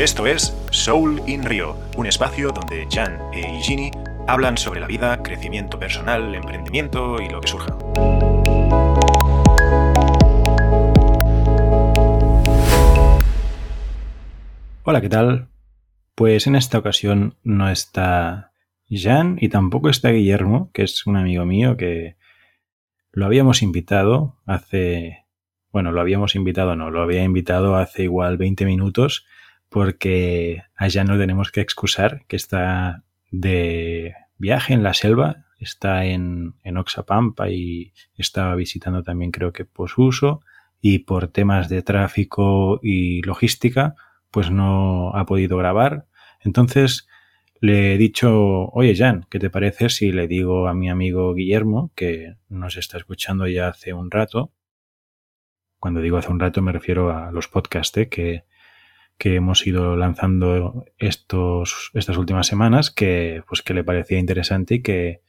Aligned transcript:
Esto 0.00 0.26
es 0.26 0.56
Soul 0.70 1.20
in 1.26 1.44
Rio, 1.44 1.76
un 1.98 2.06
espacio 2.06 2.52
donde 2.52 2.88
Jan 2.90 3.18
e 3.34 3.40
Igini 3.58 3.90
hablan 4.26 4.56
sobre 4.56 4.80
la 4.80 4.86
vida, 4.86 5.22
crecimiento 5.22 5.78
personal, 5.78 6.34
emprendimiento 6.34 7.20
y 7.20 7.28
lo 7.28 7.42
que 7.42 7.48
surja. 7.48 7.76
Hola, 14.84 15.02
¿qué 15.02 15.10
tal? 15.10 15.48
Pues 16.14 16.46
en 16.46 16.56
esta 16.56 16.78
ocasión 16.78 17.34
no 17.44 17.68
está 17.68 18.52
Jan 18.88 19.36
y 19.38 19.50
tampoco 19.50 19.90
está 19.90 20.08
Guillermo, 20.08 20.70
que 20.72 20.84
es 20.84 21.06
un 21.06 21.18
amigo 21.18 21.44
mío 21.44 21.76
que 21.76 22.16
lo 23.12 23.26
habíamos 23.26 23.60
invitado 23.60 24.38
hace... 24.46 25.26
Bueno, 25.72 25.92
lo 25.92 26.00
habíamos 26.00 26.36
invitado, 26.36 26.74
no, 26.74 26.90
lo 26.90 27.02
había 27.02 27.22
invitado 27.22 27.76
hace 27.76 28.04
igual 28.04 28.38
20 28.38 28.64
minutos 28.64 29.26
porque 29.70 30.64
allá 30.76 31.04
no 31.04 31.16
tenemos 31.16 31.50
que 31.50 31.62
excusar 31.62 32.26
que 32.26 32.36
está 32.36 33.04
de 33.30 34.14
viaje 34.36 34.74
en 34.74 34.82
la 34.82 34.92
selva, 34.92 35.46
está 35.58 36.04
en, 36.04 36.54
en 36.64 36.76
Oxapampa 36.76 37.50
y 37.50 37.92
estaba 38.16 38.54
visitando 38.56 39.02
también 39.02 39.30
creo 39.30 39.52
que 39.52 39.64
Posuso 39.64 40.42
y 40.80 41.00
por 41.00 41.28
temas 41.28 41.68
de 41.68 41.82
tráfico 41.82 42.80
y 42.82 43.22
logística 43.22 43.94
pues 44.30 44.50
no 44.50 45.14
ha 45.14 45.24
podido 45.24 45.56
grabar. 45.56 46.06
Entonces 46.40 47.06
le 47.60 47.94
he 47.94 47.98
dicho, 47.98 48.70
oye 48.70 48.96
Jan, 48.96 49.26
¿qué 49.30 49.38
te 49.38 49.50
parece 49.50 49.88
si 49.88 50.12
le 50.12 50.26
digo 50.26 50.66
a 50.66 50.74
mi 50.74 50.90
amigo 50.90 51.32
Guillermo, 51.34 51.92
que 51.94 52.36
nos 52.48 52.76
está 52.76 52.98
escuchando 52.98 53.46
ya 53.46 53.68
hace 53.68 53.92
un 53.92 54.10
rato? 54.10 54.52
Cuando 55.78 56.00
digo 56.00 56.16
hace 56.16 56.30
un 56.32 56.40
rato 56.40 56.60
me 56.60 56.72
refiero 56.72 57.12
a 57.16 57.30
los 57.30 57.46
podcasts 57.46 57.96
¿eh? 57.98 58.08
que, 58.08 58.44
que 59.20 59.34
hemos 59.34 59.66
ido 59.66 59.96
lanzando 59.96 60.86
estos, 60.96 61.90
estas 61.92 62.16
últimas 62.16 62.46
semanas, 62.46 62.90
que, 62.90 63.42
pues, 63.46 63.60
que 63.60 63.74
le 63.74 63.84
parecía 63.84 64.18
interesante 64.18 64.76
y 64.76 64.82
que, 64.82 65.20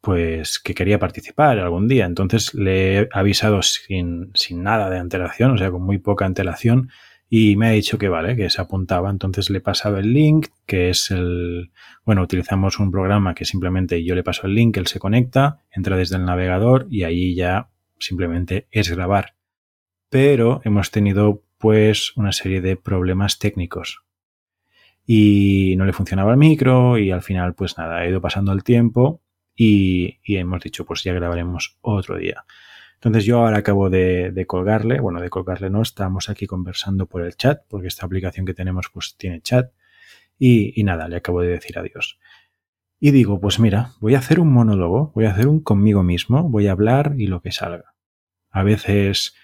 pues, 0.00 0.58
que 0.58 0.74
quería 0.74 0.98
participar 0.98 1.58
algún 1.58 1.86
día. 1.86 2.06
Entonces 2.06 2.54
le 2.54 2.96
he 2.96 3.08
avisado 3.12 3.60
sin, 3.60 4.30
sin 4.32 4.62
nada 4.62 4.88
de 4.88 4.98
antelación, 4.98 5.50
o 5.50 5.58
sea, 5.58 5.70
con 5.70 5.82
muy 5.82 5.98
poca 5.98 6.24
antelación, 6.24 6.88
y 7.28 7.56
me 7.56 7.68
ha 7.68 7.72
dicho 7.72 7.98
que 7.98 8.08
vale, 8.08 8.36
que 8.36 8.48
se 8.48 8.62
apuntaba. 8.62 9.10
Entonces 9.10 9.50
le 9.50 9.58
he 9.58 9.60
pasado 9.60 9.98
el 9.98 10.14
link, 10.14 10.46
que 10.64 10.88
es 10.88 11.10
el, 11.10 11.72
bueno, 12.06 12.22
utilizamos 12.22 12.78
un 12.78 12.90
programa 12.90 13.34
que 13.34 13.44
simplemente 13.44 14.02
yo 14.02 14.14
le 14.14 14.24
paso 14.24 14.46
el 14.46 14.54
link, 14.54 14.78
él 14.78 14.86
se 14.86 14.98
conecta, 14.98 15.58
entra 15.70 15.98
desde 15.98 16.16
el 16.16 16.24
navegador 16.24 16.86
y 16.88 17.02
ahí 17.02 17.34
ya 17.34 17.68
simplemente 17.98 18.66
es 18.70 18.88
grabar. 18.88 19.34
Pero 20.08 20.62
hemos 20.64 20.90
tenido 20.90 21.42
pues 21.60 22.16
una 22.16 22.32
serie 22.32 22.62
de 22.62 22.76
problemas 22.76 23.38
técnicos. 23.38 24.02
Y 25.06 25.74
no 25.76 25.84
le 25.84 25.92
funcionaba 25.92 26.32
el 26.32 26.38
micro 26.38 26.96
y 26.98 27.10
al 27.10 27.22
final 27.22 27.54
pues 27.54 27.76
nada, 27.76 27.98
ha 27.98 28.08
ido 28.08 28.20
pasando 28.20 28.52
el 28.52 28.64
tiempo 28.64 29.20
y, 29.54 30.18
hemos 30.24 30.62
dicho 30.62 30.86
pues 30.86 31.04
ya 31.04 31.12
grabaremos 31.12 31.76
otro 31.82 32.16
día. 32.16 32.44
Entonces 32.94 33.26
yo 33.26 33.40
ahora 33.40 33.58
acabo 33.58 33.90
de, 33.90 34.44
colgarle, 34.46 35.00
bueno, 35.00 35.20
de 35.20 35.28
colgarle 35.28 35.68
no, 35.68 35.82
estamos 35.82 36.30
aquí 36.30 36.46
conversando 36.46 37.06
por 37.06 37.22
el 37.22 37.36
chat, 37.36 37.62
porque 37.68 37.88
esta 37.88 38.06
aplicación 38.06 38.46
que 38.46 38.54
tenemos 38.54 38.86
pues 38.92 39.16
tiene 39.18 39.42
chat. 39.42 39.72
Y, 40.38 40.80
y, 40.80 40.84
nada, 40.84 41.08
le 41.08 41.16
acabo 41.16 41.42
de 41.42 41.48
decir 41.48 41.78
adiós. 41.78 42.18
Y 42.98 43.10
digo, 43.10 43.38
pues 43.38 43.58
mira, 43.58 43.92
voy 44.00 44.14
a 44.14 44.18
hacer 44.18 44.40
un 44.40 44.50
monólogo, 44.50 45.12
voy 45.14 45.26
a 45.26 45.32
hacer 45.32 45.46
un 45.46 45.60
conmigo 45.60 46.02
mismo, 46.02 46.48
voy 46.48 46.68
a 46.68 46.72
hablar 46.72 47.14
y 47.18 47.26
lo 47.26 47.42
que 47.42 47.52
salga. 47.52 47.94
A 48.50 48.62
veces 48.62 49.34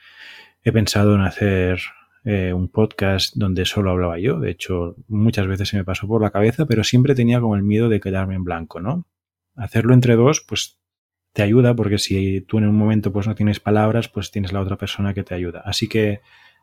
he 0.63 0.73
pensado 0.73 1.15
en 1.15 1.21
hacer 1.21 1.81
eh, 2.29 2.53
un 2.53 2.67
podcast 2.67 3.37
donde 3.37 3.65
solo 3.67 3.93
hablaba 3.93 4.19
yo. 4.19 4.41
De 4.41 4.51
hecho, 4.51 4.97
muchas 5.07 5.47
veces 5.47 5.69
se 5.69 5.77
me 5.77 5.85
pasó 5.85 6.09
por 6.09 6.21
la 6.21 6.33
cabeza, 6.33 6.67
pero 6.67 6.83
siempre 6.83 7.15
tenía 7.15 7.41
como 7.41 7.55
el 7.55 7.63
miedo 7.63 7.89
de 7.89 8.01
quedarme 8.01 8.35
en 8.35 8.43
blanco, 8.43 8.81
¿no? 8.81 9.07
Hacerlo 9.55 9.95
entre 9.95 10.17
dos, 10.17 10.41
pues 10.41 10.81
te 11.33 11.43
ayuda 11.43 11.77
porque 11.77 11.99
si 11.99 12.41
tú 12.41 12.59
en 12.59 12.67
un 12.67 12.75
momento 12.75 13.13
pues 13.13 13.29
no 13.29 13.37
tienes 13.37 13.61
palabras, 13.61 14.09
pues 14.09 14.33
tienes 14.33 14.53
la 14.53 14.61
otra 14.61 14.77
persona 14.77 15.15
que 15.15 15.23
te 15.23 15.37
ayuda. 15.37 15.63
Así 15.65 15.89
que 15.89 16.21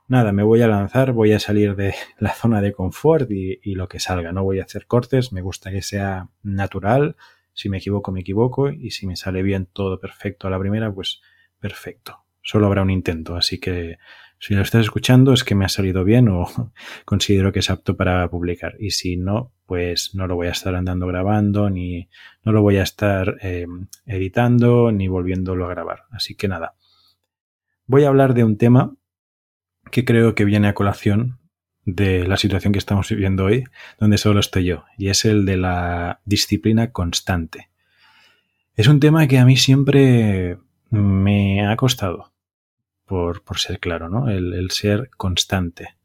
nada, 0.09 0.33
me 0.33 0.43
voy 0.43 0.61
a 0.61 0.67
lanzar, 0.67 1.13
voy 1.13 1.31
a 1.31 1.39
salir 1.39 1.77
de 1.77 1.95
la 2.19 2.33
zona 2.33 2.59
de 2.59 2.73
confort 2.73 3.31
y, 3.31 3.61
y 3.63 3.75
lo 3.75 3.88
que 3.88 4.01
salga. 4.01 4.33
No 4.33 4.43
voy 4.43 4.59
a 4.59 4.63
hacer 4.63 4.85
cortes, 4.85 5.31
me 5.31 5.41
gusta 5.41 5.71
que 5.71 5.81
sea 5.81 6.27
natural. 6.41 7.15
Si 7.53 7.69
me 7.69 7.77
equivoco, 7.77 8.11
me 8.11 8.19
equivoco 8.19 8.69
y 8.69 8.91
si 8.91 9.07
me 9.07 9.15
sale 9.15 9.43
bien 9.43 9.69
todo 9.71 9.97
perfecto 9.97 10.45
a 10.45 10.51
la 10.51 10.59
primera, 10.59 10.93
pues 10.93 11.21
perfecto. 11.57 12.25
Solo 12.41 12.67
habrá 12.67 12.81
un 12.81 12.89
intento, 12.89 13.38
así 13.38 13.59
que 13.61 13.97
si 14.45 14.55
lo 14.55 14.61
estás 14.61 14.81
escuchando 14.81 15.31
es 15.31 15.45
que 15.45 15.55
me 15.55 15.63
ha 15.63 15.69
salido 15.69 16.03
bien 16.03 16.27
o 16.27 16.45
considero 17.05 17.53
que 17.53 17.59
es 17.59 17.69
apto 17.69 17.95
para 17.95 18.29
publicar. 18.29 18.75
Y 18.77 18.91
si 18.91 19.15
no, 19.15 19.53
pues 19.65 20.13
no 20.15 20.27
lo 20.27 20.35
voy 20.35 20.47
a 20.47 20.51
estar 20.51 20.75
andando 20.75 21.07
grabando, 21.07 21.69
ni 21.69 22.09
no 22.43 22.51
lo 22.51 22.61
voy 22.61 22.75
a 22.75 22.83
estar 22.83 23.37
eh, 23.41 23.65
editando, 24.05 24.91
ni 24.91 25.07
volviéndolo 25.07 25.65
a 25.65 25.69
grabar. 25.69 26.03
Así 26.11 26.35
que 26.35 26.49
nada. 26.49 26.75
Voy 27.85 28.03
a 28.03 28.09
hablar 28.09 28.33
de 28.33 28.43
un 28.43 28.57
tema 28.57 28.97
que 29.91 30.03
creo 30.03 30.35
que 30.35 30.43
viene 30.43 30.67
a 30.67 30.73
colación 30.73 31.39
de 31.85 32.27
la 32.27 32.35
situación 32.35 32.73
que 32.73 32.79
estamos 32.79 33.07
viviendo 33.07 33.45
hoy, 33.45 33.63
donde 33.97 34.17
solo 34.17 34.41
estoy 34.41 34.65
yo, 34.65 34.83
y 34.97 35.07
es 35.07 35.23
el 35.23 35.45
de 35.45 35.55
la 35.55 36.19
disciplina 36.25 36.91
constante. 36.91 37.69
Es 38.75 38.89
un 38.89 38.99
tema 38.99 39.25
que 39.25 39.39
a 39.39 39.45
mí 39.45 39.55
siempre 39.55 40.57
me 40.89 41.65
ha 41.65 41.77
costado 41.77 42.32
por, 43.05 43.41
ser 43.57 43.79
claro, 43.79 44.09
¿no? 44.09 44.29
El, 44.29 44.69
ser 44.71 45.09
constante. 45.17 45.95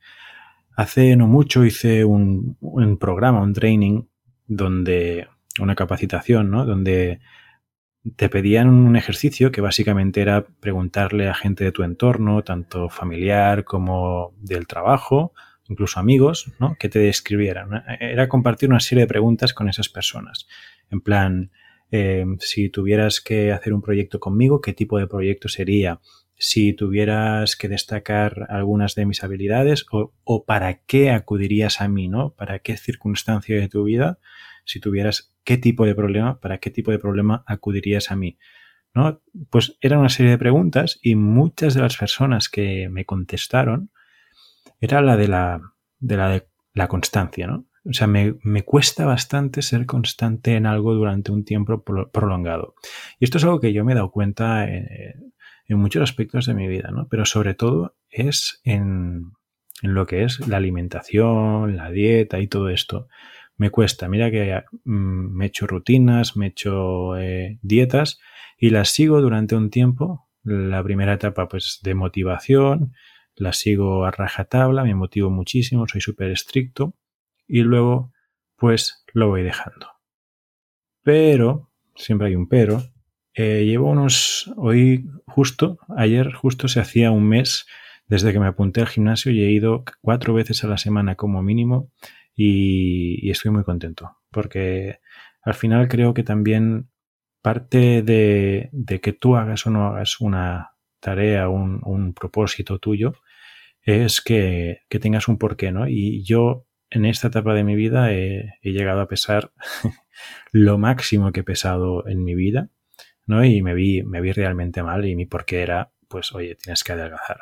Hace 0.76 1.16
no 1.16 1.26
mucho 1.26 1.64
hice 1.64 2.04
un, 2.04 2.56
programa, 3.00 3.42
un 3.42 3.52
training, 3.52 4.02
donde, 4.46 5.28
una 5.60 5.74
capacitación, 5.74 6.50
¿no? 6.50 6.64
Donde 6.64 7.20
te 8.16 8.28
pedían 8.28 8.68
un 8.68 8.96
ejercicio 8.96 9.50
que 9.50 9.60
básicamente 9.60 10.20
era 10.20 10.46
preguntarle 10.46 11.28
a 11.28 11.34
gente 11.34 11.64
de 11.64 11.72
tu 11.72 11.82
entorno, 11.82 12.42
tanto 12.42 12.88
familiar 12.88 13.64
como 13.64 14.34
del 14.38 14.66
trabajo, 14.66 15.32
incluso 15.68 16.00
amigos, 16.00 16.50
¿no? 16.58 16.76
que 16.78 16.88
te 16.88 16.98
describieran. 16.98 17.84
Era 18.00 18.28
compartir 18.28 18.70
una 18.70 18.80
serie 18.80 19.04
de 19.04 19.08
preguntas 19.08 19.52
con 19.52 19.68
esas 19.68 19.88
personas. 19.88 20.46
En 20.90 21.00
plan, 21.00 21.50
eh, 21.90 22.24
si 22.40 22.70
tuvieras 22.70 23.20
que 23.20 23.52
hacer 23.52 23.72
un 23.72 23.82
proyecto 23.82 24.20
conmigo, 24.20 24.60
¿qué 24.60 24.72
tipo 24.72 24.98
de 24.98 25.06
proyecto 25.06 25.48
sería? 25.48 26.00
Si 26.38 26.72
tuvieras 26.72 27.56
que 27.56 27.68
destacar 27.68 28.46
algunas 28.48 28.94
de 28.94 29.06
mis 29.06 29.24
habilidades 29.24 29.84
o, 29.90 30.44
para 30.44 30.82
qué 30.84 31.10
acudirías 31.10 31.80
a 31.80 31.88
mí, 31.88 32.08
¿no? 32.08 32.30
¿Para 32.34 32.60
qué 32.60 32.76
circunstancia 32.76 33.58
de 33.58 33.68
tu 33.68 33.84
vida, 33.84 34.18
si 34.64 34.78
tuvieras 34.78 35.34
qué 35.42 35.58
tipo 35.58 35.84
de 35.84 35.96
problema, 35.96 36.38
para 36.40 36.58
qué 36.58 36.70
tipo 36.70 36.92
de 36.92 37.00
problema 37.00 37.42
acudirías 37.46 38.12
a 38.12 38.16
mí? 38.16 38.38
¿No? 38.94 39.20
Pues 39.50 39.76
era 39.80 39.98
una 39.98 40.08
serie 40.08 40.30
de 40.30 40.38
preguntas 40.38 40.98
y 41.02 41.16
muchas 41.16 41.74
de 41.74 41.82
las 41.82 41.96
personas 41.96 42.48
que 42.48 42.88
me 42.88 43.04
contestaron 43.04 43.90
era 44.80 45.02
la 45.02 45.16
de 45.16 45.28
la, 45.28 45.60
de 45.98 46.16
la, 46.16 46.28
de 46.30 46.46
la 46.72 46.88
constancia, 46.88 47.46
¿no? 47.46 47.66
O 47.84 47.92
sea, 47.92 48.06
me, 48.06 48.34
me, 48.42 48.64
cuesta 48.64 49.06
bastante 49.06 49.62
ser 49.62 49.86
constante 49.86 50.56
en 50.56 50.66
algo 50.66 50.94
durante 50.94 51.32
un 51.32 51.44
tiempo 51.44 51.82
prolongado. 51.82 52.74
Y 53.18 53.24
esto 53.24 53.38
es 53.38 53.44
algo 53.44 53.60
que 53.60 53.72
yo 53.72 53.84
me 53.84 53.92
he 53.92 53.94
dado 53.94 54.10
cuenta 54.10 54.68
eh, 54.68 55.14
en 55.68 55.78
muchos 55.78 56.02
aspectos 56.02 56.46
de 56.46 56.54
mi 56.54 56.66
vida, 56.66 56.90
¿no? 56.90 57.08
Pero 57.08 57.24
sobre 57.26 57.54
todo 57.54 57.96
es 58.10 58.60
en, 58.64 59.32
en 59.82 59.94
lo 59.94 60.06
que 60.06 60.24
es 60.24 60.46
la 60.48 60.56
alimentación, 60.56 61.76
la 61.76 61.90
dieta 61.90 62.40
y 62.40 62.48
todo 62.48 62.70
esto. 62.70 63.08
Me 63.56 63.70
cuesta, 63.70 64.08
mira 64.08 64.30
que 64.30 64.62
mm, 64.84 65.36
me 65.36 65.44
he 65.44 65.48
hecho 65.48 65.66
rutinas, 65.66 66.36
me 66.36 66.46
he 66.46 66.48
hecho 66.50 67.16
eh, 67.16 67.58
dietas 67.62 68.18
y 68.56 68.70
las 68.70 68.88
sigo 68.88 69.20
durante 69.20 69.56
un 69.56 69.70
tiempo. 69.70 70.28
La 70.42 70.82
primera 70.82 71.14
etapa 71.14 71.48
pues 71.48 71.80
de 71.82 71.94
motivación, 71.94 72.92
la 73.34 73.52
sigo 73.52 74.04
a 74.04 74.10
rajatabla, 74.10 74.84
me 74.84 74.94
motivo 74.94 75.30
muchísimo, 75.30 75.86
soy 75.86 76.00
súper 76.00 76.30
estricto 76.30 76.94
y 77.46 77.62
luego 77.62 78.12
pues 78.56 79.04
lo 79.12 79.28
voy 79.28 79.42
dejando. 79.42 79.88
Pero, 81.02 81.70
siempre 81.94 82.28
hay 82.28 82.34
un 82.34 82.48
pero, 82.48 82.82
eh, 83.40 83.64
llevo 83.64 83.88
unos, 83.88 84.52
hoy 84.56 85.08
justo, 85.24 85.78
ayer 85.96 86.32
justo 86.32 86.66
se 86.66 86.80
hacía 86.80 87.12
un 87.12 87.28
mes 87.28 87.66
desde 88.08 88.32
que 88.32 88.40
me 88.40 88.48
apunté 88.48 88.80
al 88.80 88.88
gimnasio 88.88 89.30
y 89.30 89.44
he 89.44 89.52
ido 89.52 89.84
cuatro 90.00 90.34
veces 90.34 90.64
a 90.64 90.66
la 90.66 90.76
semana 90.76 91.14
como 91.14 91.40
mínimo 91.40 91.92
y, 92.34 93.30
estoy 93.30 93.52
muy 93.52 93.62
contento 93.62 94.16
porque 94.32 94.98
al 95.42 95.54
final 95.54 95.86
creo 95.86 96.14
que 96.14 96.24
también 96.24 96.90
parte 97.40 98.02
de, 98.02 98.70
que 99.00 99.12
tú 99.12 99.36
hagas 99.36 99.64
o 99.68 99.70
no 99.70 99.86
hagas 99.86 100.20
una 100.20 100.72
tarea, 100.98 101.48
un, 101.48 101.80
un 101.84 102.14
propósito 102.14 102.80
tuyo, 102.80 103.12
es 103.82 104.20
que, 104.20 104.80
que, 104.88 104.98
tengas 104.98 105.28
un 105.28 105.38
porqué, 105.38 105.70
¿no? 105.70 105.86
Y 105.86 106.24
yo 106.24 106.66
en 106.90 107.04
esta 107.04 107.28
etapa 107.28 107.54
de 107.54 107.62
mi 107.62 107.76
vida 107.76 108.12
he, 108.12 108.54
he 108.62 108.72
llegado 108.72 109.00
a 109.00 109.06
pesar 109.06 109.52
lo 110.50 110.76
máximo 110.76 111.30
que 111.30 111.40
he 111.40 111.44
pesado 111.44 112.04
en 112.08 112.24
mi 112.24 112.34
vida 112.34 112.70
¿no? 113.28 113.44
Y 113.44 113.62
me 113.62 113.74
vi, 113.74 114.02
me 114.02 114.20
vi 114.20 114.32
realmente 114.32 114.82
mal 114.82 115.04
y 115.04 115.14
mi 115.14 115.26
porqué 115.26 115.62
era, 115.62 115.92
pues, 116.08 116.32
oye, 116.32 116.56
tienes 116.56 116.82
que 116.82 116.92
adelgazar, 116.92 117.38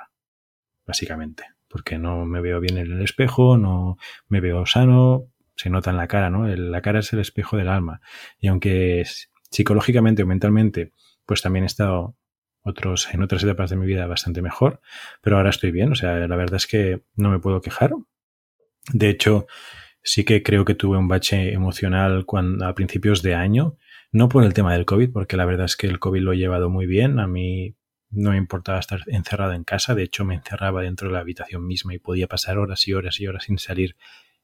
básicamente. 0.86 1.44
porque 1.68 1.98
no 1.98 2.24
me 2.24 2.40
veo 2.40 2.60
bien 2.60 2.78
en 2.78 2.90
el 2.90 3.02
espejo, 3.02 3.58
no 3.58 3.98
me 4.28 4.40
veo 4.40 4.66
sano, 4.66 5.28
se 5.56 5.70
nota 5.70 5.90
en 5.90 5.96
la 5.96 6.08
cara, 6.08 6.30
¿no? 6.30 6.46
La 6.46 6.80
cara 6.80 7.00
es 7.00 7.12
el 7.12 7.20
espejo 7.20 7.56
del 7.56 7.68
alma. 7.68 8.00
Y 8.38 8.48
aunque 8.48 9.04
psicológicamente 9.50 10.22
o 10.22 10.26
mentalmente, 10.26 10.92
pues 11.24 11.42
también 11.42 11.64
he 11.64 11.66
estado 11.66 12.16
otros, 12.62 13.12
en 13.12 13.22
otras 13.22 13.42
etapas 13.44 13.70
de 13.70 13.76
mi 13.76 13.86
vida 13.86 14.06
bastante 14.06 14.42
mejor, 14.42 14.80
pero 15.20 15.36
ahora 15.36 15.50
estoy 15.50 15.70
bien, 15.70 15.92
o 15.92 15.94
sea, 15.94 16.26
la 16.26 16.36
verdad 16.36 16.56
es 16.56 16.66
que 16.66 17.02
no 17.14 17.30
me 17.30 17.38
puedo 17.38 17.60
quejar. 17.60 17.92
De 18.92 19.08
hecho, 19.08 19.46
sí 20.02 20.24
que 20.24 20.42
creo 20.42 20.64
que 20.64 20.74
tuve 20.74 20.96
un 20.96 21.08
bache 21.08 21.52
emocional 21.52 22.24
cuando, 22.24 22.66
a 22.66 22.74
principios 22.74 23.22
de 23.22 23.34
año, 23.34 23.76
no 24.12 24.28
por 24.28 24.44
el 24.44 24.54
tema 24.54 24.72
del 24.72 24.84
COVID, 24.84 25.12
porque 25.12 25.36
la 25.36 25.44
verdad 25.44 25.66
es 25.66 25.76
que 25.76 25.86
el 25.86 25.98
COVID 25.98 26.20
lo 26.20 26.32
he 26.32 26.38
llevado 26.38 26.70
muy 26.70 26.86
bien, 26.86 27.18
a 27.18 27.26
mí 27.26 27.76
no 28.10 28.30
me 28.30 28.36
importaba 28.36 28.78
estar 28.78 29.00
encerrado 29.06 29.52
en 29.52 29.64
casa, 29.64 29.94
de 29.94 30.04
hecho 30.04 30.24
me 30.24 30.34
encerraba 30.34 30.82
dentro 30.82 31.08
de 31.08 31.14
la 31.14 31.20
habitación 31.20 31.66
misma 31.66 31.94
y 31.94 31.98
podía 31.98 32.26
pasar 32.26 32.58
horas 32.58 32.86
y 32.88 32.94
horas 32.94 33.20
y 33.20 33.26
horas 33.26 33.44
sin 33.44 33.58
salir. 33.58 33.96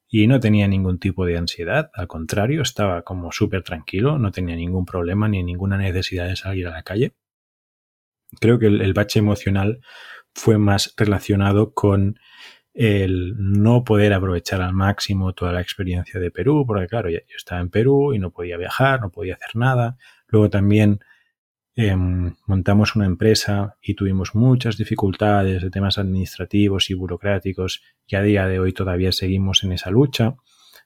Y 0.09 0.27
no 0.27 0.41
tenía 0.41 0.69
ningún 0.69 0.99
tipo 0.99 1.25
de 1.25 1.39
ansiedad, 1.39 1.91
al 1.95 2.07
contrario, 2.07 2.61
estaba 2.63 3.03
como 3.03 3.33
súper 3.33 3.63
tranquilo, 3.63 4.19
no 4.19 4.31
tenía 4.31 4.57
ningún 4.57 4.85
problema 4.85 5.27
ni 5.29 5.43
ninguna 5.43 5.79
necesidad 5.79 6.29
de 6.29 6.37
salir 6.37 6.67
a 6.67 6.73
la 6.73 6.83
calle. 6.83 7.15
Creo 8.41 8.59
que 8.59 8.67
el, 8.67 8.93
bache 8.93 9.19
emocional 9.19 9.81
fue 10.35 10.59
más 10.59 10.95
relacionado 10.97 11.73
con 11.73 12.19
el 12.75 13.35
no 13.37 13.85
poder 13.85 14.13
aprovechar 14.13 14.63
al 14.63 14.73
máximo 14.73 15.33
toda 15.35 15.53
la 15.53 15.61
experiencia 15.61 16.19
de 16.19 16.31
Perú, 16.31 16.65
porque 16.67 16.87
claro, 16.87 17.11
yo 17.11 17.19
estaba 17.37 17.61
en 17.61 17.71
Perú 17.71 18.15
y 18.15 18.19
no 18.19 18.31
podía 18.31 18.57
viajar, 18.57 19.01
no 19.01 19.11
podía 19.11 19.35
hacer 19.35 19.57
nada. 19.57 19.97
Luego 20.29 20.51
también 20.51 21.01
Em, 21.75 22.35
montamos 22.47 22.97
una 22.97 23.07
empresa 23.07 23.79
y 23.81 23.95
tuvimos 23.95 24.35
muchas 24.35 24.77
dificultades 24.77 25.63
de 25.63 25.71
temas 25.71 25.97
administrativos 25.97 26.91
y 26.91 26.95
burocráticos 26.95 27.83
y 28.07 28.17
a 28.17 28.23
día 28.23 28.47
de 28.47 28.61
hoy 28.61 28.75
todavía 28.75 29.11
seguimos 29.11 29.65
en 29.65 29.73
esa 29.73 29.91
lucha, 29.91 30.37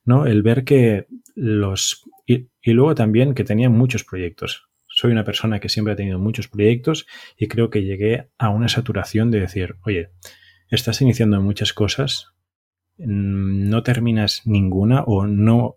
¿no? 0.04 0.26
El 0.26 0.42
ver 0.42 0.64
que 0.64 1.06
los... 1.34 2.04
Y, 2.24 2.50
y 2.62 2.72
luego 2.72 2.94
también 2.94 3.34
que 3.34 3.42
tenía 3.42 3.68
muchos 3.68 4.04
proyectos. 4.04 4.68
Soy 4.88 5.10
una 5.10 5.24
persona 5.24 5.58
que 5.58 5.68
siempre 5.68 5.92
ha 5.92 5.96
tenido 5.96 6.20
muchos 6.20 6.46
proyectos 6.46 7.06
y 7.36 7.48
creo 7.48 7.68
que 7.68 7.82
llegué 7.82 8.30
a 8.38 8.50
una 8.50 8.68
saturación 8.68 9.32
de 9.32 9.40
decir, 9.40 9.76
oye, 9.84 10.10
estás 10.70 11.00
iniciando 11.00 11.40
muchas 11.40 11.72
cosas, 11.72 12.32
mm, 12.98 13.68
no 13.68 13.82
terminas 13.82 14.42
ninguna 14.46 15.02
o 15.02 15.26
no 15.26 15.76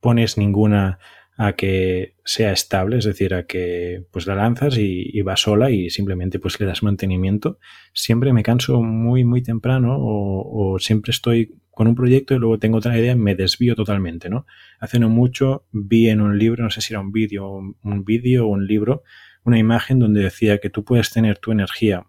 pones 0.00 0.36
ninguna 0.36 0.98
a 1.36 1.54
que 1.54 2.14
sea 2.24 2.52
estable, 2.52 2.98
es 2.98 3.04
decir, 3.04 3.34
a 3.34 3.46
que 3.46 4.04
pues 4.10 4.26
la 4.26 4.34
lanzas 4.34 4.76
y, 4.78 5.20
va 5.22 5.36
sola 5.36 5.70
y 5.70 5.90
simplemente 5.90 6.38
pues 6.38 6.60
le 6.60 6.66
das 6.66 6.82
mantenimiento. 6.82 7.58
Siempre 7.94 8.32
me 8.32 8.42
canso 8.42 8.82
muy, 8.82 9.24
muy 9.24 9.42
temprano 9.42 9.96
o, 9.98 10.78
siempre 10.78 11.10
estoy 11.10 11.54
con 11.70 11.88
un 11.88 11.94
proyecto 11.94 12.34
y 12.34 12.38
luego 12.38 12.58
tengo 12.58 12.78
otra 12.78 12.98
idea 12.98 13.12
y 13.12 13.16
me 13.16 13.34
desvío 13.34 13.74
totalmente, 13.74 14.28
¿no? 14.28 14.46
Hace 14.78 14.98
no 14.98 15.08
mucho 15.08 15.64
vi 15.72 16.10
en 16.10 16.20
un 16.20 16.38
libro, 16.38 16.64
no 16.64 16.70
sé 16.70 16.82
si 16.82 16.92
era 16.92 17.00
un 17.00 17.12
vídeo, 17.12 17.48
un 17.82 18.04
vídeo 18.04 18.46
o 18.46 18.48
un 18.48 18.66
libro, 18.66 19.02
una 19.44 19.58
imagen 19.58 19.98
donde 19.98 20.22
decía 20.22 20.58
que 20.58 20.68
tú 20.70 20.84
puedes 20.84 21.10
tener 21.10 21.38
tu 21.38 21.50
energía 21.50 22.06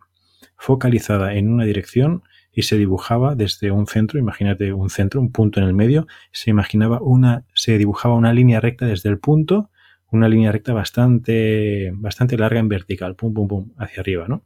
focalizada 0.58 1.34
en 1.34 1.52
una 1.52 1.66
dirección 1.66 2.24
y 2.52 2.64
se 2.64 2.78
dibujaba 2.78 3.36
desde 3.36 3.72
un 3.72 3.88
centro, 3.88 4.20
imagínate 4.20 4.74
un 4.74 4.90
centro, 4.90 5.20
un 5.20 5.32
punto 5.32 5.60
en 5.60 5.66
el 5.66 5.74
medio, 5.74 6.08
se 6.32 6.52
imaginaba 6.52 7.02
una, 7.02 7.46
se 7.54 7.78
dibujaba 7.78 8.16
una 8.16 8.32
línea 8.32 8.60
recta 8.60 8.86
desde 8.86 9.10
el 9.10 9.18
punto, 9.20 9.72
una 10.12 10.30
línea 10.30 10.52
recta 10.52 10.74
bastante, 10.74 11.92
bastante 11.96 12.38
larga 12.38 12.60
en 12.60 12.70
vertical, 12.70 13.16
pum, 13.16 13.34
pum, 13.34 13.48
pum, 13.48 13.72
hacia 13.78 14.02
arriba, 14.02 14.28
¿no? 14.28 14.46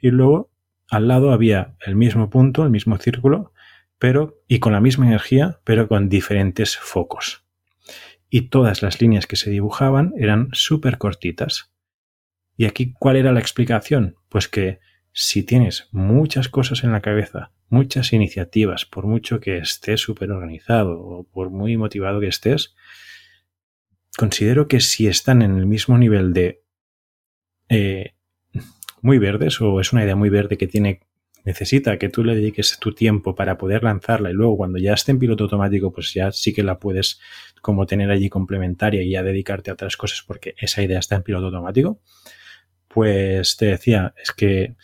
Y 0.00 0.10
luego 0.10 0.50
al 0.90 1.08
lado 1.08 1.32
había 1.32 1.76
el 1.84 1.94
mismo 1.94 2.28
punto, 2.30 2.64
el 2.64 2.70
mismo 2.70 2.98
círculo, 2.98 3.52
pero, 3.98 4.42
y 4.48 4.58
con 4.58 4.72
la 4.72 4.80
misma 4.80 5.06
energía, 5.06 5.60
pero 5.64 5.88
con 5.88 6.08
diferentes 6.08 6.76
focos. 6.76 7.44
Y 8.28 8.48
todas 8.48 8.82
las 8.82 9.00
líneas 9.00 9.26
que 9.26 9.36
se 9.36 9.50
dibujaban 9.50 10.12
eran 10.18 10.48
súper 10.52 10.98
cortitas. 10.98 11.72
¿Y 12.56 12.64
aquí 12.64 12.92
cuál 12.92 13.16
era 13.16 13.32
la 13.32 13.40
explicación? 13.40 14.16
Pues 14.28 14.48
que 14.48 14.80
si 15.18 15.42
tienes 15.42 15.88
muchas 15.92 16.50
cosas 16.50 16.84
en 16.84 16.92
la 16.92 17.00
cabeza, 17.00 17.50
muchas 17.70 18.12
iniciativas, 18.12 18.84
por 18.84 19.06
mucho 19.06 19.40
que 19.40 19.56
estés 19.56 19.98
súper 19.98 20.30
organizado 20.30 21.00
o 21.00 21.24
por 21.24 21.48
muy 21.48 21.78
motivado 21.78 22.20
que 22.20 22.26
estés, 22.26 22.74
considero 24.18 24.68
que 24.68 24.80
si 24.80 25.06
están 25.06 25.40
en 25.40 25.56
el 25.56 25.64
mismo 25.64 25.96
nivel 25.96 26.34
de 26.34 26.62
eh, 27.70 28.12
muy 29.00 29.16
verdes 29.16 29.58
o 29.62 29.80
es 29.80 29.94
una 29.94 30.04
idea 30.04 30.16
muy 30.16 30.28
verde 30.28 30.58
que 30.58 30.66
tiene 30.66 31.00
necesita 31.46 31.96
que 31.96 32.10
tú 32.10 32.22
le 32.22 32.34
dediques 32.34 32.76
tu 32.78 32.92
tiempo 32.92 33.34
para 33.34 33.56
poder 33.56 33.84
lanzarla 33.84 34.28
y 34.30 34.34
luego 34.34 34.58
cuando 34.58 34.78
ya 34.78 34.92
esté 34.92 35.12
en 35.12 35.18
piloto 35.18 35.44
automático 35.44 35.92
pues 35.92 36.12
ya 36.12 36.30
sí 36.30 36.52
que 36.52 36.62
la 36.62 36.78
puedes 36.78 37.20
como 37.62 37.86
tener 37.86 38.10
allí 38.10 38.28
complementaria 38.28 39.02
y 39.02 39.12
ya 39.12 39.22
dedicarte 39.22 39.70
a 39.70 39.74
otras 39.74 39.96
cosas 39.96 40.22
porque 40.26 40.54
esa 40.58 40.82
idea 40.82 40.98
está 40.98 41.16
en 41.16 41.22
piloto 41.22 41.46
automático 41.46 42.02
pues 42.88 43.56
te 43.56 43.66
decía 43.66 44.12
es 44.22 44.32
que 44.32 44.76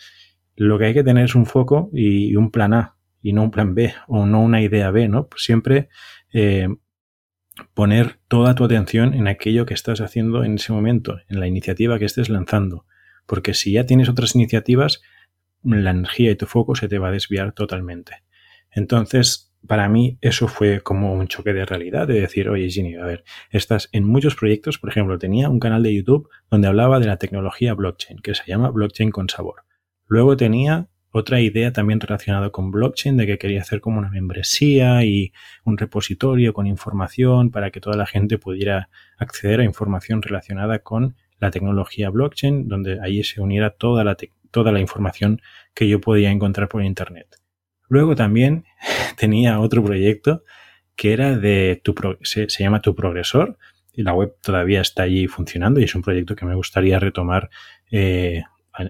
lo 0.55 0.77
que 0.77 0.85
hay 0.85 0.93
que 0.93 1.03
tener 1.03 1.25
es 1.25 1.35
un 1.35 1.45
foco 1.45 1.89
y 1.93 2.35
un 2.35 2.51
plan 2.51 2.73
A 2.73 2.95
y 3.21 3.33
no 3.33 3.43
un 3.43 3.51
plan 3.51 3.73
B 3.73 3.93
o 4.07 4.25
no 4.25 4.41
una 4.41 4.61
idea 4.61 4.91
B, 4.91 5.07
¿no? 5.07 5.27
Pues 5.27 5.43
siempre 5.43 5.89
eh, 6.33 6.67
poner 7.73 8.19
toda 8.27 8.55
tu 8.55 8.65
atención 8.65 9.13
en 9.13 9.27
aquello 9.27 9.65
que 9.65 9.73
estás 9.73 10.01
haciendo 10.01 10.43
en 10.43 10.55
ese 10.55 10.73
momento, 10.73 11.19
en 11.29 11.39
la 11.39 11.47
iniciativa 11.47 11.97
que 11.99 12.05
estés 12.05 12.29
lanzando. 12.29 12.85
Porque 13.25 13.53
si 13.53 13.71
ya 13.71 13.85
tienes 13.85 14.09
otras 14.09 14.35
iniciativas, 14.35 15.01
la 15.63 15.91
energía 15.91 16.31
y 16.31 16.35
tu 16.35 16.45
foco 16.45 16.75
se 16.75 16.89
te 16.89 16.99
va 16.99 17.07
a 17.07 17.11
desviar 17.11 17.53
totalmente. 17.53 18.23
Entonces, 18.71 19.53
para 19.65 19.87
mí 19.87 20.17
eso 20.21 20.47
fue 20.47 20.81
como 20.81 21.13
un 21.13 21.27
choque 21.27 21.53
de 21.53 21.65
realidad, 21.65 22.07
de 22.07 22.19
decir, 22.19 22.49
oye 22.49 22.69
Ginny, 22.69 22.95
a 22.95 23.05
ver, 23.05 23.23
estás 23.49 23.87
en 23.93 24.05
muchos 24.05 24.35
proyectos, 24.35 24.77
por 24.77 24.89
ejemplo, 24.89 25.17
tenía 25.17 25.49
un 25.49 25.59
canal 25.59 25.83
de 25.83 25.95
YouTube 25.95 26.29
donde 26.51 26.67
hablaba 26.67 26.99
de 26.99 27.05
la 27.05 27.17
tecnología 27.17 27.73
blockchain, 27.73 28.19
que 28.19 28.35
se 28.35 28.43
llama 28.45 28.69
Blockchain 28.69 29.11
con 29.11 29.29
Sabor. 29.29 29.63
Luego 30.13 30.37
tenía 30.37 30.89
otra 31.09 31.41
idea 31.41 31.73
también 31.73 31.99
relacionada 31.99 32.51
con 32.51 32.69
blockchain, 32.69 33.17
de 33.17 33.25
que 33.25 33.39
quería 33.39 33.61
hacer 33.61 33.81
como 33.81 33.97
una 33.97 34.11
membresía 34.11 35.03
y 35.03 35.33
un 35.63 35.75
repositorio 35.75 36.53
con 36.53 36.67
información 36.67 37.49
para 37.49 37.71
que 37.71 37.81
toda 37.81 37.97
la 37.97 38.05
gente 38.05 38.37
pudiera 38.37 38.89
acceder 39.17 39.59
a 39.59 39.63
información 39.63 40.21
relacionada 40.21 40.77
con 40.77 41.15
la 41.39 41.49
tecnología 41.49 42.11
blockchain, 42.11 42.67
donde 42.67 42.99
allí 43.01 43.23
se 43.23 43.41
uniera 43.41 43.71
toda 43.71 44.03
la, 44.03 44.15
toda 44.51 44.71
la 44.71 44.79
información 44.79 45.41
que 45.73 45.87
yo 45.87 45.99
podía 45.99 46.29
encontrar 46.29 46.67
por 46.67 46.83
Internet. 46.83 47.41
Luego 47.89 48.15
también 48.15 48.65
tenía 49.17 49.59
otro 49.59 49.83
proyecto 49.83 50.43
que 50.95 51.13
era 51.13 51.35
de 51.35 51.81
tu 51.83 51.95
se, 52.21 52.45
llama 52.45 52.83
Tu 52.83 52.93
Progresor 52.93 53.57
y 53.91 54.03
la 54.03 54.13
web 54.13 54.35
todavía 54.43 54.81
está 54.81 55.01
allí 55.01 55.25
funcionando 55.25 55.79
y 55.79 55.85
es 55.85 55.95
un 55.95 56.03
proyecto 56.03 56.35
que 56.35 56.45
me 56.45 56.53
gustaría 56.53 56.99
retomar 56.99 57.49
eh, 57.89 58.43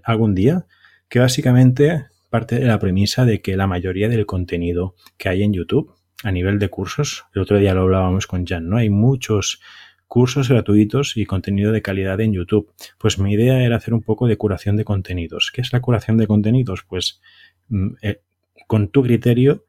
algún 0.03 0.35
día 0.35 0.65
que 1.13 1.19
básicamente 1.19 2.07
parte 2.31 2.57
de 2.57 2.65
la 2.65 2.79
premisa 2.79 3.23
de 3.23 3.39
que 3.39 3.55
la 3.55 3.67
mayoría 3.67 4.09
del 4.09 4.25
contenido 4.25 4.95
que 5.19 5.29
hay 5.29 5.43
en 5.43 5.53
YouTube 5.53 5.93
a 6.23 6.31
nivel 6.31 6.57
de 6.57 6.69
cursos, 6.69 7.25
el 7.35 7.43
otro 7.43 7.59
día 7.59 7.75
lo 7.75 7.81
hablábamos 7.81 8.25
con 8.25 8.47
Jan, 8.47 8.67
¿no? 8.67 8.77
Hay 8.77 8.89
muchos 8.89 9.61
cursos 10.07 10.49
gratuitos 10.49 11.15
y 11.15 11.27
contenido 11.27 11.71
de 11.71 11.83
calidad 11.83 12.19
en 12.19 12.33
YouTube. 12.33 12.73
Pues 12.97 13.19
mi 13.19 13.31
idea 13.31 13.63
era 13.63 13.75
hacer 13.75 13.93
un 13.93 14.01
poco 14.01 14.25
de 14.25 14.37
curación 14.37 14.75
de 14.75 14.85
contenidos. 14.85 15.51
¿Qué 15.53 15.61
es 15.61 15.71
la 15.71 15.81
curación 15.81 16.17
de 16.17 16.25
contenidos? 16.25 16.83
Pues 16.83 17.21
mm, 17.67 17.89
eh, 18.01 18.21
con 18.65 18.87
tu 18.87 19.03
criterio 19.03 19.65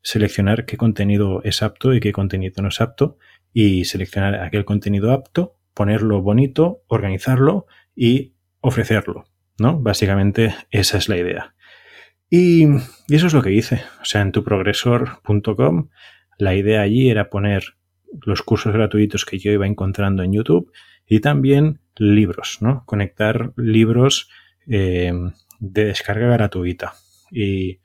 seleccionar 0.00 0.64
qué 0.64 0.78
contenido 0.78 1.42
es 1.44 1.62
apto 1.62 1.92
y 1.92 2.00
qué 2.00 2.12
contenido 2.12 2.62
no 2.62 2.68
es 2.68 2.80
apto 2.80 3.18
y 3.52 3.84
seleccionar 3.84 4.36
aquel 4.36 4.64
contenido 4.64 5.12
apto, 5.12 5.58
ponerlo 5.74 6.22
bonito, 6.22 6.84
organizarlo 6.88 7.66
y 7.94 8.32
ofrecerlo. 8.62 9.26
¿No? 9.60 9.78
Básicamente 9.78 10.54
esa 10.70 10.98
es 10.98 11.08
la 11.08 11.18
idea. 11.18 11.54
Y, 12.30 12.66
eso 13.08 13.26
es 13.26 13.34
lo 13.34 13.42
que 13.42 13.52
hice. 13.52 13.82
O 14.00 14.04
sea, 14.04 14.22
en 14.22 14.32
tuprogresor.com 14.32 15.88
la 16.38 16.54
idea 16.54 16.80
allí 16.80 17.10
era 17.10 17.28
poner 17.28 17.74
los 18.24 18.42
cursos 18.42 18.72
gratuitos 18.72 19.24
que 19.24 19.38
yo 19.38 19.52
iba 19.52 19.66
encontrando 19.66 20.22
en 20.22 20.32
YouTube 20.32 20.72
y 21.06 21.20
también 21.20 21.80
libros, 21.96 22.58
¿no? 22.60 22.84
Conectar 22.86 23.52
libros 23.56 24.30
eh, 24.66 25.12
de 25.58 25.84
descarga 25.84 26.28
gratuita. 26.28 26.94
Y 27.30 27.80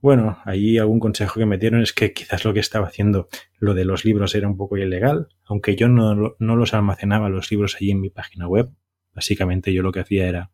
bueno, 0.00 0.38
allí 0.44 0.76
algún 0.76 1.00
consejo 1.00 1.40
que 1.40 1.46
me 1.46 1.56
dieron 1.56 1.80
es 1.80 1.94
que 1.94 2.12
quizás 2.12 2.44
lo 2.44 2.52
que 2.52 2.60
estaba 2.60 2.88
haciendo 2.88 3.28
lo 3.58 3.72
de 3.72 3.86
los 3.86 4.04
libros 4.04 4.34
era 4.34 4.46
un 4.46 4.58
poco 4.58 4.76
ilegal, 4.76 5.28
aunque 5.46 5.76
yo 5.76 5.88
no, 5.88 6.36
no 6.38 6.56
los 6.56 6.74
almacenaba 6.74 7.30
los 7.30 7.50
libros 7.50 7.76
allí 7.76 7.90
en 7.90 8.02
mi 8.02 8.10
página 8.10 8.46
web. 8.46 8.70
Básicamente 9.14 9.72
yo 9.72 9.82
lo 9.82 9.92
que 9.92 10.00
hacía 10.00 10.28
era 10.28 10.50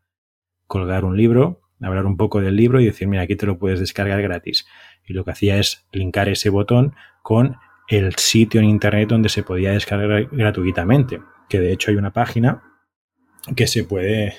colgar 0.70 1.04
un 1.04 1.16
libro, 1.16 1.62
hablar 1.82 2.06
un 2.06 2.16
poco 2.16 2.40
del 2.40 2.54
libro 2.54 2.80
y 2.80 2.84
decir, 2.84 3.08
mira, 3.08 3.24
aquí 3.24 3.34
te 3.34 3.44
lo 3.44 3.58
puedes 3.58 3.80
descargar 3.80 4.22
gratis. 4.22 4.66
Y 5.04 5.14
lo 5.14 5.24
que 5.24 5.32
hacía 5.32 5.58
es 5.58 5.84
linkar 5.92 6.28
ese 6.28 6.48
botón 6.48 6.94
con 7.24 7.56
el 7.88 8.14
sitio 8.14 8.60
en 8.60 8.68
internet 8.68 9.08
donde 9.08 9.30
se 9.30 9.42
podía 9.42 9.72
descargar 9.72 10.28
gratuitamente. 10.30 11.20
Que 11.48 11.58
de 11.58 11.72
hecho 11.72 11.90
hay 11.90 11.96
una 11.96 12.12
página 12.12 12.62
que 13.56 13.66
se 13.66 13.82
puede... 13.82 14.36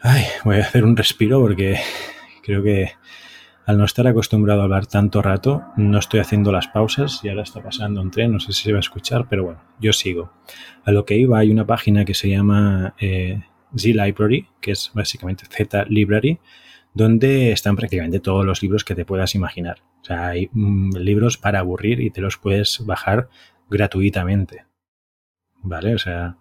Ay, 0.00 0.24
voy 0.44 0.56
a 0.56 0.60
hacer 0.60 0.82
un 0.82 0.96
respiro 0.96 1.40
porque 1.40 1.78
creo 2.42 2.62
que 2.62 2.92
al 3.66 3.76
no 3.76 3.84
estar 3.84 4.06
acostumbrado 4.06 4.62
a 4.62 4.64
hablar 4.64 4.86
tanto 4.86 5.20
rato, 5.20 5.62
no 5.76 5.98
estoy 5.98 6.20
haciendo 6.20 6.52
las 6.52 6.68
pausas 6.68 7.20
y 7.22 7.28
ahora 7.28 7.42
está 7.42 7.62
pasando 7.62 8.00
un 8.00 8.10
tren, 8.10 8.32
no 8.32 8.40
sé 8.40 8.52
si 8.52 8.62
se 8.62 8.72
va 8.72 8.78
a 8.78 8.80
escuchar, 8.80 9.26
pero 9.28 9.44
bueno, 9.44 9.60
yo 9.78 9.92
sigo. 9.92 10.32
A 10.84 10.90
lo 10.90 11.04
que 11.04 11.18
iba, 11.18 11.38
hay 11.38 11.50
una 11.50 11.66
página 11.66 12.06
que 12.06 12.14
se 12.14 12.30
llama 12.30 12.94
eh, 12.98 13.42
Z 13.76 14.04
Library, 14.04 14.48
que 14.60 14.72
es 14.72 14.90
básicamente 14.94 15.44
Z 15.46 15.84
Library, 15.88 16.38
donde 16.94 17.52
están 17.52 17.76
prácticamente 17.76 18.20
todos 18.20 18.44
los 18.44 18.62
libros 18.62 18.84
que 18.84 18.94
te 18.94 19.04
puedas 19.04 19.34
imaginar. 19.34 19.82
O 20.00 20.04
sea, 20.04 20.28
hay 20.28 20.48
mm, 20.52 20.96
libros 20.96 21.36
para 21.36 21.58
aburrir 21.58 22.00
y 22.00 22.10
te 22.10 22.20
los 22.20 22.38
puedes 22.38 22.84
bajar 22.86 23.28
gratuitamente. 23.68 24.64
¿Vale? 25.62 25.94
O 25.94 25.98
sea, 25.98 26.38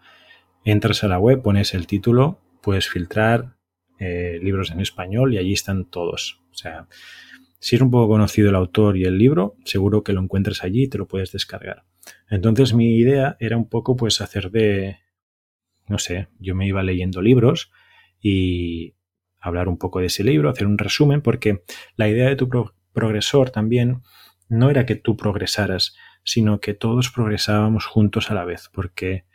entras 0.64 1.04
a 1.04 1.08
la 1.08 1.20
web, 1.20 1.42
pones 1.42 1.74
el 1.74 1.88
título, 1.88 2.40
puedes 2.62 2.88
filtrar 2.88 3.58
eh, 4.00 4.40
libros 4.42 4.72
en 4.72 4.82
español 4.82 5.34
y 5.34 5.38
allí 5.38 5.54
están 5.54 5.86
todos. 5.86 6.42
O 6.52 6.56
sea, 6.56 6.88
si 7.60 7.76
es 7.76 7.82
un 7.82 7.92
poco 7.92 8.08
conocido 8.10 8.50
el 8.50 8.56
autor 8.56 8.98
y 8.98 9.06
el 9.06 9.18
libro, 9.18 9.56
seguro 9.66 10.04
que 10.04 10.14
lo 10.14 10.22
encuentres 10.22 10.64
allí 10.64 10.84
y 10.84 10.88
te 10.88 10.98
lo 10.98 11.08
puedes 11.08 11.32
descargar. 11.32 11.84
Entonces 12.30 12.74
mi 12.74 12.98
idea 12.98 13.36
era 13.40 13.58
un 13.58 13.68
poco 13.68 13.96
pues 13.96 14.22
hacer 14.22 14.52
de, 14.52 15.00
no 15.88 16.00
sé, 16.00 16.28
yo 16.40 16.56
me 16.56 16.68
iba 16.68 16.84
leyendo 16.84 17.22
libros 17.22 17.72
y 18.20 18.96
hablar 19.40 19.68
un 19.68 19.78
poco 19.78 20.00
de 20.00 20.08
ese 20.08 20.24
libro, 20.24 20.50
hacer 20.50 20.68
un 20.68 20.78
resumen, 20.78 21.22
porque 21.22 21.64
la 21.96 22.10
idea 22.10 22.28
de 22.28 22.36
tu 22.36 22.50
progresor 22.94 23.52
también 23.52 24.02
no 24.50 24.70
era 24.70 24.86
que 24.86 24.96
tú 24.96 25.16
progresaras, 25.18 25.96
sino 26.24 26.60
que 26.60 26.74
todos 26.74 27.12
progresábamos 27.12 27.86
juntos 27.86 28.32
a 28.32 28.34
la 28.34 28.46
vez, 28.46 28.70
porque 28.74 29.26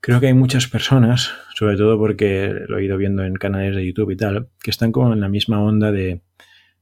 creo 0.00 0.20
que 0.20 0.28
hay 0.28 0.34
muchas 0.34 0.66
personas, 0.66 1.32
sobre 1.54 1.76
todo 1.76 1.98
porque 1.98 2.52
lo 2.68 2.78
he 2.78 2.84
ido 2.84 2.96
viendo 2.96 3.24
en 3.24 3.34
canales 3.34 3.76
de 3.76 3.86
YouTube 3.86 4.10
y 4.10 4.16
tal, 4.16 4.48
que 4.62 4.70
están 4.70 4.92
como 4.92 5.12
en 5.12 5.20
la 5.20 5.28
misma 5.28 5.62
onda 5.62 5.92
de, 5.92 6.22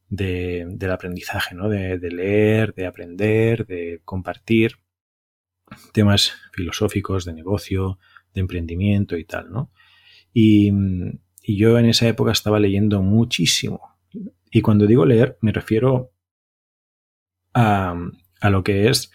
del 0.09 0.91
aprendizaje, 0.91 1.55
¿no? 1.55 1.69
De, 1.69 1.99
de, 1.99 2.11
leer, 2.11 2.75
de 2.75 2.87
aprender, 2.87 3.67
de 3.67 4.01
compartir 4.05 4.77
temas 5.93 6.35
filosóficos, 6.53 7.25
de 7.25 7.33
negocio, 7.33 7.99
emprendimiento 8.39 9.17
y 9.17 9.25
tal, 9.25 9.51
¿no? 9.51 9.71
Y, 10.33 10.73
y 11.43 11.57
yo 11.57 11.79
en 11.79 11.87
esa 11.87 12.07
época 12.09 12.33
estaba 12.33 12.61
leyendo 12.61 13.03
muchísimo. 13.03 13.99
Y 14.51 14.63
cuando 14.63 14.87
digo 14.87 15.05
leer, 15.05 15.39
me 15.41 15.53
refiero 15.53 16.13
a, 17.55 17.95
a 18.41 18.51
lo 18.51 18.63
que 18.63 18.89
es 18.89 19.11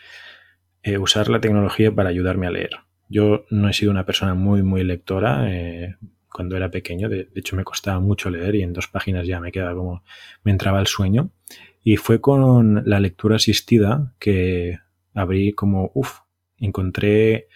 eh, 0.84 0.98
usar 0.98 1.30
la 1.30 1.40
tecnología 1.40 1.94
para 1.94 2.10
ayudarme 2.10 2.48
a 2.48 2.52
leer. 2.52 2.72
Yo 3.10 3.46
no 3.50 3.70
he 3.70 3.74
sido 3.74 3.92
una 3.92 4.06
persona 4.06 4.34
muy, 4.34 4.64
muy 4.64 4.84
lectora. 4.84 5.46
Eh, 5.50 5.96
cuando 6.30 6.58
era 6.58 6.72
pequeño, 6.72 7.10
de, 7.10 7.30
hecho 7.36 7.56
me 7.56 7.64
costaba 7.64 8.00
mucho 8.00 8.30
leer 8.30 8.56
y 8.56 8.64
en 8.64 8.74
dos 8.74 8.88
páginas 8.88 9.26
ya 9.26 9.40
me 9.40 9.52
quedaba 9.52 9.76
como, 9.76 10.04
me 10.44 10.52
entraba 10.52 10.80
el 10.80 10.88
sueño. 10.88 11.32
Y 11.84 11.98
fue 11.98 12.20
con 12.20 12.84
la 12.86 13.00
lectura 13.00 13.38
asistida 13.38 14.14
que 14.20 14.80
abrí 15.14 15.54
como, 15.54 15.92
uff, 15.94 16.20
encontré 16.58 17.48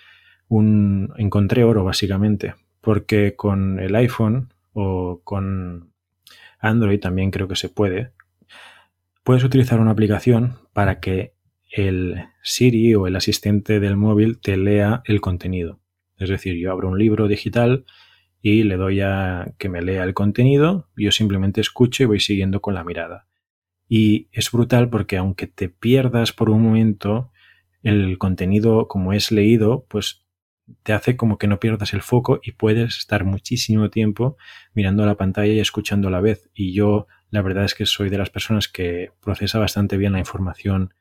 un, 0.49 1.13
encontré 1.17 1.63
oro 1.63 1.83
básicamente, 1.83 2.55
porque 2.81 3.35
con 3.35 3.79
el 3.79 3.95
iPhone 3.95 4.53
o 4.73 5.21
con 5.23 5.91
Android 6.59 6.99
también 6.99 7.31
creo 7.31 7.47
que 7.47 7.55
se 7.55 7.69
puede, 7.69 8.11
puedes 9.23 9.43
utilizar 9.43 9.79
una 9.79 9.91
aplicación 9.91 10.55
para 10.73 10.99
que 10.99 11.33
el 11.69 12.23
Siri 12.43 12.95
o 12.95 13.07
el 13.07 13.15
asistente 13.15 13.79
del 13.79 13.97
móvil 13.97 14.39
te 14.39 14.57
lea 14.57 15.01
el 15.05 15.21
contenido. 15.21 15.79
Es 16.17 16.29
decir, 16.29 16.55
yo 16.55 16.71
abro 16.71 16.89
un 16.89 16.97
libro 16.97 17.27
digital 17.27 17.85
y 18.41 18.63
le 18.63 18.77
doy 18.77 19.01
a 19.01 19.53
que 19.57 19.69
me 19.69 19.81
lea 19.81 20.03
el 20.03 20.13
contenido, 20.13 20.87
yo 20.95 21.11
simplemente 21.11 21.61
escucho 21.61 22.03
y 22.03 22.05
voy 22.05 22.19
siguiendo 22.19 22.61
con 22.61 22.73
la 22.73 22.83
mirada. 22.83 23.27
Y 23.89 24.29
es 24.31 24.51
brutal 24.51 24.89
porque 24.89 25.17
aunque 25.17 25.47
te 25.47 25.69
pierdas 25.69 26.31
por 26.31 26.49
un 26.49 26.61
momento, 26.61 27.31
el 27.83 28.17
contenido 28.17 28.87
como 28.87 29.13
es 29.13 29.31
leído, 29.31 29.85
pues 29.89 30.26
te 30.83 30.93
hace 30.93 31.15
como 31.15 31.37
que 31.37 31.47
no 31.47 31.59
pierdas 31.59 31.93
el 31.93 32.01
foco 32.01 32.39
y 32.43 32.53
puedes 32.53 32.97
estar 32.97 33.23
muchísimo 33.23 33.89
tiempo 33.89 34.37
mirando 34.73 35.05
la 35.05 35.15
pantalla 35.15 35.53
y 35.53 35.59
escuchando 35.59 36.07
a 36.07 36.11
la 36.11 36.21
vez. 36.21 36.49
Y 36.53 36.73
yo 36.73 37.07
la 37.29 37.41
verdad 37.41 37.65
es 37.65 37.75
que 37.75 37.85
soy 37.85 38.09
de 38.09 38.17
las 38.17 38.29
personas 38.29 38.67
que 38.67 39.11
procesa 39.21 39.59
bastante 39.59 39.97
bien 39.97 40.13
la 40.13 40.19
información 40.19 40.93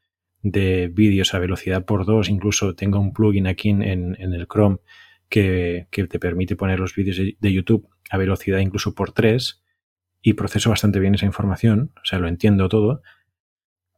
de 0.43 0.89
vídeos 0.89 1.35
a 1.35 1.39
velocidad 1.39 1.85
por 1.85 2.05
dos. 2.05 2.29
Incluso 2.29 2.75
tengo 2.75 3.01
un 3.01 3.13
plugin 3.13 3.47
aquí 3.47 3.71
en, 3.71 3.83
en 3.83 4.33
el 4.33 4.47
Chrome 4.47 4.79
que, 5.29 5.89
que, 5.91 6.07
te 6.07 6.19
permite 6.19 6.57
poner 6.57 6.79
los 6.79 6.95
vídeos 6.95 7.17
de 7.17 7.53
YouTube 7.53 7.89
a 8.11 8.17
velocidad 8.17 8.59
incluso 8.59 8.95
por 8.95 9.13
tres 9.13 9.63
y 10.23 10.35
proceso 10.35 10.71
bastante 10.71 11.01
bien 11.01 11.15
esa 11.15 11.27
información, 11.27 11.93
o 11.97 12.05
sea, 12.05 12.19
lo 12.19 12.29
entiendo 12.29 12.69
todo. 12.69 13.03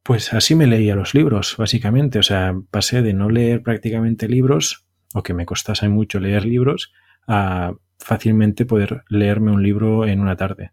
Pues 0.02 0.32
así 0.32 0.54
me 0.54 0.66
leía 0.66 0.94
los 0.94 1.14
libros, 1.14 1.56
básicamente. 1.58 2.18
O 2.18 2.22
sea, 2.22 2.54
pasé 2.70 3.02
de 3.02 3.12
no 3.12 3.28
leer 3.28 3.62
prácticamente 3.62 4.28
libros 4.28 4.87
o 5.14 5.22
que 5.22 5.34
me 5.34 5.46
costase 5.46 5.88
mucho 5.88 6.20
leer 6.20 6.44
libros 6.44 6.92
a 7.26 7.74
fácilmente 7.98 8.64
poder 8.64 9.04
leerme 9.08 9.52
un 9.52 9.62
libro 9.62 10.06
en 10.06 10.20
una 10.20 10.36
tarde. 10.36 10.72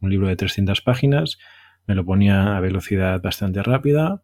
Un 0.00 0.10
libro 0.10 0.28
de 0.28 0.36
300 0.36 0.80
páginas, 0.80 1.38
me 1.86 1.94
lo 1.94 2.04
ponía 2.04 2.56
a 2.56 2.60
velocidad 2.60 3.20
bastante 3.20 3.62
rápida, 3.62 4.22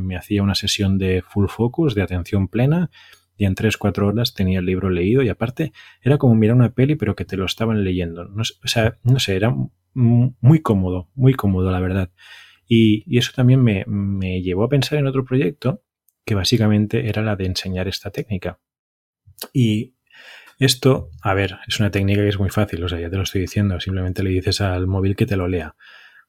me 0.00 0.16
hacía 0.16 0.42
una 0.42 0.54
sesión 0.54 0.98
de 0.98 1.22
full 1.22 1.46
focus, 1.48 1.94
de 1.94 2.02
atención 2.02 2.48
plena, 2.48 2.90
y 3.36 3.46
en 3.46 3.54
3-4 3.54 4.06
horas 4.06 4.34
tenía 4.34 4.60
el 4.60 4.66
libro 4.66 4.90
leído 4.90 5.22
y 5.22 5.28
aparte 5.28 5.72
era 6.02 6.18
como 6.18 6.34
mirar 6.34 6.56
una 6.56 6.72
peli 6.72 6.94
pero 6.94 7.16
que 7.16 7.24
te 7.24 7.36
lo 7.36 7.46
estaban 7.46 7.82
leyendo. 7.82 8.24
No, 8.26 8.42
o 8.42 8.68
sea, 8.68 8.98
no 9.02 9.18
sé, 9.18 9.36
era 9.36 9.54
muy 9.94 10.60
cómodo, 10.60 11.08
muy 11.14 11.34
cómodo 11.34 11.70
la 11.70 11.80
verdad. 11.80 12.10
Y, 12.66 13.04
y 13.06 13.18
eso 13.18 13.32
también 13.34 13.62
me, 13.62 13.84
me, 13.86 14.40
llevó 14.42 14.64
a 14.64 14.68
pensar 14.68 14.98
en 14.98 15.06
otro 15.06 15.24
proyecto 15.24 15.82
que 16.24 16.34
básicamente 16.34 17.08
era 17.08 17.22
la 17.22 17.36
de 17.36 17.46
enseñar 17.46 17.88
esta 17.88 18.10
técnica. 18.10 18.58
Y 19.52 19.94
esto, 20.58 21.10
a 21.22 21.34
ver, 21.34 21.58
es 21.66 21.80
una 21.80 21.90
técnica 21.90 22.22
que 22.22 22.28
es 22.28 22.38
muy 22.38 22.50
fácil, 22.50 22.82
o 22.84 22.88
sea, 22.88 23.00
ya 23.00 23.10
te 23.10 23.16
lo 23.16 23.22
estoy 23.22 23.40
diciendo, 23.40 23.78
simplemente 23.80 24.22
le 24.22 24.30
dices 24.30 24.60
al 24.60 24.86
móvil 24.86 25.16
que 25.16 25.26
te 25.26 25.36
lo 25.36 25.48
lea. 25.48 25.74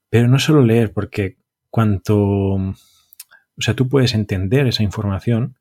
Pero 0.10 0.28
no 0.28 0.40
solo 0.40 0.64
leer, 0.64 0.94
porque 0.94 1.38
cuanto, 1.70 2.18
o 2.18 2.76
sea, 3.60 3.76
tú 3.76 3.88
puedes 3.88 4.14
entender 4.14 4.68
esa 4.68 4.84
información, 4.84 5.58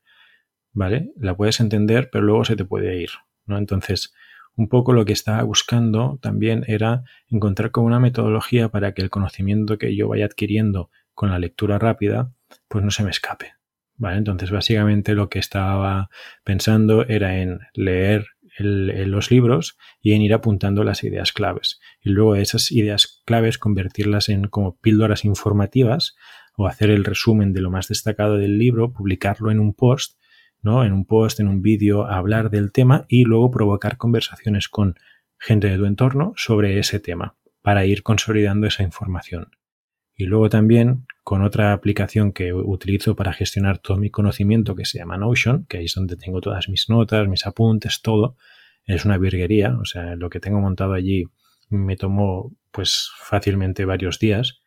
¿vale? 0.72 1.12
La 1.16 1.36
puedes 1.36 1.60
entender, 1.60 2.08
pero 2.10 2.24
luego 2.24 2.44
se 2.44 2.56
te 2.56 2.64
puede 2.64 3.00
ir, 3.00 3.10
¿no? 3.46 3.58
Entonces, 3.58 4.14
un 4.56 4.68
poco 4.68 4.92
lo 4.92 5.04
que 5.04 5.12
estaba 5.12 5.42
buscando 5.42 6.18
también 6.22 6.64
era 6.66 7.02
encontrar 7.28 7.70
como 7.70 7.86
una 7.86 8.00
metodología 8.00 8.68
para 8.68 8.94
que 8.94 9.02
el 9.02 9.10
conocimiento 9.10 9.78
que 9.78 9.96
yo 9.96 10.08
vaya 10.08 10.26
adquiriendo 10.26 10.90
con 11.12 11.30
la 11.30 11.38
lectura 11.38 11.78
rápida, 11.78 12.32
pues 12.68 12.84
no 12.84 12.90
se 12.90 13.02
me 13.02 13.10
escape, 13.10 13.52
Vale, 13.96 14.18
entonces 14.18 14.50
básicamente 14.50 15.14
lo 15.14 15.28
que 15.28 15.38
estaba 15.38 16.08
pensando 16.42 17.06
era 17.06 17.40
en 17.40 17.60
leer 17.74 18.26
los 18.58 19.30
libros 19.30 19.76
y 20.00 20.12
en 20.12 20.22
ir 20.22 20.34
apuntando 20.34 20.84
las 20.84 21.02
ideas 21.04 21.32
claves. 21.32 21.80
Y 22.00 22.10
luego 22.10 22.36
esas 22.36 22.70
ideas 22.70 23.22
claves 23.24 23.58
convertirlas 23.58 24.28
en 24.28 24.44
como 24.48 24.76
píldoras 24.78 25.24
informativas 25.24 26.14
o 26.56 26.66
hacer 26.66 26.90
el 26.90 27.04
resumen 27.04 27.52
de 27.52 27.60
lo 27.60 27.70
más 27.70 27.88
destacado 27.88 28.36
del 28.36 28.58
libro, 28.58 28.92
publicarlo 28.92 29.50
en 29.50 29.58
un 29.58 29.74
post, 29.74 30.18
¿no? 30.62 30.84
En 30.84 30.92
un 30.92 31.04
post, 31.04 31.40
en 31.40 31.48
un 31.48 31.62
vídeo, 31.62 32.06
hablar 32.06 32.50
del 32.50 32.70
tema 32.70 33.06
y 33.08 33.24
luego 33.24 33.50
provocar 33.50 33.96
conversaciones 33.96 34.68
con 34.68 34.94
gente 35.38 35.68
de 35.68 35.76
tu 35.76 35.84
entorno 35.84 36.32
sobre 36.36 36.78
ese 36.78 37.00
tema 37.00 37.36
para 37.60 37.86
ir 37.86 38.02
consolidando 38.02 38.66
esa 38.66 38.82
información. 38.82 39.48
Y 40.16 40.26
luego 40.26 40.48
también 40.48 41.06
con 41.22 41.42
otra 41.42 41.72
aplicación 41.72 42.32
que 42.32 42.52
utilizo 42.52 43.16
para 43.16 43.32
gestionar 43.32 43.78
todo 43.78 43.96
mi 43.96 44.10
conocimiento 44.10 44.74
que 44.74 44.84
se 44.84 44.98
llama 44.98 45.16
Notion, 45.16 45.66
que 45.66 45.78
ahí 45.78 45.86
es 45.86 45.94
donde 45.94 46.16
tengo 46.16 46.40
todas 46.40 46.68
mis 46.68 46.88
notas, 46.88 47.26
mis 47.28 47.46
apuntes, 47.46 48.02
todo. 48.02 48.36
Es 48.84 49.04
una 49.04 49.18
virguería, 49.18 49.76
o 49.80 49.84
sea, 49.84 50.14
lo 50.16 50.28
que 50.30 50.40
tengo 50.40 50.60
montado 50.60 50.92
allí 50.92 51.24
me 51.70 51.96
tomó 51.96 52.52
pues 52.70 53.10
fácilmente 53.16 53.84
varios 53.84 54.18
días. 54.18 54.60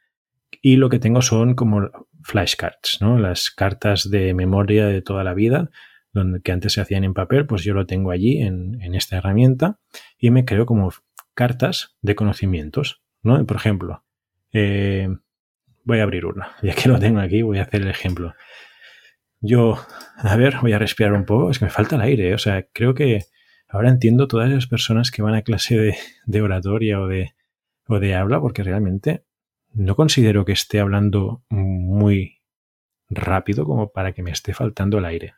Y 0.61 0.77
lo 0.77 0.89
que 0.89 0.99
tengo 0.99 1.21
son 1.21 1.55
como 1.55 1.89
flashcards, 2.23 2.97
¿no? 3.01 3.19
Las 3.19 3.51
cartas 3.51 4.09
de 4.09 4.33
memoria 4.33 4.87
de 4.87 5.01
toda 5.01 5.23
la 5.23 5.33
vida, 5.33 5.69
donde, 6.11 6.41
que 6.41 6.51
antes 6.51 6.73
se 6.73 6.81
hacían 6.81 7.03
en 7.03 7.13
papel, 7.13 7.45
pues 7.45 7.63
yo 7.63 7.73
lo 7.73 7.85
tengo 7.85 8.11
allí 8.11 8.41
en, 8.41 8.81
en 8.81 8.95
esta 8.95 9.17
herramienta 9.17 9.79
y 10.17 10.31
me 10.31 10.45
creo 10.45 10.65
como 10.65 10.91
cartas 11.35 11.95
de 12.01 12.15
conocimientos, 12.15 13.03
¿no? 13.21 13.45
Por 13.45 13.57
ejemplo, 13.57 14.03
eh, 14.51 15.09
Voy 15.87 15.99
a 15.99 16.03
abrir 16.03 16.25
una. 16.25 16.51
Ya 16.61 16.75
que 16.75 16.89
lo 16.89 16.99
tengo 16.99 17.21
aquí, 17.21 17.41
voy 17.41 17.59
a 17.59 17.63
hacer 17.63 17.81
el 17.81 17.87
ejemplo. 17.87 18.35
Yo, 19.39 19.79
a 20.17 20.35
ver, 20.35 20.57
voy 20.61 20.73
a 20.73 20.79
respirar 20.79 21.13
un 21.13 21.25
poco. 21.25 21.49
Es 21.49 21.59
que 21.59 21.65
me 21.65 21.71
falta 21.71 21.95
el 21.95 22.01
aire. 22.01 22.33
O 22.33 22.37
sea, 22.37 22.67
creo 22.73 22.93
que 22.93 23.23
ahora 23.69 23.89
entiendo 23.89 24.27
todas 24.27 24.49
las 24.49 24.67
personas 24.67 25.11
que 25.11 25.21
van 25.21 25.33
a 25.33 25.43
clase 25.43 25.95
de, 26.25 26.41
oratoria 26.41 26.99
o 26.99 27.07
de, 27.07 27.35
o 27.87 27.99
de 27.99 28.15
habla, 28.15 28.41
porque 28.41 28.63
realmente 28.63 29.23
no 29.71 29.95
considero 29.95 30.43
que 30.43 30.51
esté 30.51 30.81
hablando 30.81 31.43
muy 31.49 32.41
rápido 33.09 33.63
como 33.63 33.93
para 33.93 34.11
que 34.11 34.23
me 34.23 34.31
esté 34.31 34.53
faltando 34.53 34.97
el 34.97 35.05
aire. 35.05 35.35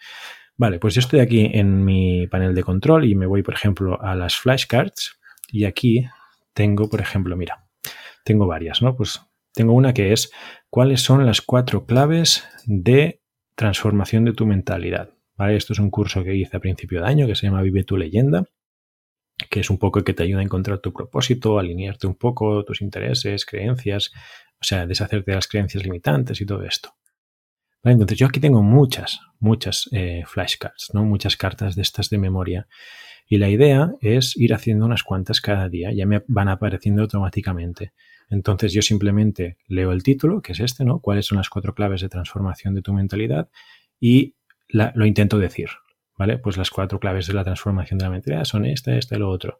Vale, 0.57 0.79
pues 0.79 0.95
yo 0.95 0.99
estoy 0.99 1.19
aquí 1.19 1.51
en 1.53 1.85
mi 1.85 2.25
panel 2.25 2.55
de 2.55 2.63
control 2.63 3.05
y 3.05 3.13
me 3.13 3.27
voy, 3.27 3.43
por 3.43 3.53
ejemplo, 3.53 4.01
a 4.01 4.15
las 4.15 4.35
flashcards 4.35 5.19
y 5.51 5.65
aquí 5.65 6.07
tengo, 6.53 6.89
por 6.89 7.01
ejemplo, 7.01 7.37
mira, 7.37 7.67
tengo 8.23 8.47
varias, 8.47 8.81
¿no? 8.81 8.95
Pues 8.95 9.21
tengo 9.53 9.73
una 9.73 9.93
que 9.93 10.13
es 10.13 10.31
cuáles 10.69 11.01
son 11.01 11.25
las 11.25 11.41
cuatro 11.41 11.85
claves 11.85 12.47
de 12.65 13.21
transformación 13.55 14.25
de 14.25 14.33
tu 14.33 14.45
mentalidad. 14.45 15.09
¿Vale? 15.35 15.55
Esto 15.55 15.73
es 15.73 15.79
un 15.79 15.89
curso 15.89 16.23
que 16.23 16.35
hice 16.35 16.57
a 16.57 16.59
principio 16.59 17.01
de 17.01 17.07
año 17.07 17.25
que 17.25 17.35
se 17.35 17.47
llama 17.47 17.61
Vive 17.61 17.85
tu 17.85 17.95
leyenda, 17.95 18.45
que 19.49 19.61
es 19.61 19.69
un 19.69 19.77
poco 19.77 19.99
el 19.99 20.05
que 20.05 20.13
te 20.13 20.23
ayuda 20.23 20.41
a 20.41 20.43
encontrar 20.43 20.79
tu 20.79 20.91
propósito, 20.91 21.59
alinearte 21.59 22.07
un 22.07 22.15
poco 22.15 22.63
tus 22.65 22.81
intereses, 22.81 23.45
creencias, 23.45 24.11
o 24.61 24.63
sea, 24.65 24.85
deshacerte 24.85 25.31
de 25.31 25.35
las 25.35 25.47
creencias 25.47 25.83
limitantes 25.83 26.41
y 26.41 26.45
todo 26.45 26.63
esto. 26.63 26.93
Entonces 27.83 28.17
yo 28.17 28.27
aquí 28.27 28.41
tengo 28.41 28.61
muchas, 28.61 29.21
muchas 29.39 29.87
eh, 29.93 30.23
flashcards, 30.25 30.91
¿no? 30.93 31.05
Muchas 31.05 31.37
cartas 31.37 31.75
de 31.75 31.81
estas 31.81 32.09
de 32.09 32.17
memoria. 32.17 32.67
Y 33.27 33.37
la 33.37 33.49
idea 33.49 33.93
es 34.01 34.35
ir 34.35 34.53
haciendo 34.53 34.85
unas 34.85 35.03
cuantas 35.03 35.39
cada 35.39 35.69
día, 35.69 35.91
ya 35.93 36.05
me 36.05 36.23
van 36.27 36.49
apareciendo 36.49 37.03
automáticamente. 37.03 37.93
Entonces 38.29 38.73
yo 38.73 38.81
simplemente 38.81 39.57
leo 39.67 39.91
el 39.91 40.03
título, 40.03 40.41
que 40.41 40.51
es 40.51 40.59
este, 40.59 40.85
¿no? 40.85 40.99
¿Cuáles 40.99 41.25
son 41.25 41.37
las 41.37 41.49
cuatro 41.49 41.73
claves 41.73 42.01
de 42.01 42.09
transformación 42.09 42.75
de 42.75 42.81
tu 42.81 42.93
mentalidad? 42.93 43.49
Y 43.99 44.35
lo 44.69 45.05
intento 45.05 45.39
decir, 45.39 45.69
¿vale? 46.17 46.37
Pues 46.37 46.57
las 46.57 46.69
cuatro 46.69 46.99
claves 46.99 47.27
de 47.27 47.33
la 47.33 47.43
transformación 47.43 47.97
de 47.97 48.05
la 48.05 48.11
mentalidad 48.11 48.43
son 48.45 48.65
esta, 48.65 48.95
esta 48.95 49.15
y 49.15 49.19
lo 49.19 49.29
otro. 49.29 49.59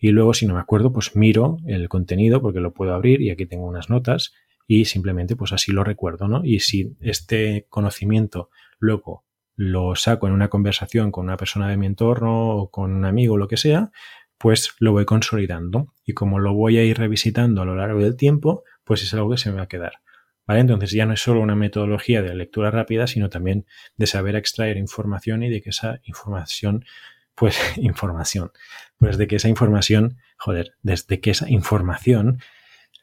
Y 0.00 0.10
luego, 0.10 0.34
si 0.34 0.46
no 0.46 0.54
me 0.54 0.60
acuerdo, 0.60 0.92
pues 0.92 1.16
miro 1.16 1.58
el 1.66 1.88
contenido 1.88 2.40
porque 2.40 2.60
lo 2.60 2.72
puedo 2.72 2.94
abrir 2.94 3.20
y 3.20 3.30
aquí 3.30 3.46
tengo 3.46 3.66
unas 3.66 3.90
notas 3.90 4.32
y 4.66 4.84
simplemente 4.84 5.34
pues 5.34 5.52
así 5.52 5.72
lo 5.72 5.82
recuerdo, 5.82 6.28
¿no? 6.28 6.44
Y 6.44 6.60
si 6.60 6.96
este 7.00 7.66
conocimiento 7.68 8.50
luego 8.78 9.24
lo 9.56 9.96
saco 9.96 10.28
en 10.28 10.34
una 10.34 10.48
conversación 10.48 11.10
con 11.10 11.24
una 11.24 11.36
persona 11.36 11.68
de 11.68 11.76
mi 11.76 11.86
entorno 11.86 12.50
o 12.50 12.70
con 12.70 12.92
un 12.92 13.04
amigo 13.04 13.36
lo 13.36 13.48
que 13.48 13.56
sea, 13.56 13.90
pues 14.38 14.74
lo 14.78 14.92
voy 14.92 15.04
consolidando. 15.04 15.92
Y 16.04 16.14
como 16.14 16.38
lo 16.38 16.54
voy 16.54 16.78
a 16.78 16.84
ir 16.84 16.98
revisitando 16.98 17.62
a 17.62 17.64
lo 17.64 17.76
largo 17.76 18.00
del 18.00 18.16
tiempo, 18.16 18.64
pues 18.84 19.02
es 19.02 19.12
algo 19.12 19.30
que 19.30 19.36
se 19.36 19.50
me 19.50 19.56
va 19.56 19.64
a 19.64 19.68
quedar. 19.68 19.94
¿Vale? 20.46 20.60
Entonces 20.60 20.92
ya 20.92 21.04
no 21.04 21.12
es 21.12 21.20
solo 21.20 21.40
una 21.40 21.54
metodología 21.54 22.22
de 22.22 22.34
lectura 22.34 22.70
rápida, 22.70 23.06
sino 23.06 23.28
también 23.28 23.66
de 23.96 24.06
saber 24.06 24.34
extraer 24.34 24.78
información 24.78 25.42
y 25.42 25.50
de 25.50 25.60
que 25.60 25.70
esa 25.70 26.00
información, 26.04 26.86
pues 27.34 27.58
información, 27.76 28.52
pues 28.96 29.18
de 29.18 29.26
que 29.26 29.36
esa 29.36 29.48
información, 29.48 30.16
joder, 30.38 30.72
desde 30.82 31.20
que 31.20 31.32
esa 31.32 31.50
información 31.50 32.40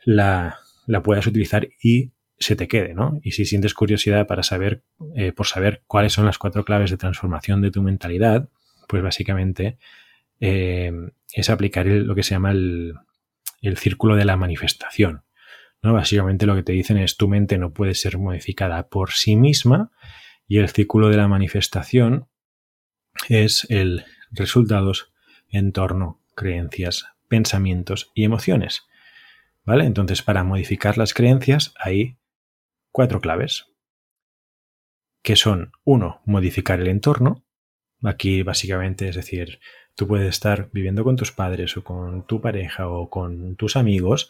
la, 0.04 0.58
la 0.88 1.04
puedas 1.04 1.27
utilizar 1.27 1.68
y 1.82 2.13
se 2.39 2.56
te 2.56 2.68
quede, 2.68 2.94
¿no? 2.94 3.20
Y 3.22 3.32
si 3.32 3.46
sientes 3.46 3.74
curiosidad 3.74 4.27
para 4.27 4.44
saber, 4.44 4.84
eh, 5.15 5.32
por 5.32 5.48
saber 5.48 5.84
cuáles 5.88 6.13
son 6.13 6.25
las 6.25 6.38
cuatro 6.38 6.65
claves 6.65 6.92
de 6.92 6.98
transformación 6.98 7.62
de 7.62 7.72
tu 7.72 7.82
mentalidad, 7.82 8.50
pues 8.88 9.01
básicamente 9.01 9.77
eh, 10.39 10.92
es 11.34 11.50
aplicar 11.50 11.86
lo 11.86 12.15
que 12.15 12.24
se 12.24 12.32
llama 12.32 12.51
el, 12.51 12.94
el, 13.62 13.77
círculo 13.77 14.15
de 14.15 14.25
la 14.25 14.38
manifestación. 14.38 15.24
¿no? 15.82 15.94
Básicamente 15.94 16.46
lo 16.46 16.56
que 16.56 16.63
te 16.63 16.74
dicen 16.74 16.98
es 16.98 17.18
tu 17.18 17.27
mente 17.27 17.58
no 17.58 17.74
puede 17.74 17.94
ser 17.94 18.18
modificada 18.18 18.88
por 18.88 19.12
sí 19.12 19.36
misma 19.36 19.92
y 20.48 20.58
el 20.58 20.70
círculo 20.70 21.10
de 21.10 21.18
la 21.18 21.27
manifestación 21.27 22.27
es 23.30 23.65
el 23.70 24.06
resultados, 24.32 25.13
entorno, 25.50 26.22
creencias, 26.36 27.08
pensamientos 27.27 28.12
y 28.13 28.24
emociones. 28.24 28.86
¿Vale? 29.63 29.86
Entonces, 29.86 30.22
para 30.22 30.44
modificar 30.44 30.98
las 30.98 31.13
creencias 31.13 31.74
hay 31.80 32.18
cuatro 32.92 33.20
claves, 33.20 33.68
que 35.24 35.36
son, 35.36 35.72
uno, 35.84 36.22
modificar 36.25 36.80
el 36.80 36.88
entorno. 36.88 37.44
Aquí 38.04 38.44
básicamente 38.44 39.10
es 39.10 39.15
decir, 39.15 39.60
tú 39.96 40.08
puedes 40.08 40.30
estar 40.30 40.70
viviendo 40.72 41.04
con 41.04 41.16
tus 41.16 41.32
padres 41.32 41.75
o 41.78 41.84
con 41.84 42.28
tu 42.28 42.42
pareja 42.42 42.88
o 42.90 43.10
con 43.10 43.56
tus 43.56 43.75
amigos, 43.75 44.30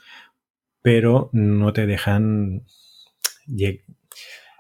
pero 0.82 1.30
no 1.34 1.74
te 1.74 1.88
dejan 1.88 2.64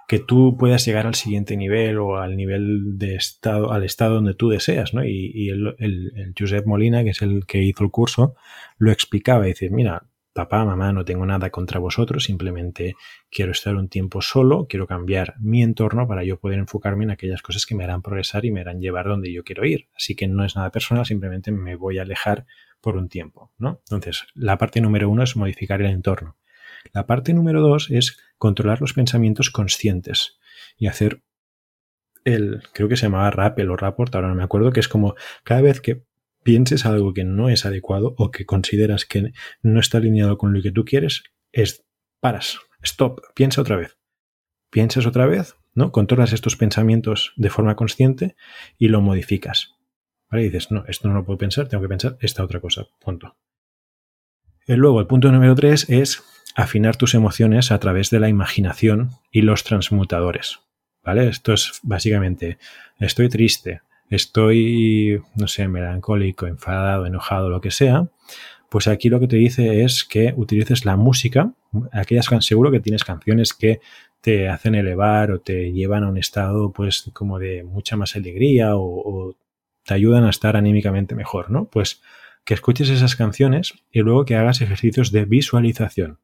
que 0.07 0.19
tú 0.19 0.57
puedas 0.57 0.85
llegar 0.85 1.07
al 1.07 1.15
siguiente 1.15 1.57
nivel 1.57 1.97
o 1.97 2.17
al 2.17 2.35
nivel 2.35 2.97
de 2.97 3.15
estado, 3.15 3.71
al 3.71 3.83
estado 3.83 4.15
donde 4.15 4.33
tú 4.33 4.49
deseas, 4.49 4.93
¿no? 4.93 5.03
Y, 5.03 5.49
el, 5.49 5.75
el, 5.79 6.33
Josep 6.37 6.65
Molina, 6.65 7.03
que 7.03 7.11
es 7.11 7.21
el 7.21 7.45
que 7.45 7.61
hizo 7.63 7.83
el 7.83 7.91
curso, 7.91 8.35
lo 8.77 8.91
explicaba 8.91 9.45
dice, 9.45 9.69
mira, 9.69 10.03
papá, 10.35 10.65
mamá, 10.65 10.91
no 10.91 11.05
tengo 11.05 11.25
nada 11.25 11.49
contra 11.49 11.79
vosotros, 11.79 12.25
simplemente 12.25 12.97
quiero 13.31 13.53
estar 13.53 13.73
un 13.75 13.87
tiempo 13.87 14.21
solo, 14.21 14.67
quiero 14.67 14.85
cambiar 14.85 15.35
mi 15.39 15.63
entorno 15.63 16.09
para 16.09 16.25
yo 16.25 16.37
poder 16.37 16.59
enfocarme 16.59 17.05
en 17.05 17.11
aquellas 17.11 17.41
cosas 17.41 17.65
que 17.65 17.73
me 17.73 17.85
harán 17.85 18.01
progresar 18.01 18.43
y 18.43 18.51
me 18.51 18.59
harán 18.59 18.81
llevar 18.81 19.07
donde 19.07 19.31
yo 19.31 19.45
quiero 19.45 19.63
ir. 19.65 19.87
Así 19.95 20.13
que 20.13 20.27
no 20.27 20.43
es 20.43 20.57
nada 20.57 20.71
personal, 20.71 21.05
simplemente 21.05 21.53
me 21.53 21.77
voy 21.77 21.99
a 21.99 22.01
alejar 22.01 22.45
por 22.81 22.97
un 22.97 23.07
tiempo, 23.07 23.53
¿no? 23.57 23.79
Entonces, 23.85 24.27
la 24.33 24.57
parte 24.57 24.81
número 24.81 25.09
uno 25.09 25.23
es 25.23 25.37
modificar 25.37 25.81
el 25.81 25.89
entorno. 25.89 26.35
La 26.91 27.07
parte 27.07 27.33
número 27.33 27.61
dos 27.61 27.89
es 27.89 28.19
controlar 28.37 28.81
los 28.81 28.91
pensamientos 28.91 29.49
conscientes 29.49 30.37
y 30.77 30.87
hacer 30.87 31.21
el, 32.25 32.61
creo 32.73 32.89
que 32.89 32.97
se 32.97 33.03
llamaba 33.03 33.31
rappel 33.31 33.69
o 33.69 33.77
rapport, 33.77 34.13
ahora 34.13 34.27
no 34.27 34.35
me 34.35 34.43
acuerdo, 34.43 34.73
que 34.73 34.81
es 34.81 34.89
como 34.89 35.15
cada 35.45 35.61
vez 35.61 35.79
que 35.79 36.03
pienses 36.45 36.85
algo 36.85 37.11
que 37.15 37.23
no 37.23 37.49
es 37.49 37.65
adecuado 37.65 38.13
o 38.19 38.29
que 38.29 38.45
consideras 38.45 39.05
que 39.05 39.33
no 39.63 39.79
está 39.79 39.97
alineado 39.97 40.37
con 40.37 40.53
lo 40.53 40.61
que 40.61 40.71
tú 40.71 40.85
quieres, 40.85 41.23
es 41.51 41.83
paras, 42.19 42.59
stop, 42.83 43.19
piensa 43.33 43.61
otra 43.61 43.75
vez. 43.75 43.97
Piensas 44.69 45.07
otra 45.07 45.25
vez, 45.25 45.55
¿no? 45.73 45.91
Controlas 45.91 46.33
estos 46.33 46.55
pensamientos 46.55 47.33
de 47.35 47.49
forma 47.49 47.75
consciente 47.75 48.35
y 48.77 48.89
lo 48.89 49.01
modificas. 49.01 49.73
¿Vale? 50.29 50.43
Y 50.43 50.45
dices, 50.45 50.69
no, 50.69 50.85
esto 50.87 51.07
no 51.07 51.15
lo 51.15 51.25
puedo 51.25 51.39
pensar, 51.39 51.67
tengo 51.67 51.81
que 51.81 51.89
pensar 51.89 52.17
esta 52.21 52.43
otra 52.43 52.59
cosa. 52.59 52.85
Punto. 52.99 53.35
Y 54.67 54.75
luego, 54.75 54.99
el 54.99 55.07
punto 55.07 55.31
número 55.31 55.55
tres 55.55 55.89
es 55.89 56.23
afinar 56.55 56.95
tus 56.95 57.15
emociones 57.15 57.71
a 57.71 57.79
través 57.79 58.11
de 58.11 58.19
la 58.19 58.29
imaginación 58.29 59.09
y 59.31 59.41
los 59.41 59.63
transmutadores. 59.63 60.59
¿Vale? 61.03 61.27
Esto 61.27 61.53
es 61.53 61.79
básicamente, 61.81 62.59
estoy 62.99 63.29
triste, 63.29 63.81
estoy, 64.09 65.21
no 65.35 65.47
sé, 65.47 65.67
melancólico, 65.67 66.47
enfadado, 66.47 67.05
enojado, 67.05 67.49
lo 67.49 67.61
que 67.61 67.71
sea, 67.71 68.07
pues 68.69 68.87
aquí 68.87 69.09
lo 69.09 69.19
que 69.19 69.27
te 69.27 69.37
dice 69.37 69.83
es 69.83 70.03
que 70.03 70.33
utilices 70.35 70.85
la 70.85 70.97
música, 70.97 71.53
aquellas 71.91 72.27
seguro 72.41 72.71
que 72.71 72.79
tienes 72.79 73.03
canciones 73.03 73.53
que 73.53 73.79
te 74.21 74.49
hacen 74.49 74.75
elevar 74.75 75.31
o 75.31 75.39
te 75.39 75.71
llevan 75.71 76.03
a 76.03 76.09
un 76.09 76.17
estado 76.17 76.71
pues 76.71 77.09
como 77.13 77.39
de 77.39 77.63
mucha 77.63 77.95
más 77.95 78.15
alegría 78.15 78.75
o, 78.75 78.83
o 78.83 79.35
te 79.85 79.93
ayudan 79.93 80.25
a 80.25 80.29
estar 80.29 80.57
anímicamente 80.57 81.15
mejor, 81.15 81.51
¿no? 81.51 81.65
Pues 81.65 82.01
que 82.43 82.53
escuches 82.53 82.89
esas 82.89 83.15
canciones 83.15 83.73
y 83.91 84.01
luego 84.01 84.25
que 84.25 84.35
hagas 84.35 84.61
ejercicios 84.61 85.11
de 85.11 85.25
visualización. 85.25 86.19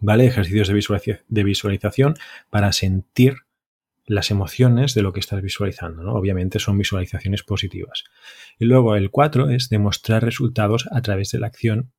¿Vale? 0.00 0.26
Ejercicios 0.26 0.68
de 1.28 1.44
visualización 1.44 2.14
para 2.50 2.72
sentir 2.72 3.38
las 4.06 4.30
emociones 4.30 4.94
de 4.94 5.02
lo 5.02 5.12
que 5.12 5.20
estás 5.20 5.40
visualizando. 5.42 6.02
¿no? 6.02 6.14
Obviamente 6.14 6.58
son 6.58 6.78
visualizaciones 6.78 7.42
positivas. 7.42 8.04
Y 8.58 8.66
luego 8.66 8.96
el 8.96 9.10
4 9.10 9.50
es 9.50 9.68
demostrar 9.68 10.24
resultados 10.24 10.86
a 10.90 11.00
través 11.02 11.30
de 11.30 11.38
la 11.38 11.46
acción 11.46 11.92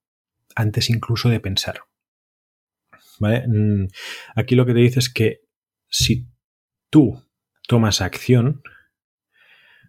antes 0.55 0.89
incluso 0.89 1.29
de 1.29 1.39
pensar. 1.39 1.81
¿Vale? 3.19 3.47
Mm, 3.47 3.87
aquí 4.35 4.55
lo 4.55 4.65
que 4.65 4.73
te 4.73 4.79
dice 4.79 4.99
es 4.99 5.11
que 5.11 5.41
si 5.89 6.27
tú 6.89 7.23
tomas 7.67 8.01
acción, 8.01 8.61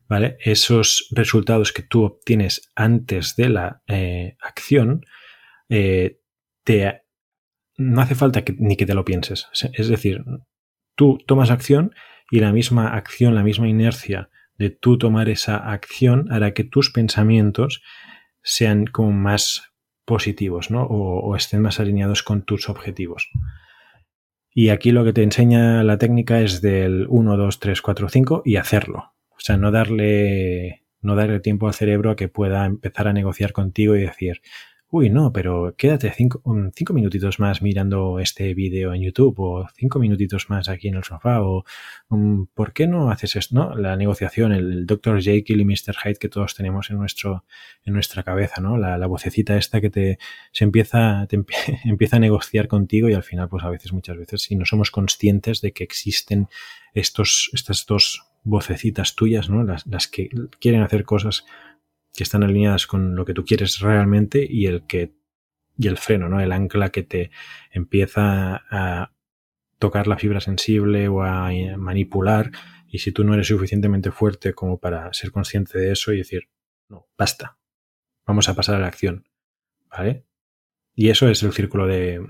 ¿vale? 0.08 0.36
Esos 0.40 1.08
resultados 1.10 1.72
que 1.72 1.82
tú 1.82 2.04
obtienes 2.04 2.70
antes 2.74 3.36
de 3.36 3.48
la 3.48 3.82
eh, 3.86 4.36
acción, 4.40 5.04
eh, 5.68 6.20
te, 6.64 7.02
no 7.76 8.00
hace 8.00 8.14
falta 8.14 8.44
que, 8.44 8.54
ni 8.58 8.76
que 8.76 8.86
te 8.86 8.94
lo 8.94 9.04
pienses. 9.04 9.48
Es 9.52 9.88
decir, 9.88 10.24
tú 10.96 11.18
tomas 11.26 11.50
acción 11.50 11.94
y 12.30 12.40
la 12.40 12.52
misma 12.52 12.88
acción, 12.88 13.34
la 13.34 13.44
misma 13.44 13.68
inercia 13.68 14.30
de 14.58 14.70
tú 14.70 14.98
tomar 14.98 15.28
esa 15.28 15.56
acción 15.56 16.32
hará 16.32 16.54
que 16.54 16.64
tus 16.64 16.90
pensamientos 16.90 17.82
sean 18.42 18.86
como 18.86 19.12
más 19.12 19.74
positivos, 20.04 20.70
¿no? 20.70 20.84
O, 20.84 21.36
estén 21.36 21.62
más 21.62 21.80
alineados 21.80 22.22
con 22.22 22.42
tus 22.42 22.68
objetivos. 22.68 23.28
Y 24.54 24.70
aquí 24.70 24.92
lo 24.92 25.04
que 25.04 25.12
te 25.12 25.22
enseña 25.22 25.82
la 25.84 25.98
técnica 25.98 26.40
es 26.40 26.62
del 26.62 27.06
1, 27.08 27.36
2, 27.36 27.60
3, 27.60 27.82
4, 27.82 28.08
5 28.08 28.42
y 28.44 28.56
hacerlo. 28.56 29.12
O 29.30 29.40
sea, 29.40 29.58
no 29.58 29.70
darle, 29.70 30.84
no 31.02 31.14
darle 31.14 31.40
tiempo 31.40 31.66
al 31.66 31.74
cerebro 31.74 32.10
a 32.10 32.16
que 32.16 32.28
pueda 32.28 32.64
empezar 32.64 33.08
a 33.08 33.12
negociar 33.12 33.52
contigo 33.52 33.96
y 33.96 34.00
decir, 34.00 34.40
uy, 34.90 35.10
no, 35.10 35.32
pero 35.32 35.74
quédate 35.76 36.10
cinco, 36.12 36.42
cinco, 36.74 36.92
minutitos 36.94 37.40
más 37.40 37.60
mirando 37.60 38.20
este 38.20 38.54
vídeo 38.54 38.94
en 38.94 39.02
YouTube 39.02 39.34
o 39.38 39.66
cinco 39.74 39.98
minutitos 39.98 40.48
más 40.48 40.68
aquí 40.68 40.88
en 40.88 40.94
el 40.94 41.04
sofá 41.04 41.42
o 41.42 41.64
um, 42.08 42.46
¿por 42.54 42.72
qué 42.72 42.86
no 42.86 43.10
haces 43.10 43.36
esto? 43.36 43.54
¿no? 43.54 43.74
La 43.74 43.96
negociación, 43.96 44.52
el, 44.52 44.86
Dr. 44.86 45.20
Jekyll 45.20 45.60
y 45.60 45.64
Mr. 45.64 45.96
Hyde 46.02 46.18
que 46.18 46.28
todos 46.28 46.54
tenemos 46.54 46.90
en, 46.90 46.98
nuestro, 46.98 47.44
en 47.84 47.94
nuestra 47.94 48.22
cabeza, 48.22 48.60
¿no? 48.60 48.76
La, 48.78 49.06
vocecita 49.06 49.56
esta 49.56 49.80
que 49.80 49.90
te, 49.90 50.18
se 50.52 50.64
empieza, 50.64 51.26
te 51.28 51.42
empieza 51.84 52.16
a 52.16 52.20
negociar 52.20 52.68
contigo 52.68 53.08
y 53.08 53.14
al 53.14 53.22
final, 53.22 53.48
pues 53.48 53.64
a 53.64 53.70
veces, 53.70 53.92
muchas 53.92 54.16
veces, 54.16 54.42
si 54.42 54.56
no 54.56 54.64
somos 54.64 54.90
conscientes 54.90 55.60
de 55.60 55.72
que 55.72 55.84
existen 55.84 56.48
estos, 56.94 57.50
estas 57.52 57.86
dos 57.86 58.22
vocecitas 58.44 59.16
tuyas, 59.16 59.50
¿no? 59.50 59.64
Las, 59.64 59.86
las 59.86 60.06
que 60.06 60.28
quieren 60.60 60.82
hacer 60.82 61.04
cosas 61.04 61.44
que 62.16 62.24
están 62.24 62.42
alineadas 62.42 62.86
con 62.86 63.14
lo 63.14 63.24
que 63.24 63.34
tú 63.34 63.44
quieres 63.44 63.80
realmente 63.80 64.46
y 64.48 64.66
el 64.66 64.86
que 64.86 65.14
y 65.78 65.88
el 65.88 65.98
freno, 65.98 66.28
¿no? 66.28 66.40
El 66.40 66.52
ancla 66.52 66.88
que 66.88 67.02
te 67.02 67.30
empieza 67.70 68.64
a 68.70 69.12
tocar 69.78 70.06
la 70.06 70.16
fibra 70.16 70.40
sensible 70.40 71.08
o 71.08 71.22
a 71.22 71.50
manipular 71.76 72.50
y 72.88 72.98
si 72.98 73.12
tú 73.12 73.24
no 73.24 73.34
eres 73.34 73.48
suficientemente 73.48 74.10
fuerte 74.10 74.54
como 74.54 74.78
para 74.78 75.12
ser 75.12 75.32
consciente 75.32 75.78
de 75.78 75.92
eso 75.92 76.12
y 76.12 76.18
decir, 76.18 76.48
no, 76.88 77.08
basta, 77.18 77.58
vamos 78.26 78.48
a 78.48 78.54
pasar 78.54 78.76
a 78.76 78.78
la 78.78 78.86
acción, 78.86 79.28
¿vale? 79.90 80.24
Y 80.94 81.10
eso 81.10 81.28
es 81.28 81.42
el 81.42 81.52
círculo 81.52 81.86
de 81.86 82.24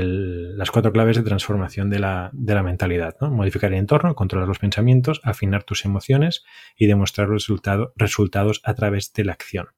las 0.00 0.70
cuatro 0.70 0.92
claves 0.92 1.16
de 1.16 1.22
transformación 1.22 1.90
de 1.90 1.98
la, 1.98 2.30
de 2.32 2.54
la 2.54 2.62
mentalidad, 2.62 3.16
¿no? 3.20 3.30
Modificar 3.30 3.72
el 3.72 3.78
entorno, 3.78 4.14
controlar 4.14 4.48
los 4.48 4.58
pensamientos, 4.58 5.20
afinar 5.22 5.64
tus 5.64 5.84
emociones 5.84 6.44
y 6.76 6.86
demostrar 6.86 7.28
resultados 7.28 8.60
a 8.64 8.74
través 8.74 9.12
de 9.12 9.24
la 9.24 9.32
acción. 9.32 9.68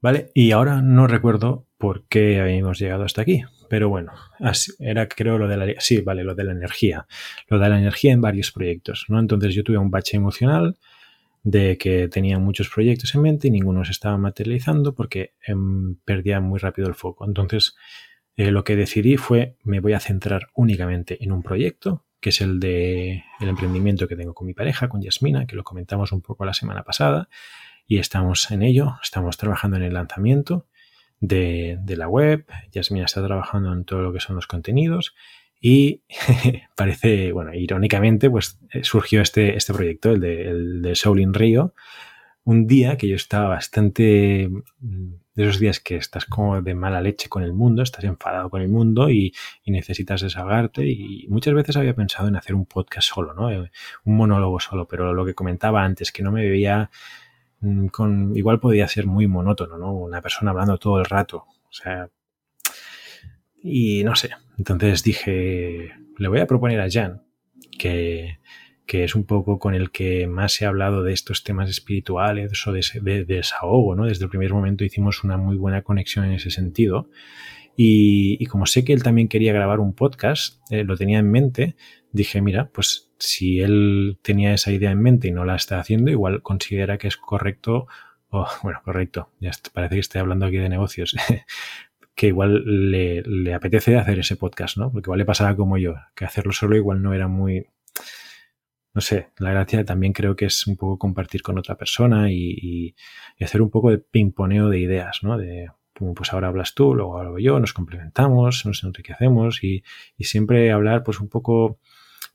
¿Vale? 0.00 0.30
Y 0.34 0.52
ahora 0.52 0.82
no 0.82 1.06
recuerdo 1.06 1.66
por 1.78 2.06
qué 2.08 2.40
habíamos 2.40 2.78
llegado 2.78 3.04
hasta 3.04 3.22
aquí. 3.22 3.42
Pero 3.70 3.88
bueno, 3.88 4.12
era 4.78 5.08
creo 5.08 5.38
lo 5.38 5.48
de 5.48 5.56
la... 5.56 5.66
Sí, 5.78 6.00
vale, 6.02 6.24
lo 6.24 6.34
de 6.34 6.44
la 6.44 6.52
energía. 6.52 7.06
Lo 7.48 7.58
de 7.58 7.68
la 7.68 7.78
energía 7.78 8.12
en 8.12 8.20
varios 8.20 8.52
proyectos, 8.52 9.06
¿no? 9.08 9.18
Entonces 9.18 9.54
yo 9.54 9.64
tuve 9.64 9.78
un 9.78 9.90
bache 9.90 10.16
emocional 10.16 10.76
de 11.44 11.76
que 11.76 12.08
tenía 12.08 12.38
muchos 12.38 12.70
proyectos 12.70 13.14
en 13.14 13.22
mente 13.22 13.48
y 13.48 13.50
ninguno 13.50 13.84
se 13.84 13.92
estaba 13.92 14.16
materializando 14.16 14.94
porque 14.94 15.34
em, 15.46 15.96
perdía 16.04 16.40
muy 16.40 16.58
rápido 16.58 16.88
el 16.88 16.94
foco. 16.94 17.26
Entonces 17.26 17.76
eh, 18.36 18.50
lo 18.50 18.64
que 18.64 18.76
decidí 18.76 19.18
fue 19.18 19.56
me 19.62 19.80
voy 19.80 19.92
a 19.92 20.00
centrar 20.00 20.48
únicamente 20.54 21.22
en 21.22 21.30
un 21.32 21.42
proyecto, 21.42 22.06
que 22.18 22.30
es 22.30 22.40
el 22.40 22.58
de 22.58 23.24
el 23.40 23.48
emprendimiento 23.48 24.08
que 24.08 24.16
tengo 24.16 24.34
con 24.34 24.46
mi 24.46 24.54
pareja, 24.54 24.88
con 24.88 25.02
Yasmina, 25.02 25.46
que 25.46 25.54
lo 25.54 25.64
comentamos 25.64 26.12
un 26.12 26.22
poco 26.22 26.46
la 26.46 26.54
semana 26.54 26.82
pasada 26.82 27.28
y 27.86 27.98
estamos 27.98 28.50
en 28.50 28.62
ello, 28.62 28.96
estamos 29.02 29.36
trabajando 29.36 29.76
en 29.76 29.82
el 29.82 29.92
lanzamiento 29.92 30.66
de, 31.20 31.78
la 31.86 32.08
web. 32.08 32.46
Yasmina 32.72 33.04
está 33.04 33.22
trabajando 33.22 33.70
en 33.72 33.84
todo 33.84 34.00
lo 34.00 34.14
que 34.14 34.20
son 34.20 34.36
los 34.36 34.46
contenidos 34.46 35.14
y 35.66 36.02
parece, 36.76 37.32
bueno, 37.32 37.54
irónicamente, 37.54 38.28
pues 38.28 38.58
eh, 38.70 38.84
surgió 38.84 39.22
este, 39.22 39.56
este 39.56 39.72
proyecto, 39.72 40.10
el 40.10 40.20
de, 40.20 40.48
el 40.50 40.82
de 40.82 40.94
Soul 40.94 41.20
in 41.20 41.32
Rio, 41.32 41.74
un 42.44 42.66
día 42.66 42.98
que 42.98 43.08
yo 43.08 43.16
estaba 43.16 43.48
bastante 43.48 44.50
mm, 44.50 45.14
de 45.34 45.42
esos 45.42 45.58
días 45.58 45.80
que 45.80 45.96
estás 45.96 46.26
como 46.26 46.60
de 46.60 46.74
mala 46.74 47.00
leche 47.00 47.28
con 47.28 47.42
el 47.42 47.54
mundo, 47.54 47.82
estás 47.82 48.04
enfadado 48.04 48.50
con 48.50 48.60
el 48.60 48.68
mundo 48.68 49.08
y, 49.08 49.32
y, 49.64 49.70
necesitas 49.70 50.20
desahogarte. 50.20 50.86
Y 50.86 51.26
muchas 51.28 51.54
veces 51.54 51.76
había 51.76 51.94
pensado 51.96 52.28
en 52.28 52.36
hacer 52.36 52.54
un 52.54 52.66
podcast 52.66 53.08
solo, 53.08 53.34
¿no? 53.34 53.50
Eh, 53.50 53.70
un 54.04 54.16
monólogo 54.16 54.60
solo, 54.60 54.86
pero 54.86 55.14
lo 55.14 55.24
que 55.24 55.34
comentaba 55.34 55.82
antes, 55.82 56.12
que 56.12 56.22
no 56.22 56.30
me 56.30 56.48
veía 56.48 56.90
Mm, 57.64 57.86
con, 57.88 58.36
igual 58.36 58.60
podía 58.60 58.86
ser 58.88 59.06
muy 59.06 59.26
monótono, 59.26 59.78
¿no? 59.78 59.92
Una 59.94 60.20
persona 60.20 60.50
hablando 60.50 60.78
todo 60.78 60.98
el 60.98 61.06
rato. 61.06 61.46
O 61.68 61.72
sea, 61.72 62.10
y 63.64 64.04
no 64.04 64.14
sé. 64.14 64.30
Entonces 64.58 65.02
dije, 65.02 65.92
le 66.18 66.28
voy 66.28 66.38
a 66.38 66.46
proponer 66.46 66.80
a 66.80 66.90
Jan, 66.90 67.22
que, 67.78 68.38
que 68.86 69.04
es 69.04 69.14
un 69.14 69.24
poco 69.24 69.58
con 69.58 69.74
el 69.74 69.90
que 69.90 70.26
más 70.26 70.60
ha 70.60 70.68
hablado 70.68 71.02
de 71.02 71.14
estos 71.14 71.42
temas 71.42 71.70
espirituales 71.70 72.66
o 72.66 72.72
de, 72.72 72.84
de, 73.00 73.24
desahogo, 73.24 73.96
¿no? 73.96 74.04
Desde 74.04 74.24
el 74.24 74.30
primer 74.30 74.52
momento 74.52 74.84
hicimos 74.84 75.24
una 75.24 75.38
muy 75.38 75.56
buena 75.56 75.82
conexión 75.82 76.26
en 76.26 76.32
ese 76.32 76.50
sentido. 76.50 77.08
Y, 77.76 78.44
como 78.46 78.66
sé 78.66 78.84
que 78.84 78.92
él 78.92 79.02
también 79.02 79.28
quería 79.28 79.52
grabar 79.52 79.80
un 79.80 79.94
podcast, 79.94 80.60
eh, 80.70 80.84
lo 80.84 80.96
tenía 80.96 81.18
en 81.18 81.30
mente, 81.30 81.74
dije, 82.12 82.40
mira, 82.40 82.70
pues 82.72 83.10
si 83.18 83.60
él 83.60 84.18
tenía 84.22 84.54
esa 84.54 84.70
idea 84.70 84.92
en 84.92 85.02
mente 85.02 85.26
y 85.26 85.32
no 85.32 85.44
la 85.44 85.56
está 85.56 85.80
haciendo, 85.80 86.10
igual 86.10 86.42
considera 86.42 86.98
que 86.98 87.08
es 87.08 87.16
correcto, 87.16 87.88
o 88.28 88.46
bueno, 88.62 88.80
correcto, 88.84 89.30
ya 89.40 89.50
parece 89.72 89.94
que 89.94 90.00
estoy 90.00 90.20
hablando 90.20 90.46
aquí 90.46 90.58
de 90.58 90.68
negocios, 90.68 91.16
que 92.14 92.28
igual 92.28 92.62
le, 92.90 93.54
apetece 93.54 93.96
hacer 93.96 94.18
ese 94.18 94.36
podcast, 94.36 94.76
¿no? 94.76 94.90
Porque 94.92 95.06
igual 95.06 95.18
le 95.18 95.24
pasaba 95.24 95.56
como 95.56 95.78
yo, 95.78 95.94
que 96.14 96.24
hacerlo 96.24 96.52
solo 96.52 96.76
igual 96.76 97.02
no 97.02 97.12
era 97.12 97.28
muy... 97.28 97.66
No 98.92 99.00
sé, 99.00 99.30
la 99.38 99.50
gracia 99.50 99.84
también 99.84 100.12
creo 100.12 100.36
que 100.36 100.44
es 100.44 100.68
un 100.68 100.76
poco 100.76 100.98
compartir 100.98 101.42
con 101.42 101.58
otra 101.58 101.76
persona 101.76 102.30
y, 102.30 102.94
y 103.38 103.44
hacer 103.44 103.60
un 103.60 103.70
poco 103.70 103.90
de 103.90 103.98
pimponeo 103.98 104.68
de 104.68 104.78
ideas, 104.78 105.24
¿no? 105.24 105.36
De, 105.36 105.68
pues 105.94 106.32
ahora 106.32 106.48
hablas 106.48 106.74
tú, 106.74 106.94
luego 106.94 107.18
hablo 107.18 107.38
yo, 107.38 107.58
nos 107.60 107.72
complementamos, 107.72 108.66
nos 108.66 108.82
enriquecemos 108.82 109.62
y, 109.62 109.84
y, 110.16 110.24
siempre 110.24 110.72
hablar 110.72 111.04
pues 111.04 111.20
un 111.20 111.28
poco, 111.28 111.78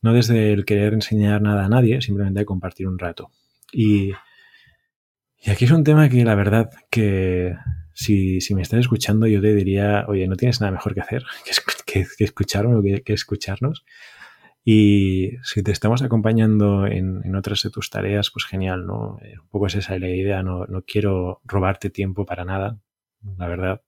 no 0.01 0.13
desde 0.13 0.53
el 0.53 0.65
querer 0.65 0.93
enseñar 0.93 1.41
nada 1.41 1.65
a 1.65 1.69
nadie, 1.69 2.01
simplemente 2.01 2.39
de 2.39 2.45
compartir 2.45 2.87
un 2.87 2.99
rato. 2.99 3.31
Y, 3.71 4.11
y 5.41 5.49
aquí 5.49 5.65
es 5.65 5.71
un 5.71 5.83
tema 5.83 6.09
que 6.09 6.23
la 6.23 6.35
verdad 6.35 6.69
que 6.89 7.53
si, 7.99 8.39
si, 8.39 8.55
me 8.55 8.61
estás 8.61 8.79
escuchando 8.79 9.27
yo 9.27 9.41
te 9.41 9.53
diría, 9.53 10.05
oye, 10.07 10.25
no 10.25 10.37
tienes 10.37 10.61
nada 10.61 10.71
mejor 10.71 10.93
que 10.93 11.01
hacer 11.01 11.25
que, 11.85 12.05
escucharme 12.19 12.75
o 12.75 12.81
que, 12.81 13.01
que, 13.01 13.13
escucharnos. 13.13 13.83
Y 14.63 15.31
si 15.43 15.63
te 15.63 15.71
estamos 15.71 16.01
acompañando 16.01 16.87
en, 16.87 17.21
en, 17.25 17.35
otras 17.35 17.61
de 17.63 17.71
tus 17.71 17.89
tareas, 17.89 18.31
pues 18.31 18.45
genial, 18.45 18.85
¿no? 18.85 19.17
Eh, 19.21 19.37
un 19.37 19.49
poco 19.49 19.67
es 19.67 19.75
esa 19.75 19.99
la 19.99 20.09
idea, 20.09 20.43
no, 20.43 20.65
no 20.65 20.83
quiero 20.83 21.41
robarte 21.43 21.89
tiempo 21.89 22.25
para 22.25 22.45
nada, 22.45 22.79
la 23.37 23.47
verdad. 23.47 23.81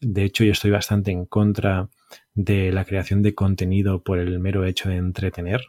De 0.00 0.24
hecho, 0.24 0.42
yo 0.42 0.50
estoy 0.50 0.72
bastante 0.72 1.12
en 1.12 1.24
contra 1.24 1.88
de 2.34 2.72
la 2.72 2.84
creación 2.84 3.22
de 3.22 3.34
contenido 3.34 4.02
por 4.02 4.18
el 4.18 4.40
mero 4.40 4.64
hecho 4.64 4.88
de 4.88 4.96
entretener. 4.96 5.62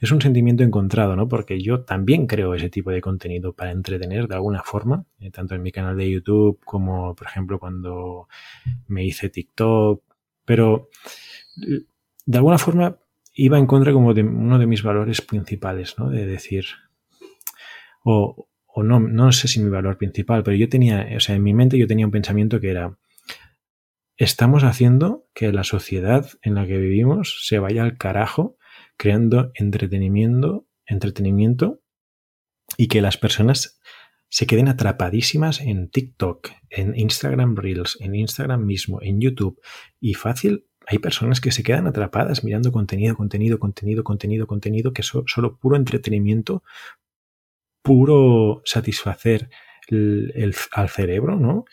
Es 0.00 0.12
un 0.12 0.20
sentimiento 0.20 0.62
encontrado, 0.62 1.16
¿no? 1.16 1.28
Porque 1.28 1.60
yo 1.60 1.82
también 1.82 2.26
creo 2.26 2.54
ese 2.54 2.70
tipo 2.70 2.90
de 2.90 3.00
contenido 3.00 3.52
para 3.52 3.72
entretener 3.72 4.28
de 4.28 4.34
alguna 4.34 4.62
forma, 4.62 5.04
eh, 5.20 5.30
tanto 5.30 5.54
en 5.54 5.62
mi 5.62 5.72
canal 5.72 5.96
de 5.96 6.10
YouTube 6.10 6.60
como, 6.64 7.14
por 7.14 7.26
ejemplo, 7.26 7.58
cuando 7.58 8.28
me 8.86 9.04
hice 9.04 9.28
TikTok. 9.28 10.02
Pero 10.44 10.88
de 12.26 12.38
alguna 12.38 12.58
forma 12.58 12.98
iba 13.34 13.58
en 13.58 13.66
contra 13.66 13.92
como 13.92 14.14
de 14.14 14.22
uno 14.22 14.58
de 14.58 14.66
mis 14.66 14.82
valores 14.82 15.20
principales, 15.20 15.98
¿no? 15.98 16.10
De 16.10 16.26
decir, 16.26 16.66
o, 18.02 18.48
o 18.66 18.82
no, 18.82 19.00
no 19.00 19.32
sé 19.32 19.48
si 19.48 19.60
mi 19.60 19.70
valor 19.70 19.96
principal, 19.96 20.42
pero 20.42 20.56
yo 20.56 20.68
tenía, 20.68 21.08
o 21.16 21.20
sea, 21.20 21.36
en 21.36 21.42
mi 21.42 21.54
mente 21.54 21.78
yo 21.78 21.86
tenía 21.86 22.06
un 22.06 22.12
pensamiento 22.12 22.60
que 22.60 22.70
era, 22.70 22.98
estamos 24.16 24.64
haciendo 24.64 25.26
que 25.34 25.52
la 25.52 25.64
sociedad 25.64 26.28
en 26.42 26.54
la 26.54 26.66
que 26.66 26.78
vivimos 26.78 27.46
se 27.46 27.60
vaya 27.60 27.82
al 27.84 27.96
carajo 27.96 28.57
creando 28.98 29.50
entretenimiento, 29.54 30.66
entretenimiento 30.84 31.80
y 32.76 32.88
que 32.88 33.00
las 33.00 33.16
personas 33.16 33.80
se 34.28 34.46
queden 34.46 34.68
atrapadísimas 34.68 35.62
en 35.62 35.88
TikTok, 35.88 36.50
en 36.68 36.94
Instagram 36.98 37.56
Reels, 37.56 37.96
en 38.00 38.14
Instagram 38.14 38.66
mismo, 38.66 39.00
en 39.00 39.20
YouTube. 39.22 39.58
Y 40.00 40.14
fácil, 40.14 40.66
hay 40.86 40.98
personas 40.98 41.40
que 41.40 41.50
se 41.50 41.62
quedan 41.62 41.86
atrapadas 41.86 42.44
mirando 42.44 42.70
contenido, 42.70 43.16
contenido, 43.16 43.58
contenido, 43.58 44.04
contenido, 44.04 44.46
contenido, 44.46 44.92
que 44.92 45.00
es 45.00 45.12
solo 45.26 45.56
puro 45.56 45.76
entretenimiento 45.76 46.62
puro 47.88 48.60
satisfacer 48.66 49.48
el, 49.88 50.54
al 50.72 50.90
cerebro, 50.90 51.36
¿no? 51.36 51.64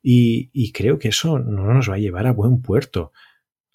Y, 0.00 0.70
creo 0.72 1.00
que 1.00 1.08
eso 1.08 1.40
no 1.40 1.72
nos 1.72 1.90
va 1.90 1.94
a 1.94 1.98
llevar 1.98 2.28
a 2.28 2.32
buen 2.32 2.62
puerto. 2.62 3.12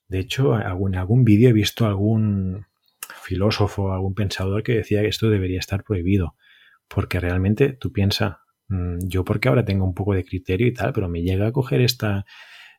De 0.08 0.20
hecho, 0.20 0.56
en 0.56 0.96
algún 0.96 1.26
vídeo 1.26 1.50
he 1.50 1.54
visto 1.54 1.86
algún 1.86 2.68
filósofo, 3.22 3.94
algún 3.94 4.14
pensador 4.14 4.64
que 4.64 4.76
decía 4.76 5.02
que 5.02 5.08
esto 5.08 5.30
debería 5.30 5.60
estar 5.60 5.84
prohibido. 5.84 6.36
Porque 6.88 7.20
realmente 7.20 7.74
tú 7.74 7.92
piensas, 7.92 8.38
mm, 8.68 9.00
yo 9.08 9.24
porque 9.24 9.50
ahora 9.50 9.66
tengo 9.66 9.86
un 9.86 9.94
poco 9.94 10.14
de 10.14 10.26
criterio 10.26 10.68
y 10.68 10.74
tal, 10.74 10.94
pero 10.94 11.10
me 11.10 11.22
llega 11.22 11.48
a 11.48 11.52
coger 11.52 11.82
esta, 11.82 12.26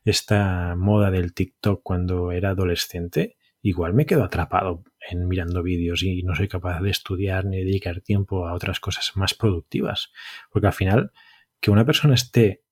esta 0.03 0.75
moda 0.75 1.11
del 1.11 1.33
TikTok 1.33 1.81
cuando 1.83 2.31
era 2.31 2.51
adolescente, 2.51 3.37
igual 3.61 3.93
me 3.93 4.05
quedo 4.05 4.23
atrapado 4.23 4.83
en 5.09 5.27
mirando 5.27 5.63
vídeos 5.63 6.03
y 6.03 6.23
no 6.23 6.35
soy 6.35 6.47
capaz 6.47 6.81
de 6.81 6.89
estudiar 6.89 7.45
ni 7.45 7.57
dedicar 7.57 8.01
tiempo 8.01 8.47
a 8.47 8.53
otras 8.53 8.79
cosas 8.79 9.11
más 9.15 9.33
productivas. 9.33 10.11
Porque 10.51 10.67
al 10.67 10.73
final, 10.73 11.11
que 11.59 11.71
una 11.71 11.85
persona 11.85 12.15
esté 12.15 12.63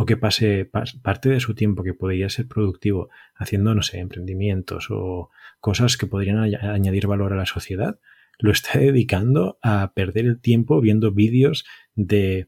o 0.00 0.06
que 0.06 0.16
pase 0.16 0.70
parte 1.02 1.28
de 1.28 1.40
su 1.40 1.54
tiempo 1.54 1.82
que 1.82 1.92
podría 1.92 2.28
ser 2.28 2.46
productivo 2.46 3.08
haciendo, 3.34 3.74
no 3.74 3.82
sé, 3.82 3.98
emprendimientos 3.98 4.86
o 4.90 5.30
cosas 5.60 5.96
que 5.96 6.06
podrían 6.06 6.38
añadir 6.38 7.08
valor 7.08 7.32
a 7.32 7.36
la 7.36 7.46
sociedad, 7.46 7.98
lo 8.38 8.52
está 8.52 8.78
dedicando 8.78 9.58
a 9.60 9.92
perder 9.94 10.26
el 10.26 10.40
tiempo 10.40 10.80
viendo 10.80 11.10
vídeos 11.10 11.64
de, 11.96 12.46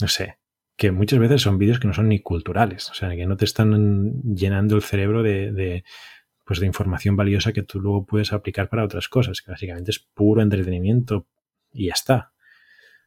no 0.00 0.08
sé, 0.08 0.38
que 0.76 0.90
muchas 0.90 1.18
veces 1.18 1.42
son 1.42 1.58
vídeos 1.58 1.78
que 1.78 1.86
no 1.86 1.92
son 1.92 2.08
ni 2.08 2.20
culturales, 2.20 2.90
o 2.90 2.94
sea, 2.94 3.14
que 3.14 3.26
no 3.26 3.36
te 3.36 3.44
están 3.44 4.22
llenando 4.22 4.74
el 4.74 4.82
cerebro 4.82 5.22
de 5.22 5.84
pues 6.46 6.60
de 6.60 6.66
información 6.66 7.16
valiosa 7.16 7.52
que 7.52 7.64
tú 7.64 7.80
luego 7.80 8.06
puedes 8.06 8.32
aplicar 8.32 8.68
para 8.68 8.84
otras 8.84 9.08
cosas, 9.08 9.42
que 9.42 9.50
básicamente 9.50 9.90
es 9.90 9.98
puro 9.98 10.40
entretenimiento 10.40 11.26
y 11.72 11.88
ya 11.88 11.92
está. 11.92 12.32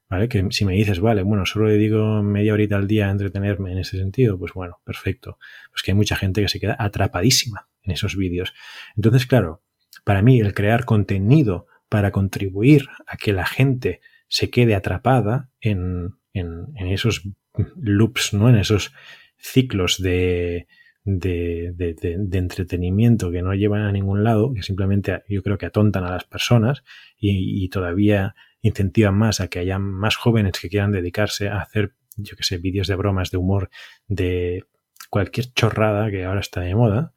¿Vale? 0.10 0.28
Que 0.28 0.48
si 0.50 0.65
me 0.65 0.74
dices, 0.74 1.00
vale, 1.00 1.22
bueno, 1.22 1.45
solo 1.45 1.67
le 1.67 1.78
digo 1.78 2.24
media 2.24 2.54
horita 2.54 2.78
al 2.78 2.88
día 2.88 3.08
a 3.08 3.12
entretenerme 3.12 3.72
en 3.72 3.78
ese 3.78 3.98
sentido, 3.98 4.39
pues 4.39 4.54
bueno, 4.54 4.80
perfecto. 4.84 5.38
Pues 5.72 5.84
que 5.84 5.91
hay 5.91 5.95
mucha 5.95 6.15
gente 6.15 6.41
que 6.41 6.50
se 6.50 6.60
queda 6.60 6.76
atrapadísima 6.80 7.67
en 7.84 7.91
esos 7.91 8.15
vídeos. 8.15 8.54
Entonces, 8.95 9.28
claro, 9.28 9.62
para 10.04 10.24
mí 10.24 10.39
el 10.39 10.54
crear 10.56 10.86
contenido 10.86 11.67
para 11.89 12.12
contribuir 12.12 12.88
a 13.06 13.17
que 13.17 13.34
la 13.34 13.45
gente 13.45 14.02
se 14.28 14.50
quede 14.50 14.76
atrapada 14.76 15.50
en, 15.62 16.15
en, 16.34 16.88
esos 16.88 17.28
loops, 17.76 18.34
¿no? 18.34 18.50
En 18.50 18.56
esos 18.56 18.93
ciclos 19.38 20.02
de, 20.02 20.67
de, 21.04 22.28
entretenimiento 22.32 23.32
que 23.32 23.41
no 23.41 23.54
llevan 23.54 23.82
a 23.82 23.91
ningún 23.91 24.24
lado, 24.24 24.54
que 24.54 24.63
simplemente 24.63 25.24
yo 25.28 25.41
creo 25.41 25.58
que 25.58 25.65
atontan 25.65 26.04
a 26.04 26.12
las 26.12 26.26
personas 26.26 26.84
y, 27.17 27.67
todavía 27.69 28.36
incentivan 28.62 29.15
más 29.15 29.39
a 29.39 29.48
que 29.48 29.60
haya 29.60 29.80
más 29.80 30.15
jóvenes 30.15 30.60
que 30.60 30.69
quieran 30.69 30.91
dedicarse 30.91 31.50
a 31.50 31.62
hacer, 31.62 31.93
yo 32.17 32.36
que 32.36 32.43
sé, 32.43 32.58
vídeos 32.58 32.88
de 32.88 32.95
bromas, 32.95 33.32
de 33.32 33.38
humor, 33.38 33.69
de 34.08 34.65
cualquier 35.10 35.54
chorrada 35.54 36.12
que 36.12 36.26
ahora 36.26 36.41
está 36.41 36.62
de 36.62 36.76
moda. 36.76 37.13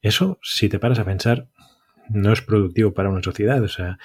Eso, 0.00 0.38
si 0.42 0.68
te 0.68 0.78
paras 0.78 0.98
a 0.98 1.04
pensar, 1.04 1.48
no 2.08 2.32
es 2.32 2.40
productivo 2.40 2.94
para 2.94 3.10
una 3.10 3.22
sociedad. 3.22 3.62
O 3.62 3.68
sea, 3.68 3.98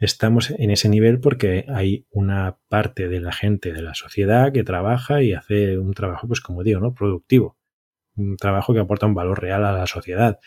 estamos 0.00 0.50
en 0.50 0.70
ese 0.70 0.88
nivel 0.88 1.20
porque 1.20 1.64
hay 1.68 2.06
una 2.10 2.58
parte 2.68 3.08
de 3.08 3.20
la 3.20 3.32
gente 3.32 3.72
de 3.72 3.82
la 3.82 3.94
sociedad 3.94 4.52
que 4.52 4.64
trabaja 4.64 5.22
y 5.22 5.32
hace 5.32 5.78
un 5.78 5.94
trabajo, 5.94 6.26
pues 6.26 6.40
como 6.40 6.62
digo, 6.62 6.80
¿no? 6.80 6.94
Productivo. 6.94 7.56
Un 8.16 8.36
trabajo 8.36 8.72
que 8.72 8.80
aporta 8.80 9.06
un 9.06 9.14
valor 9.14 9.40
real 9.40 9.64
a 9.64 9.72
la 9.72 9.86
sociedad. 9.86 10.38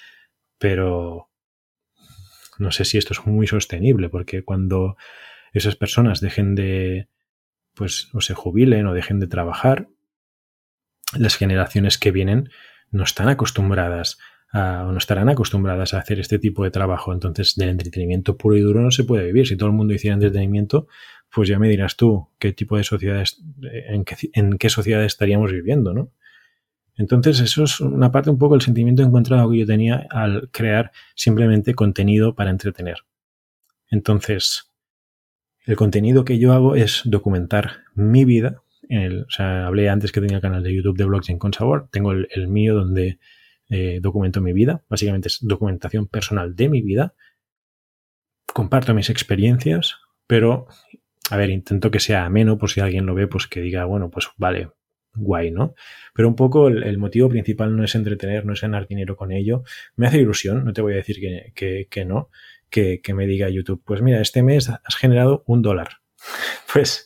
Pero 0.58 1.30
no 2.58 2.72
sé 2.72 2.86
si 2.86 2.98
esto 2.98 3.14
es 3.14 3.26
muy 3.26 3.48
sostenible, 3.48 4.10
porque 4.10 4.44
cuando 4.44 4.98
esas 5.54 5.76
personas 5.76 6.22
dejen 6.22 6.56
de, 6.56 7.08
pues, 7.74 8.10
o 8.14 8.22
se 8.22 8.34
jubilen 8.34 8.88
o 8.88 8.94
dejen 8.94 9.20
de 9.20 9.28
trabajar, 9.28 9.88
las 11.18 11.36
generaciones 11.36 11.98
que 11.98 12.12
vienen 12.12 12.50
no 12.92 13.04
están 13.04 13.30
acostumbradas 13.30 14.20
o 14.52 14.92
no 14.92 14.98
estarán 14.98 15.30
acostumbradas 15.30 15.94
a 15.94 16.00
hacer 16.00 16.20
este 16.20 16.40
tipo 16.40 16.64
de 16.64 16.72
trabajo. 16.72 17.14
Entonces, 17.14 17.56
del 17.56 17.70
entretenimiento 17.70 18.38
puro 18.38 18.58
y 18.58 18.62
duro 18.62 18.82
no 18.82 18.92
se 18.92 19.04
puede 19.04 19.26
vivir. 19.26 19.48
Si 19.48 19.56
todo 19.56 19.70
el 19.70 19.76
mundo 19.76 19.94
hiciera 19.94 20.16
entretenimiento, 20.16 20.88
pues 21.32 21.48
ya 21.50 21.60
me 21.60 21.70
dirás 21.70 21.96
tú 21.96 22.30
qué 22.40 22.54
tipo 22.54 22.76
de 22.78 22.84
sociedades, 22.84 23.42
en 23.62 24.04
qué, 24.06 24.16
en 24.34 24.58
qué 24.58 24.70
sociedad 24.70 25.04
estaríamos 25.04 25.52
viviendo, 25.52 25.94
¿no? 25.94 26.12
Entonces, 26.96 27.40
eso 27.40 27.64
es 27.64 27.80
una 27.80 28.12
parte 28.12 28.30
un 28.30 28.38
poco 28.38 28.56
el 28.56 28.62
sentimiento 28.62 29.04
encontrado 29.04 29.50
que 29.50 29.60
yo 29.60 29.66
tenía 29.66 30.08
al 30.10 30.50
crear 30.52 30.92
simplemente 31.16 31.74
contenido 31.74 32.36
para 32.36 32.50
entretener. 32.50 32.98
Entonces, 33.90 34.69
el 35.66 35.76
contenido 35.76 36.26
que 36.26 36.40
yo 36.40 36.54
hago 36.54 36.76
es 36.76 37.02
documentar 37.06 37.84
mi 37.96 38.26
vida. 38.26 38.62
En 38.88 39.02
el, 39.02 39.22
o 39.24 39.30
sea, 39.30 39.68
hablé 39.68 39.90
antes 39.90 40.12
que 40.12 40.22
tenía 40.22 40.38
el 40.38 40.42
canal 40.42 40.64
de 40.64 40.74
YouTube 40.74 40.98
de 40.98 41.06
Blockchain 41.06 41.38
con 41.38 41.54
Sabor. 41.54 41.90
Tengo 41.92 42.12
el 42.12 42.48
mío 42.48 42.74
donde 42.74 43.20
eh, 43.72 44.00
documento 44.02 44.42
mi 44.42 44.52
vida, 44.52 44.84
básicamente 44.90 45.28
es 45.28 45.38
documentación 45.42 46.08
personal 46.08 46.56
de 46.56 46.70
mi 46.70 46.82
vida, 46.82 47.14
comparto 48.52 48.96
mis 48.96 49.12
experiencias, 49.12 49.98
pero, 50.26 50.66
a 51.30 51.38
ver, 51.38 51.52
intento 51.52 51.92
que 51.92 52.00
sea 52.00 52.26
ameno 52.26 52.58
por 52.58 52.72
si 52.72 52.80
alguien 52.80 53.06
lo 53.06 53.14
ve, 53.14 53.28
pues 53.28 53.46
que 53.46 53.62
diga, 53.62 53.86
bueno, 53.86 54.10
pues 54.10 54.30
vale, 54.38 54.72
guay, 55.14 55.52
¿no? 55.52 55.76
Pero 56.16 56.28
un 56.28 56.36
poco 56.36 56.68
el, 56.68 56.98
motivo 56.98 57.30
principal 57.30 57.76
no 57.76 57.84
es 57.84 57.94
entretener, 57.94 58.44
no 58.44 58.54
es 58.54 58.62
ganar 58.62 58.88
dinero 58.88 59.16
con 59.16 59.32
ello. 59.32 59.64
Me 59.96 60.08
hace 60.08 60.18
ilusión, 60.18 60.66
no 60.66 60.74
te 60.74 60.82
voy 60.82 60.94
a 60.94 60.98
decir 60.98 61.20
que, 61.54 61.88
que, 61.88 62.06
no, 62.06 62.32
que, 62.70 63.02
me 63.14 63.28
diga 63.28 63.50
YouTube, 63.50 63.82
pues 63.86 64.02
mira, 64.02 64.22
este 64.22 64.44
mes 64.44 64.70
has 64.70 64.96
generado 64.96 65.44
un 65.48 65.62
dólar. 65.62 65.98
pues, 66.74 67.06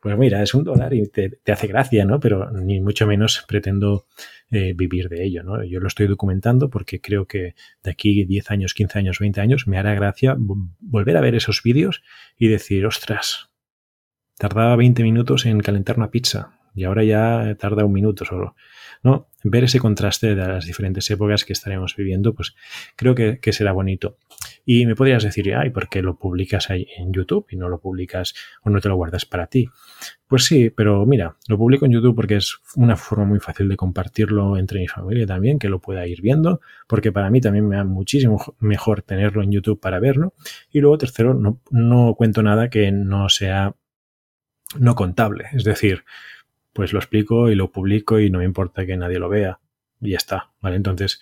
pues 0.00 0.16
mira, 0.16 0.42
es 0.42 0.54
un 0.54 0.64
dólar 0.64 0.94
y 0.94 1.08
te, 1.08 1.30
te, 1.30 1.52
hace 1.52 1.66
gracia, 1.66 2.04
¿no? 2.04 2.20
Pero 2.20 2.50
ni 2.50 2.80
mucho 2.80 3.06
menos 3.06 3.44
pretendo 3.46 4.06
eh, 4.50 4.74
vivir 4.76 5.08
de 5.08 5.24
ello. 5.24 5.42
¿no? 5.42 5.64
Yo 5.64 5.80
lo 5.80 5.88
estoy 5.88 6.06
documentando 6.06 6.70
porque 6.70 7.00
creo 7.00 7.26
que 7.26 7.56
de 7.82 7.90
aquí 7.90 8.24
10 8.24 8.52
años, 8.52 8.74
15 8.74 9.00
años, 9.00 9.18
20 9.18 9.40
años 9.40 9.66
me 9.66 9.76
hará 9.76 9.92
gracia 9.94 10.36
volver 10.38 11.16
a 11.16 11.20
ver 11.20 11.34
esos 11.34 11.64
vídeos 11.64 12.04
y 12.38 12.46
decir, 12.46 12.86
ostras, 12.86 13.50
tardaba 14.38 14.76
20 14.76 15.02
minutos 15.02 15.46
en 15.46 15.58
calentar 15.58 15.96
una 15.96 16.12
pizza 16.12 16.55
y 16.76 16.84
ahora 16.84 17.02
ya 17.02 17.56
tarda 17.58 17.84
un 17.84 17.92
minuto 17.92 18.24
solo. 18.24 18.54
¿no? 19.02 19.28
Ver 19.44 19.64
ese 19.64 19.78
contraste 19.78 20.34
de 20.34 20.48
las 20.48 20.66
diferentes 20.66 21.08
épocas 21.10 21.44
que 21.44 21.52
estaremos 21.52 21.94
viviendo, 21.94 22.34
pues 22.34 22.54
creo 22.96 23.14
que, 23.14 23.38
será 23.52 23.72
bonito. 23.72 24.18
Y 24.64 24.86
me 24.86 24.96
podrías 24.96 25.22
decir, 25.22 25.54
ay, 25.54 25.70
¿por 25.70 25.88
qué 25.88 26.02
lo 26.02 26.18
publicas 26.18 26.70
ahí 26.70 26.88
en 26.96 27.12
YouTube 27.12 27.46
y 27.50 27.56
no 27.56 27.68
lo 27.68 27.78
publicas 27.78 28.34
o 28.62 28.70
no 28.70 28.80
te 28.80 28.88
lo 28.88 28.96
guardas 28.96 29.24
para 29.24 29.46
ti? 29.46 29.68
Pues 30.26 30.44
sí, 30.44 30.70
pero 30.70 31.06
mira, 31.06 31.36
lo 31.46 31.56
publico 31.56 31.86
en 31.86 31.92
YouTube 31.92 32.16
porque 32.16 32.36
es 32.36 32.56
una 32.74 32.96
forma 32.96 33.24
muy 33.24 33.38
fácil 33.38 33.68
de 33.68 33.76
compartirlo 33.76 34.56
entre 34.56 34.80
mi 34.80 34.88
familia 34.88 35.26
también, 35.26 35.60
que 35.60 35.68
lo 35.68 35.80
pueda 35.80 36.06
ir 36.06 36.20
viendo, 36.20 36.60
porque 36.88 37.12
para 37.12 37.30
mí 37.30 37.40
también 37.40 37.68
me 37.68 37.76
da 37.76 37.84
muchísimo 37.84 38.56
mejor 38.58 39.02
tenerlo 39.02 39.42
en 39.42 39.52
YouTube 39.52 39.80
para 39.80 40.00
verlo. 40.00 40.34
Y 40.72 40.80
luego, 40.80 40.98
tercero, 40.98 41.34
no, 41.34 41.60
no 41.70 42.14
cuento 42.16 42.42
nada 42.42 42.68
que 42.68 42.90
no 42.90 43.28
sea 43.28 43.76
no 44.78 44.94
contable. 44.94 45.46
Es 45.52 45.64
decir, 45.64 46.04
pues 46.76 46.92
lo 46.92 46.98
explico 46.98 47.50
y 47.50 47.54
lo 47.54 47.72
publico 47.72 48.20
y 48.20 48.28
no 48.30 48.38
me 48.38 48.44
importa 48.44 48.84
que 48.84 48.98
nadie 48.98 49.18
lo 49.18 49.30
vea. 49.30 49.58
Y 50.00 50.10
ya 50.10 50.18
está, 50.18 50.52
¿vale? 50.60 50.76
Entonces, 50.76 51.20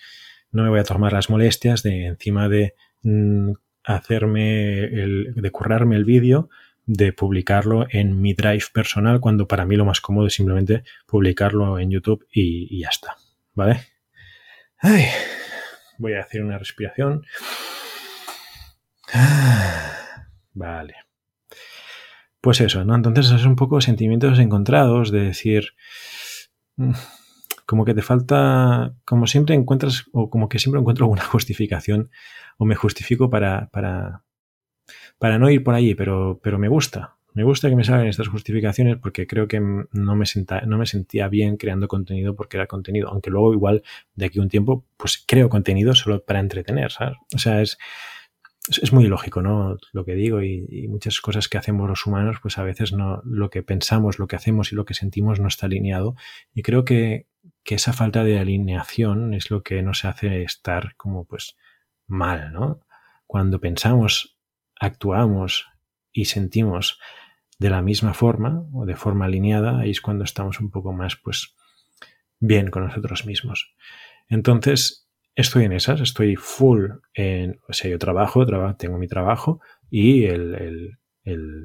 no 0.51 0.63
me 0.63 0.69
voy 0.69 0.79
a 0.79 0.83
tomar 0.83 1.13
las 1.13 1.29
molestias 1.29 1.81
de 1.81 2.07
encima 2.07 2.49
de 2.49 2.75
mm, 3.03 3.53
hacerme 3.85 4.83
el, 4.83 5.33
de 5.33 5.51
currarme 5.51 5.95
el 5.95 6.03
vídeo, 6.03 6.49
de 6.85 7.13
publicarlo 7.13 7.87
en 7.89 8.21
mi 8.21 8.33
drive 8.33 8.65
personal, 8.73 9.21
cuando 9.21 9.47
para 9.47 9.65
mí 9.65 9.77
lo 9.77 9.85
más 9.85 10.01
cómodo 10.01 10.27
es 10.27 10.33
simplemente 10.33 10.83
publicarlo 11.07 11.79
en 11.79 11.89
YouTube 11.89 12.27
y, 12.31 12.81
ya 12.81 12.89
está, 12.89 13.15
¿vale? 13.53 13.79
voy 15.97 16.13
a 16.13 16.19
hacer 16.19 16.43
una 16.43 16.57
respiración. 16.57 17.25
Vale. 20.53 21.04
Pues 22.45 22.61
eso, 22.61 22.85
¿no? 22.85 22.93
Entonces 22.93 23.31
es 23.31 23.43
un 23.47 23.55
poco 23.55 23.81
sentimientos 23.81 24.37
encontrados 24.37 25.09
de 25.09 25.21
decir, 25.21 25.69
mm, 26.75 26.91
como 27.65 27.85
que 27.85 27.95
te 27.95 28.03
falta, 28.03 28.93
como 29.03 29.25
siempre 29.25 29.55
encuentras, 29.55 30.05
o 30.11 30.29
como 30.29 30.47
que 30.47 30.59
siempre 30.59 30.79
encuentro 30.79 31.05
alguna 31.05 31.23
justificación, 31.25 32.11
o 32.59 32.65
me 32.65 32.75
justifico 32.75 33.31
para, 33.31 33.69
para, 33.71 34.21
para 35.17 35.39
no 35.39 35.49
ir 35.49 35.63
por 35.63 35.73
allí, 35.73 35.95
pero, 35.95 36.39
pero 36.43 36.59
me 36.59 36.67
gusta. 36.67 37.15
Me 37.33 37.43
gusta 37.43 37.67
que 37.67 37.75
me 37.75 37.83
salgan 37.83 38.05
estas 38.05 38.27
justificaciones 38.27 38.97
porque 39.01 39.25
creo 39.25 39.47
que 39.47 39.59
no 39.59 40.15
me, 40.15 40.25
no 40.67 40.77
me 40.77 40.85
sentía 40.85 41.27
bien 41.29 41.57
creando 41.57 41.87
contenido 41.87 42.35
porque 42.35 42.57
era 42.57 42.67
contenido, 42.67 43.09
aunque 43.09 43.31
luego 43.31 43.53
igual 43.53 43.81
de 44.13 44.27
aquí 44.27 44.37
a 44.37 44.43
un 44.43 44.49
tiempo 44.49 44.85
pues 44.97 45.23
creo 45.27 45.49
contenido 45.49 45.95
solo 45.95 46.23
para 46.23 46.41
entretener, 46.41 46.91
¿sabes? 46.91 47.17
O 47.33 47.39
sea, 47.39 47.63
es, 47.63 47.79
es 48.67 48.93
muy 48.93 49.05
lógico, 49.07 49.41
¿no? 49.41 49.77
Lo 49.91 50.05
que 50.05 50.15
digo 50.15 50.41
y, 50.41 50.87
muchas 50.87 51.19
cosas 51.21 51.47
que 51.47 51.57
hacemos 51.57 51.87
los 51.87 52.05
humanos, 52.05 52.37
pues 52.41 52.57
a 52.57 52.63
veces 52.63 52.93
no, 52.93 53.21
lo 53.23 53.49
que 53.49 53.63
pensamos, 53.63 54.19
lo 54.19 54.27
que 54.27 54.35
hacemos 54.35 54.71
y 54.71 54.75
lo 54.75 54.85
que 54.85 54.93
sentimos 54.93 55.39
no 55.39 55.47
está 55.47 55.67
alineado. 55.67 56.15
Y 56.53 56.63
creo 56.63 56.85
que, 56.85 57.27
que 57.63 57.75
esa 57.75 57.93
falta 57.93 58.23
de 58.23 58.39
alineación 58.39 59.33
es 59.33 59.51
lo 59.51 59.63
que 59.63 59.81
nos 59.81 60.05
hace 60.05 60.43
estar 60.43 60.95
como 60.95 61.25
pues 61.25 61.55
mal, 62.07 62.53
¿no? 62.53 62.81
Cuando 63.27 63.59
pensamos, 63.59 64.37
actuamos 64.79 65.67
y 66.11 66.25
sentimos 66.25 66.99
de 67.59 67.69
la 67.69 67.81
misma 67.81 68.13
forma 68.13 68.63
o 68.73 68.85
de 68.85 68.95
forma 68.95 69.25
alineada, 69.25 69.79
ahí 69.79 69.91
es 69.91 70.01
cuando 70.01 70.23
estamos 70.23 70.59
un 70.59 70.71
poco 70.71 70.91
más 70.91 71.15
pues 71.15 71.55
bien 72.39 72.69
con 72.69 72.85
nosotros 72.85 73.25
mismos. 73.25 73.75
Entonces, 74.27 75.04
estoy 75.35 75.65
en 75.65 75.73
esas, 75.73 76.01
estoy 76.01 76.35
full 76.35 76.89
en, 77.13 77.59
o 77.67 77.73
sea, 77.73 77.91
yo 77.91 77.99
trabajo, 77.99 78.45
tengo 78.77 78.97
mi 78.97 79.07
trabajo 79.07 79.59
y 79.89 80.25
el, 80.25 80.97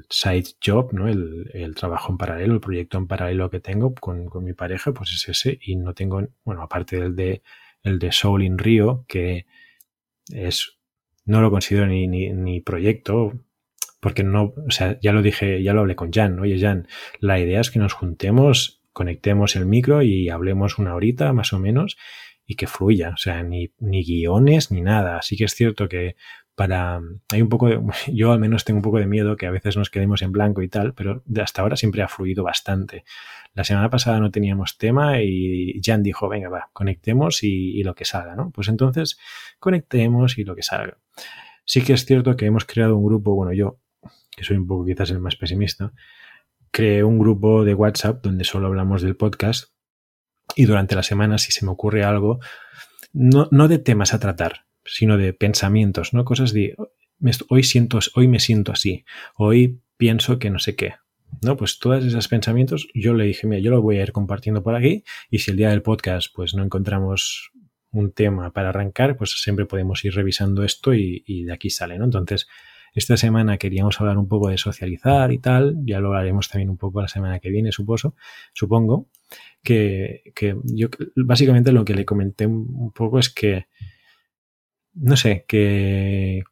side 0.09 0.55
job, 0.63 0.91
¿no? 0.93 1.07
El, 1.07 1.75
trabajo 1.75 2.11
en 2.11 2.17
paralelo, 2.17 2.53
el 2.53 2.61
proyecto 2.61 2.97
en 2.97 3.07
paralelo 3.07 3.49
que 3.49 3.59
tengo 3.59 3.93
con, 3.93 4.29
mi 4.43 4.53
pareja, 4.53 4.93
pues 4.93 5.11
es 5.13 5.29
ese 5.29 5.59
y 5.61 5.75
no 5.75 5.93
tengo, 5.93 6.21
bueno, 6.43 6.61
aparte 6.61 6.99
del 6.99 7.15
de, 7.15 7.41
el 7.83 7.99
de 7.99 8.11
Soul 8.11 8.43
in 8.43 8.57
Rio, 8.57 9.05
que 9.07 9.45
es, 10.33 10.79
no 11.25 11.41
lo 11.41 11.51
considero 11.51 11.87
ni, 11.87 12.07
ni, 12.07 12.59
proyecto, 12.59 13.33
porque 13.99 14.23
no, 14.23 14.53
o 14.67 14.71
sea, 14.71 14.99
ya 14.99 15.13
lo 15.13 15.21
dije, 15.21 15.61
ya 15.63 15.73
lo 15.73 15.81
hablé 15.81 15.95
con 15.95 16.11
Jan, 16.11 16.39
oye 16.39 16.59
Jan, 16.59 16.87
la 17.19 17.39
idea 17.39 17.61
es 17.61 17.69
que 17.69 17.79
nos 17.79 17.93
juntemos, 17.93 18.81
conectemos 18.93 19.55
el 19.55 19.67
micro 19.67 20.01
y 20.01 20.29
hablemos 20.29 20.79
una 20.79 20.95
horita 20.95 21.31
más 21.33 21.53
o 21.53 21.59
menos 21.59 21.97
y 22.45 22.55
que 22.55 22.67
fluya, 22.67 23.11
o 23.13 23.17
sea, 23.17 23.43
ni, 23.43 23.71
ni 23.79 24.03
guiones 24.03 24.71
ni 24.71 24.81
nada. 24.81 25.17
Así 25.17 25.37
que 25.37 25.45
es 25.45 25.55
cierto 25.55 25.87
que 25.87 26.15
para... 26.55 27.01
Hay 27.31 27.41
un 27.41 27.49
poco 27.49 27.67
de... 27.67 27.81
Yo 28.13 28.31
al 28.31 28.39
menos 28.39 28.65
tengo 28.65 28.77
un 28.77 28.83
poco 28.83 28.99
de 28.99 29.07
miedo 29.07 29.37
que 29.37 29.45
a 29.45 29.51
veces 29.51 29.77
nos 29.77 29.89
quedemos 29.89 30.21
en 30.21 30.31
blanco 30.31 30.61
y 30.61 30.67
tal, 30.67 30.93
pero 30.93 31.23
hasta 31.41 31.61
ahora 31.61 31.75
siempre 31.75 32.01
ha 32.01 32.07
fluido 32.07 32.43
bastante. 32.43 33.03
La 33.53 33.63
semana 33.63 33.89
pasada 33.89 34.19
no 34.19 34.31
teníamos 34.31 34.77
tema 34.77 35.21
y 35.21 35.79
Jan 35.83 36.03
dijo, 36.03 36.29
venga, 36.29 36.49
va, 36.49 36.69
conectemos 36.73 37.43
y, 37.43 37.83
lo 37.83 37.95
que 37.95 38.05
salga, 38.05 38.35
¿no? 38.35 38.51
Pues 38.51 38.67
entonces 38.67 39.17
conectemos 39.59 40.37
y 40.37 40.43
lo 40.43 40.55
que 40.55 40.63
salga. 40.63 40.97
Sí 41.65 41.81
que 41.81 41.93
es 41.93 42.05
cierto 42.05 42.35
que 42.35 42.45
hemos 42.45 42.65
creado 42.65 42.95
un 42.97 43.05
grupo, 43.05 43.35
bueno, 43.35 43.53
yo, 43.53 43.79
que 44.35 44.43
soy 44.43 44.57
un 44.57 44.67
poco 44.67 44.85
quizás 44.85 45.11
el 45.11 45.19
más 45.19 45.35
pesimista, 45.35 45.93
creé 46.71 47.03
un 47.03 47.19
grupo 47.19 47.65
de 47.65 47.73
WhatsApp 47.73 48.23
donde 48.23 48.43
solo 48.43 48.67
hablamos 48.67 49.01
del 49.01 49.15
podcast 49.15 49.73
y 50.55 50.65
durante 50.65 50.95
la 50.95 51.03
semana, 51.03 51.37
si 51.37 51.51
se 51.51 51.65
me 51.65 51.71
ocurre 51.71 52.03
algo, 52.03 52.39
no, 53.13 53.47
no 53.51 53.67
de 53.67 53.79
temas 53.79 54.13
a 54.13 54.19
tratar, 54.19 54.65
sino 54.85 55.17
de 55.17 55.33
pensamientos, 55.33 56.13
¿no? 56.13 56.25
Cosas 56.25 56.53
de 56.53 56.75
hoy 57.49 57.63
siento, 57.63 57.99
hoy 58.15 58.27
me 58.27 58.39
siento 58.39 58.71
así, 58.71 59.05
hoy 59.35 59.79
pienso 59.97 60.39
que 60.39 60.49
no 60.49 60.59
sé 60.59 60.75
qué. 60.75 60.95
¿no? 61.41 61.55
Pues 61.55 61.79
todos 61.79 62.03
esos 62.03 62.27
pensamientos, 62.27 62.87
yo 62.93 63.13
le 63.13 63.25
dije, 63.25 63.47
mira, 63.47 63.61
yo 63.61 63.71
lo 63.71 63.81
voy 63.81 63.97
a 63.97 64.03
ir 64.03 64.11
compartiendo 64.11 64.63
por 64.63 64.75
aquí 64.75 65.03
y 65.29 65.39
si 65.39 65.51
el 65.51 65.57
día 65.57 65.69
del 65.69 65.81
podcast 65.81 66.27
pues 66.33 66.53
no 66.53 66.63
encontramos 66.63 67.51
un 67.91 68.11
tema 68.11 68.51
para 68.51 68.69
arrancar, 68.69 69.17
pues 69.17 69.31
siempre 69.41 69.65
podemos 69.65 70.03
ir 70.05 70.13
revisando 70.13 70.63
esto 70.63 70.93
y, 70.93 71.23
y 71.25 71.43
de 71.43 71.53
aquí 71.53 71.69
sale, 71.69 71.97
¿no? 71.97 72.05
Entonces, 72.05 72.47
esta 72.93 73.17
semana 73.17 73.57
queríamos 73.57 73.99
hablar 74.01 74.17
un 74.17 74.27
poco 74.27 74.49
de 74.49 74.57
socializar 74.57 75.31
y 75.31 75.39
tal, 75.39 75.77
ya 75.85 75.99
lo 75.99 76.09
hablaremos 76.09 76.49
también 76.49 76.69
un 76.69 76.77
poco 76.77 77.01
la 77.01 77.07
semana 77.07 77.39
que 77.39 77.49
viene, 77.49 77.71
suposo, 77.71 78.15
supongo, 78.53 79.07
que, 79.63 80.31
que 80.35 80.57
yo 80.63 80.89
básicamente 81.15 81.71
lo 81.71 81.85
que 81.85 81.95
le 81.95 82.05
comenté 82.05 82.47
un 82.47 82.91
poco 82.91 83.19
es 83.19 83.29
que, 83.29 83.67
no 84.93 85.15
sé, 85.15 85.45
que 85.47 86.43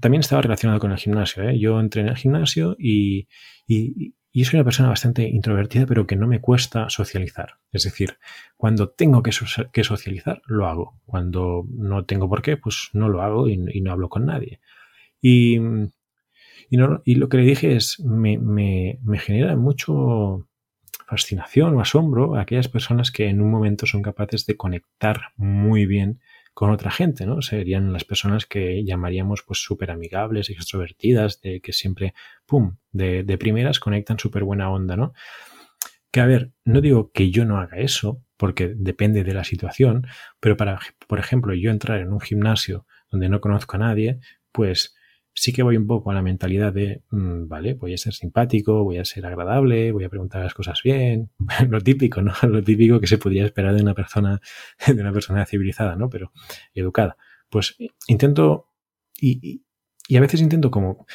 también 0.00 0.20
estaba 0.20 0.42
relacionado 0.42 0.80
con 0.80 0.92
el 0.92 0.98
gimnasio. 0.98 1.48
¿eh? 1.48 1.58
Yo 1.58 1.80
entré 1.80 2.02
en 2.02 2.08
el 2.08 2.16
gimnasio 2.16 2.76
y, 2.78 3.28
y, 3.66 4.14
y, 4.32 4.44
soy 4.44 4.58
una 4.58 4.64
persona 4.64 4.90
bastante 4.90 5.26
introvertida, 5.28 5.86
pero 5.86 6.06
que 6.06 6.16
no 6.16 6.26
me 6.26 6.40
cuesta 6.40 6.90
socializar. 6.90 7.54
Es 7.72 7.84
decir, 7.84 8.18
cuando 8.56 8.90
tengo 8.90 9.22
que, 9.22 9.32
socializar, 9.32 10.42
lo 10.46 10.66
hago. 10.66 11.00
Cuando 11.06 11.64
no 11.70 12.04
tengo 12.04 12.28
por 12.28 12.42
qué, 12.42 12.56
pues 12.56 12.90
no 12.92 13.08
lo 13.08 13.22
hago 13.22 13.48
y 13.48 13.56
no 13.56 13.92
hablo 13.92 14.08
con 14.08 14.26
nadie. 14.26 14.60
Y, 15.20 15.58
no, 16.70 17.02
y, 17.04 17.16
lo 17.16 17.28
que 17.28 17.38
le 17.38 17.44
dije 17.44 17.76
es, 17.76 18.00
me, 18.00 18.38
me, 18.38 18.98
me, 19.02 19.18
genera 19.18 19.56
mucho 19.56 20.46
fascinación 21.06 21.74
o 21.74 21.80
asombro 21.80 22.36
a 22.36 22.42
aquellas 22.42 22.68
personas 22.68 23.10
que 23.10 23.28
en 23.28 23.40
un 23.40 23.50
momento 23.50 23.86
son 23.86 24.02
capaces 24.02 24.46
de 24.46 24.56
conectar 24.56 25.32
muy 25.36 25.86
bien 25.86 26.20
con 26.54 26.70
otra 26.70 26.90
gente, 26.90 27.26
¿no? 27.26 27.42
Serían 27.42 27.92
las 27.92 28.04
personas 28.04 28.46
que 28.46 28.84
llamaríamos 28.84 29.42
pues 29.42 29.60
súper 29.60 29.90
amigables, 29.90 30.50
extrovertidas, 30.50 31.40
de 31.40 31.60
que 31.60 31.72
siempre, 31.72 32.14
pum, 32.46 32.76
de, 32.92 33.24
de 33.24 33.38
primeras 33.38 33.80
conectan 33.80 34.18
súper 34.18 34.44
buena 34.44 34.70
onda, 34.70 34.96
¿no? 34.96 35.12
Que 36.12 36.20
a 36.20 36.26
ver, 36.26 36.52
no 36.64 36.80
digo 36.80 37.12
que 37.12 37.30
yo 37.30 37.44
no 37.44 37.58
haga 37.58 37.78
eso, 37.78 38.22
porque 38.36 38.72
depende 38.74 39.22
de 39.22 39.34
la 39.34 39.44
situación, 39.44 40.06
pero 40.40 40.56
para, 40.56 40.80
por 41.06 41.18
ejemplo, 41.18 41.54
yo 41.54 41.70
entrar 41.70 42.00
en 42.00 42.12
un 42.12 42.20
gimnasio 42.20 42.86
donde 43.10 43.28
no 43.28 43.40
conozco 43.40 43.76
a 43.76 43.80
nadie, 43.80 44.18
pues 44.50 44.96
sí 45.40 45.54
que 45.54 45.62
voy 45.62 45.78
un 45.78 45.86
poco 45.86 46.10
a 46.10 46.14
la 46.14 46.20
mentalidad 46.20 46.70
de, 46.70 47.02
mmm, 47.08 47.48
vale, 47.48 47.72
voy 47.72 47.94
a 47.94 47.96
ser 47.96 48.12
simpático, 48.12 48.84
voy 48.84 48.98
a 48.98 49.06
ser 49.06 49.24
agradable, 49.24 49.90
voy 49.90 50.04
a 50.04 50.10
preguntar 50.10 50.42
las 50.42 50.52
cosas 50.52 50.82
bien, 50.84 51.30
lo 51.70 51.80
típico, 51.80 52.20
¿no? 52.20 52.34
Lo 52.42 52.62
típico 52.62 53.00
que 53.00 53.06
se 53.06 53.16
podría 53.16 53.46
esperar 53.46 53.74
de 53.74 53.80
una 53.80 53.94
persona, 53.94 54.38
de 54.86 55.00
una 55.00 55.12
persona 55.12 55.46
civilizada, 55.46 55.96
¿no? 55.96 56.10
Pero 56.10 56.30
educada. 56.74 57.16
Pues 57.48 57.74
intento, 58.06 58.66
y, 59.18 59.62
y 60.08 60.16
a 60.18 60.20
veces 60.20 60.42
intento 60.42 60.70
como 60.70 61.06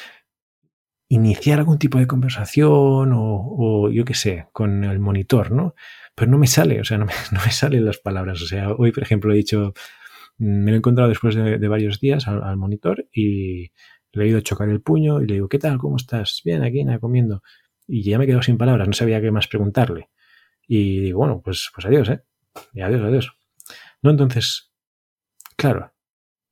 iniciar 1.08 1.60
algún 1.60 1.78
tipo 1.78 1.98
de 1.98 2.08
conversación 2.08 3.12
o, 3.12 3.46
o 3.58 3.90
yo 3.92 4.04
qué 4.04 4.14
sé, 4.14 4.48
con 4.52 4.82
el 4.82 4.98
monitor, 4.98 5.52
¿no? 5.52 5.76
Pero 6.16 6.32
no 6.32 6.38
me 6.38 6.48
sale, 6.48 6.80
o 6.80 6.84
sea, 6.84 6.98
no 6.98 7.06
me, 7.06 7.12
no 7.30 7.40
me 7.44 7.52
salen 7.52 7.84
las 7.84 7.98
palabras. 7.98 8.42
O 8.42 8.46
sea, 8.46 8.72
hoy, 8.72 8.90
por 8.90 9.04
ejemplo, 9.04 9.32
he 9.32 9.36
dicho, 9.36 9.72
me 10.36 10.72
lo 10.72 10.74
he 10.74 10.78
encontrado 10.78 11.08
después 11.08 11.36
de, 11.36 11.58
de 11.58 11.68
varios 11.68 12.00
días 12.00 12.26
al, 12.26 12.42
al 12.42 12.56
monitor 12.56 13.06
y, 13.12 13.70
le 14.16 14.24
he 14.24 14.28
ido 14.28 14.40
chocar 14.40 14.68
el 14.68 14.80
puño 14.80 15.20
y 15.20 15.26
le 15.26 15.34
digo, 15.34 15.48
¿qué 15.48 15.58
tal? 15.58 15.78
¿Cómo 15.78 15.96
estás? 15.96 16.40
Bien, 16.44 16.62
aquí, 16.62 16.84
nada, 16.84 16.98
comiendo. 16.98 17.42
Y 17.86 18.02
ya 18.02 18.18
me 18.18 18.24
he 18.24 18.26
quedado 18.26 18.42
sin 18.42 18.58
palabras, 18.58 18.88
no 18.88 18.94
sabía 18.94 19.20
qué 19.20 19.30
más 19.30 19.48
preguntarle. 19.48 20.10
Y 20.66 21.00
digo, 21.00 21.18
bueno, 21.18 21.42
pues, 21.44 21.70
pues 21.74 21.86
adiós, 21.86 22.08
¿eh? 22.08 22.22
Y 22.72 22.80
adiós, 22.80 23.02
adiós. 23.02 23.38
No, 24.02 24.10
entonces, 24.10 24.72
claro, 25.56 25.92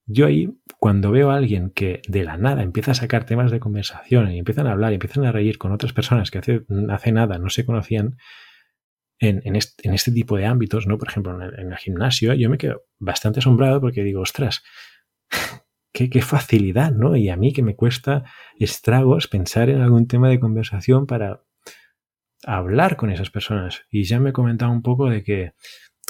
yo 0.07 0.27
ahí, 0.27 0.50
cuando 0.79 1.11
veo 1.11 1.31
a 1.31 1.37
alguien 1.37 1.70
que 1.70 2.03
de 2.07 2.24
la 2.24 2.37
nada 2.37 2.62
empieza 2.62 2.92
a 2.92 2.94
sacar 2.94 3.24
temas 3.24 3.50
de 3.50 3.61
conversación 3.61 4.31
y 4.33 4.38
empiezan 4.38 4.66
a 4.66 4.72
hablar 4.72 4.92
y 4.92 4.96
empiezan 4.96 5.24
a 5.24 5.33
reír 5.33 5.59
con 5.59 5.72
otras 5.72 5.92
personas 5.92 6.31
que 6.31 6.38
hace, 6.38 6.64
hace 6.90 7.12
nada 7.12 7.38
no 7.38 7.48
se 7.48 7.64
conocían, 7.64 8.16
en, 9.20 9.57
este, 9.57 9.88
en, 9.88 9.94
este, 9.94 10.12
tipo 10.12 10.37
de 10.37 10.44
ámbitos, 10.44 10.87
¿no? 10.87 10.98
Por 10.98 11.09
ejemplo, 11.09 11.35
en 11.35 11.42
el, 11.42 11.59
en 11.59 11.72
el, 11.72 11.79
gimnasio, 11.79 12.35
yo 12.35 12.50
me 12.50 12.59
quedo 12.59 12.83
bastante 12.98 13.38
asombrado 13.38 13.81
porque 13.81 14.03
digo, 14.03 14.20
ostras, 14.20 14.62
qué, 15.94 16.22
facilidad, 16.22 16.92
¿no? 16.92 17.16
Y 17.16 17.28
a 17.28 17.37
mí 17.37 17.52
que 17.52 17.62
me 17.62 17.76
cuesta 17.76 18.24
estragos 18.59 19.28
pensar 19.28 19.70
en 19.70 19.80
algún 19.80 20.09
tema 20.09 20.28
de 20.28 20.40
conversación 20.40 21.07
para 21.07 21.44
hablar 22.44 22.96
con 22.96 23.11
esas 23.11 23.30
personas. 23.30 23.85
Y 23.90 24.02
ya 24.02 24.18
me 24.18 24.30
he 24.30 24.33
comentado 24.33 24.72
un 24.72 24.83
poco 24.83 25.09
de 25.09 25.22
que 25.22 25.52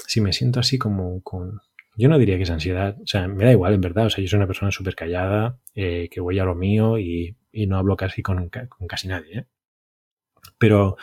si 0.07 0.21
me 0.21 0.33
siento 0.33 0.59
así 0.59 0.77
como 0.77 1.21
con... 1.21 1.61
Yo 1.97 2.09
no 2.09 2.17
diría 2.17 2.35
que 2.35 2.43
es 2.43 2.49
ansiedad, 2.49 2.97
o 3.01 3.07
sea, 3.07 3.27
me 3.27 3.45
da 3.45 3.51
igual 3.51 3.73
en 3.73 3.81
verdad, 3.81 4.07
o 4.07 4.09
sea, 4.09 4.21
yo 4.21 4.27
soy 4.27 4.37
una 4.37 4.47
persona 4.47 4.71
súper 4.71 4.95
callada, 4.95 5.59
eh, 5.75 6.09
que 6.11 6.19
voy 6.19 6.39
a 6.39 6.43
lo 6.43 6.55
mío 6.55 6.97
y, 6.97 7.37
no 7.53 7.77
hablo 7.77 7.95
casi 7.95 8.21
con, 8.21 8.49
casi 8.49 9.07
nadie, 9.07 9.39
¿eh? 9.39 9.47
Pero, 10.57 10.97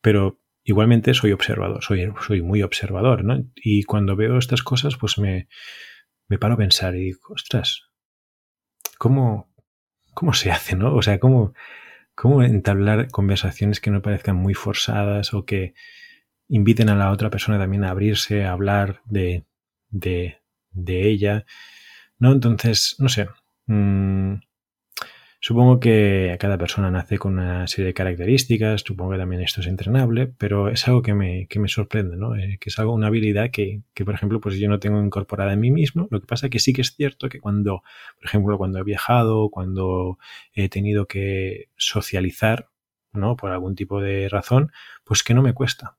pero 0.00 0.40
igualmente 0.62 1.12
soy 1.12 1.32
observador, 1.32 1.84
soy, 1.84 2.10
soy 2.26 2.40
muy 2.40 2.62
observador, 2.62 3.22
¿no? 3.22 3.44
Y 3.54 3.82
cuando 3.82 4.16
veo 4.16 4.38
estas 4.38 4.62
cosas, 4.62 4.96
pues 4.96 5.18
me, 5.18 5.46
me 6.26 6.38
paro 6.38 6.54
a 6.54 6.58
pensar 6.58 6.94
y 6.96 7.00
digo, 7.00 7.34
ostras, 7.34 7.90
¿cómo, 9.04 9.50
cómo 10.14 10.32
se 10.32 10.50
hace, 10.50 10.76
no? 10.76 10.94
O 10.94 11.02
sea, 11.02 11.18
¿cómo, 11.18 11.52
cómo 12.14 12.42
entablar 12.42 13.10
conversaciones 13.10 13.78
que 13.78 13.90
no 13.90 14.00
parezcan 14.00 14.34
muy 14.34 14.54
forzadas 14.54 15.34
o 15.34 15.44
que 15.44 15.74
inviten 16.48 16.88
a 16.88 16.96
la 16.96 17.10
otra 17.10 17.28
persona 17.28 17.58
también 17.58 17.84
a 17.84 17.90
abrirse, 17.90 18.46
a 18.46 18.52
hablar 18.52 19.02
de, 19.04 19.44
de, 19.90 20.38
de 20.70 21.06
ella, 21.10 21.44
¿no? 22.18 22.32
Entonces, 22.32 22.96
no 22.98 23.10
sé. 23.10 23.28
Mmm, 23.66 24.36
Supongo 25.46 25.78
que 25.78 26.38
cada 26.40 26.56
persona 26.56 26.90
nace 26.90 27.18
con 27.18 27.34
una 27.34 27.66
serie 27.66 27.88
de 27.88 27.92
características, 27.92 28.80
supongo 28.80 29.10
que 29.12 29.18
también 29.18 29.42
esto 29.42 29.60
es 29.60 29.66
entrenable, 29.66 30.26
pero 30.26 30.70
es 30.70 30.88
algo 30.88 31.02
que 31.02 31.12
me, 31.12 31.46
que 31.48 31.58
me 31.58 31.68
sorprende, 31.68 32.16
¿no? 32.16 32.34
Eh, 32.34 32.56
que 32.58 32.70
es 32.70 32.78
algo, 32.78 32.94
una 32.94 33.08
habilidad 33.08 33.50
que, 33.50 33.82
que, 33.92 34.06
por 34.06 34.14
ejemplo, 34.14 34.40
pues 34.40 34.56
yo 34.56 34.70
no 34.70 34.78
tengo 34.78 35.04
incorporada 35.04 35.52
en 35.52 35.60
mí 35.60 35.70
mismo. 35.70 36.08
Lo 36.10 36.18
que 36.22 36.26
pasa 36.26 36.46
es 36.46 36.50
que 36.50 36.60
sí 36.60 36.72
que 36.72 36.80
es 36.80 36.96
cierto 36.96 37.28
que 37.28 37.40
cuando, 37.40 37.82
por 38.16 38.24
ejemplo, 38.24 38.56
cuando 38.56 38.78
he 38.78 38.84
viajado, 38.84 39.50
cuando 39.50 40.16
he 40.54 40.70
tenido 40.70 41.04
que 41.06 41.68
socializar, 41.76 42.70
¿no? 43.12 43.36
Por 43.36 43.50
algún 43.50 43.74
tipo 43.74 44.00
de 44.00 44.30
razón, 44.30 44.72
pues 45.04 45.22
que 45.22 45.34
no 45.34 45.42
me 45.42 45.52
cuesta. 45.52 45.98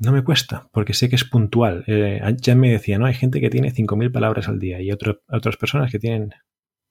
No 0.00 0.12
me 0.12 0.24
cuesta, 0.24 0.70
porque 0.72 0.94
sé 0.94 1.10
que 1.10 1.16
es 1.16 1.24
puntual. 1.24 1.84
Eh, 1.86 2.22
ya 2.40 2.54
me 2.54 2.70
decía, 2.70 2.98
¿no? 2.98 3.04
Hay 3.04 3.14
gente 3.14 3.38
que 3.38 3.50
tiene 3.50 3.70
5.000 3.70 4.10
palabras 4.10 4.48
al 4.48 4.58
día 4.58 4.80
y 4.80 4.92
otro, 4.92 5.20
otras 5.28 5.58
personas 5.58 5.92
que 5.92 5.98
tienen 5.98 6.32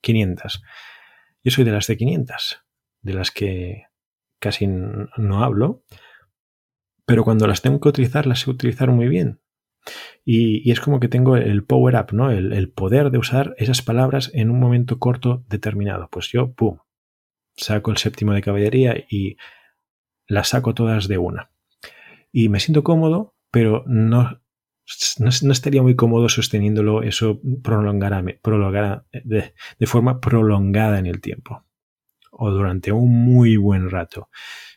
500. 0.02 0.62
Yo 1.48 1.52
soy 1.52 1.64
de 1.64 1.72
las 1.72 1.88
de 1.88 1.96
500, 1.96 2.62
de 3.04 3.14
las 3.14 3.32
que 3.32 3.86
casi 4.38 4.68
no 4.68 5.46
hablo, 5.46 5.86
pero 7.06 7.24
cuando 7.24 7.48
las 7.48 7.62
tengo 7.62 7.80
que 7.80 7.88
utilizar, 7.88 8.28
las 8.28 8.42
sé 8.42 8.50
utilizar 8.50 8.92
muy 8.92 9.08
bien. 9.08 9.40
Y, 10.26 10.70
es 10.70 10.82
como 10.82 11.00
que 11.00 11.08
tengo 11.08 11.38
el 11.38 11.64
power 11.64 11.96
up, 11.96 12.08
¿no? 12.12 12.32
El, 12.32 12.52
el, 12.52 12.70
poder 12.70 13.12
de 13.12 13.18
usar 13.18 13.56
esas 13.60 13.82
palabras 13.82 14.30
en 14.34 14.50
un 14.50 14.60
momento 14.60 15.00
corto 15.00 15.46
determinado. 15.48 16.10
Pues 16.12 16.28
yo, 16.34 16.52
pum, 16.52 16.80
saco 17.56 17.92
el 17.92 17.98
séptimo 17.98 18.34
de 18.34 18.42
caballería 18.42 19.06
y 19.10 19.38
las 20.28 20.50
saco 20.50 20.74
todas 20.74 21.08
de 21.08 21.18
una. 21.18 21.52
Y 22.30 22.50
me 22.50 22.60
siento 22.60 22.84
cómodo, 22.84 23.38
pero 23.52 23.86
no, 23.88 24.42
no, 25.20 25.30
no 25.42 25.52
estaría 25.52 25.82
muy 25.82 25.96
cómodo 25.96 26.30
sosteniéndolo 26.30 27.04
eso 27.04 27.42
prolongara, 27.64 28.24
prolongara, 28.42 29.06
de, 29.12 29.54
de, 29.80 29.88
forma 29.88 30.20
prolongada 30.20 31.00
en 31.00 31.06
el 31.06 31.22
tiempo 31.22 31.66
o 32.38 32.52
durante 32.52 32.92
un 32.92 33.10
muy 33.26 33.58
buen 33.58 33.90
rato. 33.90 34.30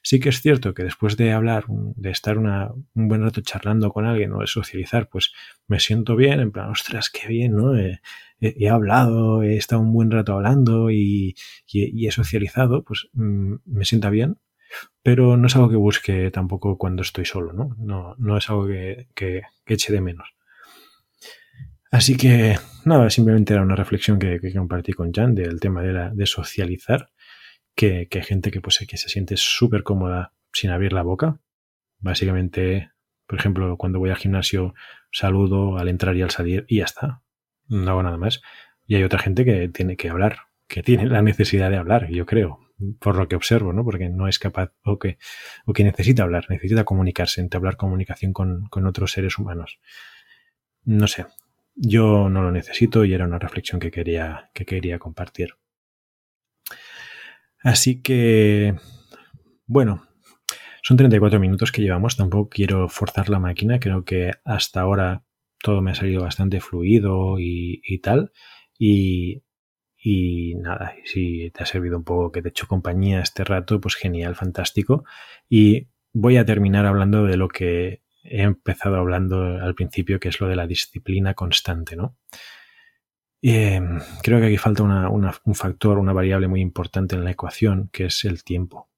Sí 0.02 0.18
que 0.18 0.30
es 0.30 0.40
cierto 0.40 0.72
que 0.72 0.82
después 0.82 1.16
de 1.16 1.32
hablar, 1.32 1.64
de 1.68 2.10
estar 2.10 2.38
una, 2.38 2.70
un 2.94 3.08
buen 3.08 3.22
rato 3.22 3.42
charlando 3.42 3.90
con 3.90 4.06
alguien 4.06 4.32
o 4.32 4.40
de 4.40 4.46
socializar, 4.46 5.08
pues 5.08 5.32
me 5.66 5.78
siento 5.78 6.16
bien, 6.16 6.40
en 6.40 6.52
plan, 6.52 6.70
ostras, 6.70 7.10
qué 7.10 7.28
bien, 7.28 7.56
¿no? 7.56 7.76
He, 7.76 8.00
he, 8.40 8.68
hablado, 8.70 9.42
he 9.42 9.56
estado 9.56 9.82
un 9.82 9.92
buen 9.92 10.10
rato 10.10 10.32
hablando 10.32 10.90
y, 10.90 11.36
he 11.72 12.10
socializado, 12.10 12.82
pues 12.82 13.08
mmm, 13.12 13.56
me 13.66 13.84
sienta 13.84 14.08
bien, 14.08 14.38
pero 15.02 15.36
no 15.36 15.46
es 15.46 15.56
algo 15.56 15.70
que 15.70 15.76
busque 15.76 16.30
tampoco 16.30 16.76
cuando 16.76 17.02
estoy 17.02 17.24
solo, 17.24 17.52
¿no? 17.52 17.74
No, 17.78 18.14
no 18.18 18.36
es 18.36 18.48
algo 18.50 18.66
que, 18.66 19.08
que, 19.14 19.42
eche 19.66 19.92
de 19.92 20.00
menos. 20.00 20.34
Así 21.90 22.16
que, 22.16 22.56
nada, 22.84 23.10
simplemente 23.10 23.54
era 23.54 23.62
una 23.62 23.76
reflexión 23.76 24.18
que, 24.18 24.40
compartí 24.54 24.92
con 24.92 25.12
Jan 25.12 25.34
del 25.34 25.58
tema 25.58 25.82
de, 25.82 25.92
la, 25.92 26.10
de 26.10 26.26
socializar, 26.26 27.10
que, 27.74 28.08
que 28.08 28.18
hay 28.18 28.24
gente 28.24 28.50
que, 28.50 28.60
pues, 28.60 28.78
que 28.86 28.96
se 28.96 29.08
siente 29.08 29.36
súper 29.36 29.82
cómoda 29.82 30.32
sin 30.52 30.70
abrir 30.70 30.92
la 30.92 31.02
boca. 31.02 31.40
Básicamente, 31.98 32.90
por 33.26 33.38
ejemplo, 33.38 33.76
cuando 33.76 33.98
voy 33.98 34.10
al 34.10 34.16
gimnasio, 34.16 34.74
saludo 35.10 35.78
al 35.78 35.88
entrar 35.88 36.16
y 36.16 36.22
al 36.22 36.30
salir 36.30 36.64
y 36.68 36.78
ya 36.78 36.84
está. 36.84 37.22
No 37.68 37.90
hago 37.90 38.02
nada 38.02 38.18
más. 38.18 38.42
Y 38.86 38.96
hay 38.96 39.04
otra 39.04 39.18
gente 39.18 39.44
que 39.44 39.68
tiene 39.68 39.96
que 39.96 40.10
hablar, 40.10 40.38
que 40.68 40.82
tiene 40.82 41.06
la 41.06 41.22
necesidad 41.22 41.70
de 41.70 41.76
hablar, 41.76 42.08
yo 42.10 42.26
creo 42.26 42.69
por 42.98 43.16
lo 43.16 43.28
que 43.28 43.36
observo, 43.36 43.72
¿no? 43.72 43.84
Porque 43.84 44.08
no 44.08 44.28
es 44.28 44.38
capaz 44.38 44.72
o 44.84 44.98
que, 44.98 45.18
o 45.66 45.72
que 45.72 45.84
necesita 45.84 46.22
hablar, 46.22 46.46
necesita 46.48 46.84
comunicarse, 46.84 47.40
entablar 47.40 47.76
comunicación 47.76 48.32
con, 48.32 48.66
con 48.70 48.86
otros 48.86 49.12
seres 49.12 49.38
humanos. 49.38 49.80
No 50.84 51.06
sé, 51.06 51.26
yo 51.74 52.28
no 52.28 52.42
lo 52.42 52.52
necesito 52.52 53.04
y 53.04 53.14
era 53.14 53.26
una 53.26 53.38
reflexión 53.38 53.80
que 53.80 53.90
quería, 53.90 54.50
que 54.54 54.64
quería 54.64 54.98
compartir. 54.98 55.54
Así 57.62 58.00
que, 58.02 58.74
Bueno, 59.66 60.02
son 60.82 60.96
34 60.96 61.40
minutos 61.40 61.72
que 61.72 61.82
llevamos, 61.82 62.16
tampoco 62.16 62.48
quiero 62.50 62.88
forzar 62.88 63.28
la 63.28 63.38
máquina, 63.38 63.80
creo 63.80 64.04
que 64.04 64.32
hasta 64.44 64.80
ahora 64.80 65.24
todo 65.62 65.82
me 65.82 65.92
ha 65.92 65.94
salido 65.94 66.22
bastante 66.22 66.60
fluido 66.60 67.36
y, 67.38 68.00
tal. 68.02 68.32
Y, 68.78 69.42
y 70.02 70.54
nada, 70.54 70.94
si 71.04 71.50
te 71.50 71.62
ha 71.62 71.66
servido 71.66 71.98
un 71.98 72.04
poco 72.04 72.32
que 72.32 72.40
te 72.40 72.48
he 72.48 72.50
hecho 72.50 72.66
compañía 72.66 73.20
este 73.20 73.44
rato, 73.44 73.80
pues 73.80 73.96
genial, 73.96 74.34
fantástico. 74.34 75.04
Y 75.48 75.88
voy 76.12 76.38
a 76.38 76.44
terminar 76.44 76.86
hablando 76.86 77.24
de 77.24 77.36
lo 77.36 77.48
que 77.48 78.02
he 78.22 78.42
empezado 78.42 78.96
hablando 78.96 79.42
al 79.42 79.74
principio, 79.74 80.18
que 80.18 80.28
es 80.28 80.40
lo 80.40 80.48
de 80.48 80.56
la 80.56 80.66
disciplina 80.66 81.34
constante, 81.34 81.96
¿no? 81.96 82.16
Eh, 83.42 83.80
creo 84.22 84.40
que 84.40 84.46
aquí 84.46 84.56
falta 84.56 84.82
un 84.82 85.54
factor, 85.54 85.98
una 85.98 86.12
variable 86.12 86.48
muy 86.48 86.60
importante 86.60 87.16
en 87.16 87.24
la 87.24 87.30
ecuación, 87.30 87.88
que 87.92 88.06
es 88.06 88.24
el 88.24 88.44
tiempo. 88.44 88.90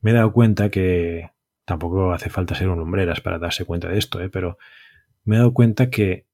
Me 0.00 0.10
he 0.10 0.14
dado 0.14 0.32
cuenta 0.32 0.70
que 0.70 1.30
tampoco 1.64 2.12
hace 2.12 2.28
falta 2.30 2.54
ser 2.54 2.68
un 2.68 2.80
hombreras 2.80 3.20
para 3.20 3.38
darse 3.38 3.64
cuenta 3.64 3.88
de 3.88 3.98
esto, 3.98 4.20
¿eh? 4.20 4.28
pero 4.28 4.58
me 5.24 5.36
he 5.36 5.38
dado 5.38 5.54
cuenta 5.54 5.90
que 5.90 6.26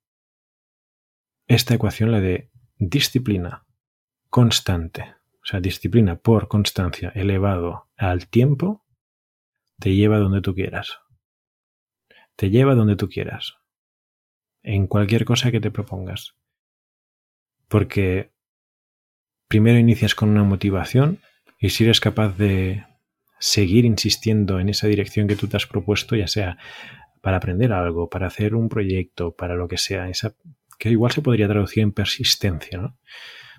esta 1.47 1.75
ecuación, 1.75 2.13
la 2.13 2.21
de 2.21 2.51
disciplina 2.79 3.67
constante, 4.31 5.15
o 5.43 5.47
sea, 5.47 5.61
disciplina 5.61 6.17
por 6.17 6.49
constancia 6.49 7.11
elevado 7.15 7.89
al 7.97 8.29
tiempo, 8.29 8.85
te 9.79 9.95
lleva 9.95 10.19
donde 10.19 10.41
tú 10.41 10.55
quieras. 10.55 10.99
Te 12.37 12.51
lleva 12.51 12.75
donde 12.75 12.97
tú 12.97 13.09
quieras. 13.09 13.57
En 14.63 14.87
cualquier 14.87 15.25
cosa 15.25 15.51
que 15.51 15.61
te 15.61 15.71
propongas. 15.71 16.35
Porque 17.69 18.33
primero 19.49 19.79
inicias 19.79 20.15
con 20.15 20.29
una 20.29 20.45
motivación 20.45 21.21
y 21.59 21.71
si 21.71 21.85
eres 21.85 22.01
capaz 22.01 22.37
de 22.37 22.85
seguir 23.41 23.85
insistiendo 23.85 24.61
en 24.61 24.69
esa 24.69 24.87
dirección 24.89 25.27
que 25.27 25.37
tú 25.37 25.49
te 25.49 25.57
has 25.57 25.67
propuesto, 25.67 26.17
ya 26.17 26.27
sea 26.27 26.59
para 27.21 27.39
aprender 27.39 27.73
algo, 27.73 28.09
para 28.09 28.29
hacer 28.29 28.55
un 28.55 28.69
proyecto, 28.69 29.35
para 29.35 29.55
lo 29.55 29.69
que 29.69 29.79
sea, 29.79 30.09
esa, 30.09 30.35
que 30.79 30.91
igual 30.91 31.13
se 31.13 31.23
podría 31.23 31.49
traducir 31.49 31.83
en 31.83 31.93
persistencia, 31.93 32.79
¿no? 32.79 32.99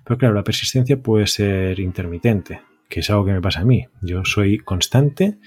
Pero 0.04 0.18
claro, 0.18 0.34
la 0.34 0.44
persistencia 0.44 1.00
puede 1.02 1.26
ser 1.26 1.78
intermitente, 1.78 2.62
que 2.88 3.00
es 3.00 3.10
algo 3.10 3.26
que 3.26 3.32
me 3.32 3.42
pasa 3.42 3.60
a 3.60 3.64
mí. 3.64 3.86
Yo 4.02 4.24
soy 4.24 4.58
constante, 4.58 5.38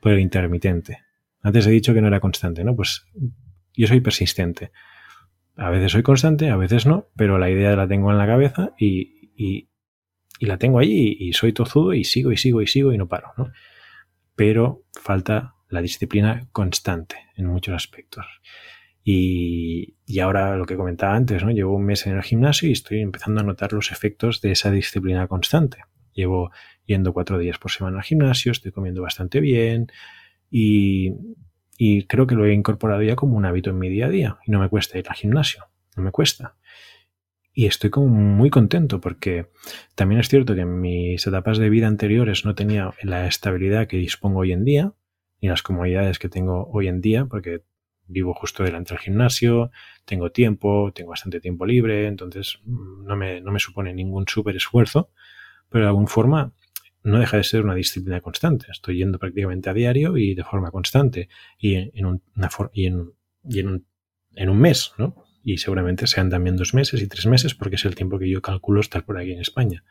pero 0.00 0.18
intermitente. 0.18 0.98
Antes 1.42 1.66
he 1.66 1.70
dicho 1.70 1.94
que 1.94 2.00
no 2.00 2.08
era 2.08 2.20
constante, 2.20 2.62
¿no? 2.62 2.76
Pues 2.76 3.06
yo 3.74 3.86
soy 3.86 4.00
persistente. 4.00 4.70
A 5.56 5.70
veces 5.70 5.92
soy 5.92 6.02
constante, 6.02 6.50
a 6.50 6.56
veces 6.56 6.86
no, 6.86 7.08
pero 7.16 7.38
la 7.38 7.50
idea 7.50 7.74
la 7.76 7.88
tengo 7.88 8.10
en 8.10 8.18
la 8.18 8.26
cabeza 8.26 8.74
y, 8.78 9.32
y, 9.36 9.68
la 10.40 10.58
tengo 10.58 10.80
ahí 10.80 11.16
y, 11.18 11.32
soy 11.34 11.52
tozudo 11.52 11.94
y 11.94 12.04
sigo 12.04 12.32
y 12.32 12.36
sigo 12.36 12.62
y 12.62 12.66
sigo 12.66 12.92
y 12.92 12.98
no 12.98 13.06
paro, 13.06 13.32
¿no? 13.36 13.52
Pero 14.34 14.84
falta 15.00 15.54
la 15.68 15.82
disciplina 15.82 16.48
constante 16.52 17.16
en 17.36 17.46
muchos 17.46 17.74
aspectos. 17.74 18.26
Y, 19.04 19.96
ahora 20.20 20.56
lo 20.56 20.66
que 20.66 20.76
comentaba 20.76 21.16
antes, 21.16 21.42
¿no? 21.42 21.50
Llevo 21.50 21.74
un 21.74 21.84
mes 21.84 22.06
en 22.06 22.16
el 22.16 22.22
gimnasio 22.22 22.68
y 22.68 22.72
estoy 22.72 23.00
empezando 23.00 23.40
a 23.40 23.44
notar 23.44 23.72
los 23.72 23.90
efectos 23.90 24.40
de 24.40 24.52
esa 24.52 24.70
disciplina 24.70 25.26
constante. 25.26 25.78
Llevo 26.12 26.50
yendo 26.84 27.12
cuatro 27.12 27.38
días 27.38 27.58
por 27.58 27.70
semana 27.70 27.98
al 27.98 28.04
gimnasio, 28.04 28.52
estoy 28.52 28.70
comiendo 28.70 29.02
bastante 29.02 29.40
bien 29.40 29.88
y, 30.50 31.14
y 31.78 32.04
creo 32.04 32.26
que 32.26 32.34
lo 32.34 32.44
he 32.44 32.52
incorporado 32.52 33.02
ya 33.02 33.16
como 33.16 33.36
un 33.36 33.46
hábito 33.46 33.70
en 33.70 33.78
mi 33.78 33.88
día 33.88 34.06
a 34.06 34.10
día 34.10 34.38
y 34.46 34.50
no 34.50 34.60
me 34.60 34.68
cuesta 34.68 34.98
ir 34.98 35.08
al 35.08 35.16
gimnasio, 35.16 35.64
no 35.96 36.02
me 36.02 36.10
cuesta. 36.10 36.56
Y 37.54 37.66
estoy 37.66 37.90
como 37.90 38.08
muy 38.08 38.50
contento 38.50 39.00
porque 39.00 39.48
también 39.94 40.20
es 40.20 40.28
cierto 40.28 40.54
que 40.54 40.62
en 40.62 40.80
mis 40.80 41.26
etapas 41.26 41.58
de 41.58 41.70
vida 41.70 41.86
anteriores 41.86 42.44
no 42.44 42.54
tenía 42.54 42.92
la 43.02 43.26
estabilidad 43.26 43.88
que 43.88 43.98
dispongo 43.98 44.40
hoy 44.40 44.52
en 44.52 44.64
día, 44.64 44.92
ni 45.40 45.48
las 45.48 45.62
comodidades 45.62 46.18
que 46.18 46.28
tengo 46.28 46.68
hoy 46.70 46.88
en 46.88 47.00
día, 47.00 47.26
porque 47.26 47.62
vivo 48.12 48.34
justo 48.34 48.62
delante 48.62 48.94
del 48.94 49.00
gimnasio, 49.00 49.70
tengo 50.04 50.30
tiempo, 50.30 50.92
tengo 50.94 51.10
bastante 51.10 51.40
tiempo 51.40 51.66
libre, 51.66 52.06
entonces 52.06 52.60
mm, 52.64 53.04
no 53.04 53.16
me, 53.16 53.40
no 53.40 53.52
me 53.52 53.58
supone 53.58 53.92
ningún 53.94 54.26
súper 54.28 54.56
esfuerzo, 54.56 55.10
pero 55.68 55.84
de 55.84 55.88
alguna 55.88 56.08
forma 56.08 56.52
no 57.04 57.18
deja 57.18 57.36
de 57.36 57.44
ser 57.44 57.64
una 57.64 57.74
disciplina 57.74 58.20
constante. 58.20 58.66
Estoy 58.70 58.98
yendo 58.98 59.18
prácticamente 59.18 59.70
a 59.70 59.74
diario 59.74 60.16
y 60.16 60.34
de 60.34 60.44
forma 60.44 60.70
constante 60.70 61.28
y 61.58 61.74
en, 61.74 62.06
un, 62.06 62.22
y 62.72 62.86
en, 62.86 63.12
y 63.44 63.58
en, 63.58 63.68
un, 63.68 63.86
en 64.34 64.48
un 64.48 64.58
mes, 64.58 64.92
¿no? 64.98 65.16
Y 65.44 65.58
seguramente 65.58 66.06
sean 66.06 66.30
también 66.30 66.56
dos 66.56 66.74
meses 66.74 67.02
y 67.02 67.08
tres 67.08 67.26
meses 67.26 67.54
porque 67.54 67.74
es 67.76 67.84
el 67.84 67.96
tiempo 67.96 68.18
que 68.18 68.30
yo 68.30 68.40
calculo 68.40 68.80
estar 68.80 69.04
por 69.04 69.18
aquí 69.18 69.32
en 69.32 69.40
España. 69.40 69.84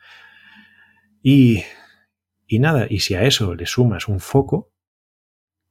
Y, 1.22 1.62
y 2.46 2.58
nada, 2.58 2.86
y 2.88 3.00
si 3.00 3.14
a 3.14 3.24
eso 3.24 3.54
le 3.54 3.66
sumas 3.66 4.08
un 4.08 4.18
foco, 4.18 4.71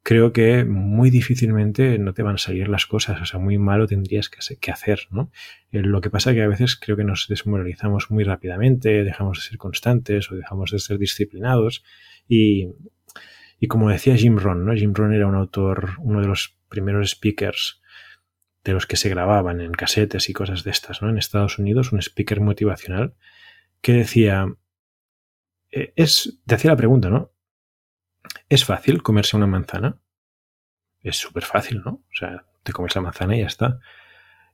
creo 0.04 0.34
que 0.34 0.66
muy 0.66 1.10
difícilmente 1.10 2.00
no 2.00 2.14
te 2.14 2.24
van 2.24 2.36
a 2.36 2.40
salir 2.40 2.68
las 2.68 2.86
cosas, 2.86 3.22
o 3.22 3.26
sea, 3.26 3.40
muy 3.40 3.58
malo 3.58 3.88
tendrías 3.88 4.30
que 4.30 4.72
hacer, 4.72 5.08
¿no? 5.12 5.32
Eh, 5.72 5.82
lo 5.82 6.02
que 6.02 6.10
pasa 6.10 6.32
es 6.32 6.36
que 6.36 6.42
a 6.42 6.48
veces 6.48 6.76
creo 6.76 6.98
que 6.98 7.04
nos 7.04 7.28
desmoralizamos 7.28 8.10
muy 8.10 8.24
rápidamente, 8.24 9.04
dejamos 9.04 9.38
de 9.38 9.50
ser 9.50 9.58
constantes 9.58 10.32
o 10.32 10.36
dejamos 10.36 10.72
de 10.72 10.80
ser 10.80 10.98
disciplinados 10.98 11.84
y, 12.28 12.70
y 13.60 13.68
como 13.68 13.90
decía 13.90 14.16
Jim 14.16 14.38
Rohn, 14.38 14.66
¿no? 14.66 14.74
Jim 14.74 14.94
Rohn 14.94 15.14
era 15.14 15.28
un 15.28 15.36
autor, 15.36 15.92
uno 16.00 16.22
de 16.22 16.28
los 16.28 16.58
primeros 16.68 17.12
speakers 17.12 17.82
de 18.64 18.74
los 18.74 18.88
que 18.88 18.96
se 18.96 19.10
grababan 19.10 19.62
en 19.62 19.72
casetes 19.72 20.30
y 20.30 20.34
cosas 20.34 20.64
de 20.64 20.72
estas, 20.72 21.02
¿no? 21.02 21.10
En 21.10 21.18
Estados 21.18 21.60
Unidos, 21.60 21.92
un 21.92 22.00
speaker 22.00 22.42
motivacional 22.42 23.14
que 23.82 23.94
decía, 23.94 24.48
eh, 25.72 25.94
es, 25.96 26.40
te 26.46 26.56
hacía 26.56 26.72
la 26.72 26.78
pregunta, 26.78 27.10
¿no? 27.10 27.32
¿Es 28.52 28.66
fácil 28.66 29.02
comerse 29.02 29.38
una 29.38 29.48
manzana? 29.48 29.98
Es 31.00 31.16
súper 31.16 31.46
fácil, 31.46 31.84
¿no? 31.86 31.92
O 31.92 32.14
sea, 32.14 32.46
te 32.64 32.74
comes 32.74 32.94
la 32.94 33.02
manzana 33.02 33.38
y 33.38 33.40
ya 33.40 33.46
está. 33.46 33.80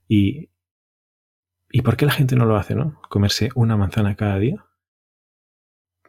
Y, 0.06 0.52
¿Y 1.68 1.82
por 1.82 1.96
qué 1.96 2.06
la 2.06 2.12
gente 2.12 2.36
no 2.36 2.44
lo 2.44 2.56
hace, 2.56 2.76
no? 2.76 3.02
Comerse 3.08 3.48
una 3.56 3.76
manzana 3.76 4.14
cada 4.14 4.38
día. 4.38 4.64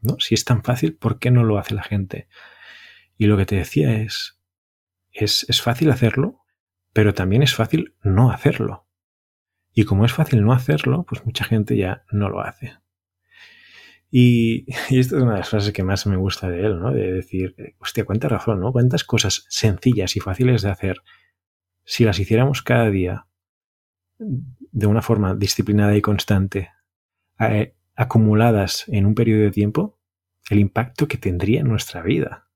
¿No? 0.03 0.19
Si 0.19 0.35
es 0.35 0.45
tan 0.45 0.63
fácil, 0.63 0.97
¿por 0.97 1.17
qué 1.17 1.31
no 1.31 1.43
lo 1.43 1.57
hace 1.57 1.73
la 1.73 1.81
gente? 1.81 2.29
Y 3.17 3.25
lo 3.25 3.37
que 3.37 3.47
te 3.47 3.55
decía 3.55 3.99
es, 4.03 4.39
es, 5.11 5.47
es 5.49 5.59
fácil 5.63 5.89
hacerlo, 5.89 6.43
pero 6.93 7.15
también 7.15 7.41
es 7.41 7.55
fácil 7.55 7.95
no 8.03 8.29
hacerlo. 8.29 8.87
Y 9.73 9.85
como 9.85 10.05
es 10.05 10.13
fácil 10.13 10.45
no 10.45 10.53
hacerlo, 10.53 11.07
pues 11.09 11.25
mucha 11.25 11.43
gente 11.43 11.75
ya 11.75 12.03
no 12.11 12.29
lo 12.29 12.41
hace. 12.41 12.71
Y, 14.11 14.65
esto 14.89 15.17
es 15.17 15.23
una 15.23 15.33
de 15.33 15.39
las 15.39 15.49
frases 15.49 15.73
que 15.73 15.83
más 15.83 16.07
me 16.07 16.17
gusta 16.17 16.49
de 16.49 16.65
él, 16.65 16.79
¿no? 16.79 16.91
De 16.91 17.13
decir, 17.13 17.55
hostia, 17.79 18.05
cuánta 18.05 18.27
razón, 18.27 18.59
¿no? 18.59 18.71
Cuántas 18.71 19.03
cosas 19.03 19.45
sencillas 19.49 20.15
y 20.15 20.19
fáciles 20.19 20.61
de 20.61 20.69
hacer, 20.69 21.01
si 21.83 22.05
las 22.05 22.19
hiciéramos 22.19 22.61
cada 22.61 22.89
día 22.89 23.27
de 24.19 24.85
una 24.87 25.01
forma 25.01 25.35
disciplinada 25.35 25.95
y 25.95 26.01
constante, 26.01 26.69
eh, 27.39 27.75
acumuladas 27.95 28.85
en 28.87 29.05
un 29.05 29.15
periodo 29.15 29.43
de 29.43 29.51
tiempo, 29.51 29.99
el 30.49 30.59
impacto 30.59 31.07
que 31.07 31.17
tendría 31.17 31.61
en 31.61 31.67
nuestra 31.67 32.01
vida. 32.01 32.47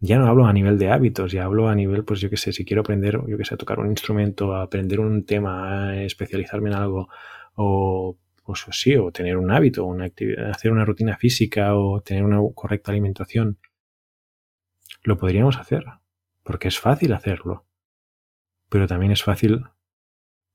Ya 0.00 0.18
no 0.18 0.26
hablo 0.26 0.46
a 0.46 0.52
nivel 0.52 0.78
de 0.78 0.90
hábitos, 0.90 1.32
ya 1.32 1.44
hablo 1.44 1.68
a 1.68 1.74
nivel, 1.74 2.04
pues 2.04 2.20
yo 2.20 2.30
qué 2.30 2.36
sé, 2.36 2.52
si 2.52 2.64
quiero 2.64 2.82
aprender, 2.82 3.20
yo 3.26 3.36
qué 3.36 3.44
sé, 3.44 3.54
a 3.54 3.58
tocar 3.58 3.80
un 3.80 3.88
instrumento, 3.88 4.54
a 4.54 4.62
aprender 4.62 5.00
un 5.00 5.24
tema, 5.24 5.88
a 5.88 6.02
especializarme 6.04 6.70
en 6.70 6.76
algo, 6.76 7.08
o 7.54 8.16
pues 8.48 8.64
sí, 8.70 8.96
o 8.96 9.12
tener 9.12 9.36
un 9.36 9.50
hábito, 9.50 9.84
una 9.84 10.06
actividad, 10.06 10.50
hacer 10.50 10.72
una 10.72 10.86
rutina 10.86 11.18
física 11.18 11.76
o 11.76 12.00
tener 12.00 12.24
una 12.24 12.38
correcta 12.54 12.92
alimentación, 12.92 13.58
lo 15.02 15.18
podríamos 15.18 15.58
hacer, 15.58 15.84
porque 16.44 16.68
es 16.68 16.78
fácil 16.78 17.12
hacerlo, 17.12 17.66
pero 18.70 18.86
también 18.86 19.12
es 19.12 19.22
fácil 19.22 19.64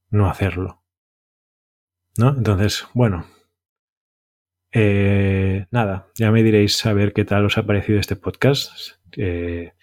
no 0.09 0.27
hacerlo. 0.27 0.81
¿No? 2.17 2.29
Entonces, 2.29 2.87
bueno, 2.93 3.27
eh, 4.71 5.67
nada, 5.69 6.07
ya 6.15 6.31
me 6.31 6.41
diréis 6.41 6.77
saber 6.77 7.13
qué 7.13 7.25
tal 7.25 7.45
os 7.45 7.59
ha 7.59 7.65
parecido 7.65 7.99
este 7.99 8.15
podcast. 8.15 8.97
Eh, 9.17 9.73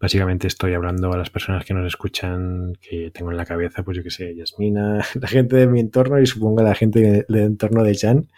Básicamente 0.00 0.46
estoy 0.46 0.72
hablando 0.72 1.12
a 1.12 1.18
las 1.18 1.28
personas 1.28 1.66
que 1.66 1.74
nos 1.74 1.86
escuchan, 1.86 2.72
que 2.80 3.10
tengo 3.10 3.30
en 3.30 3.36
la 3.36 3.44
cabeza, 3.44 3.82
pues 3.82 3.98
yo 3.98 4.02
que 4.02 4.10
sé, 4.10 4.34
Yasmina, 4.34 5.04
la 5.20 5.28
gente 5.28 5.56
de 5.56 5.66
mi 5.66 5.78
entorno 5.78 6.18
y 6.18 6.26
supongo 6.26 6.62
la 6.62 6.74
gente 6.74 7.26
del 7.28 7.36
entorno 7.36 7.84
de 7.84 7.94
Jan. 7.94 8.28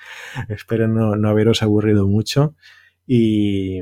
Espero 0.48 0.88
no, 0.88 1.14
no 1.14 1.28
haberos 1.28 1.62
aburrido 1.62 2.08
mucho. 2.08 2.56
Y, 3.06 3.80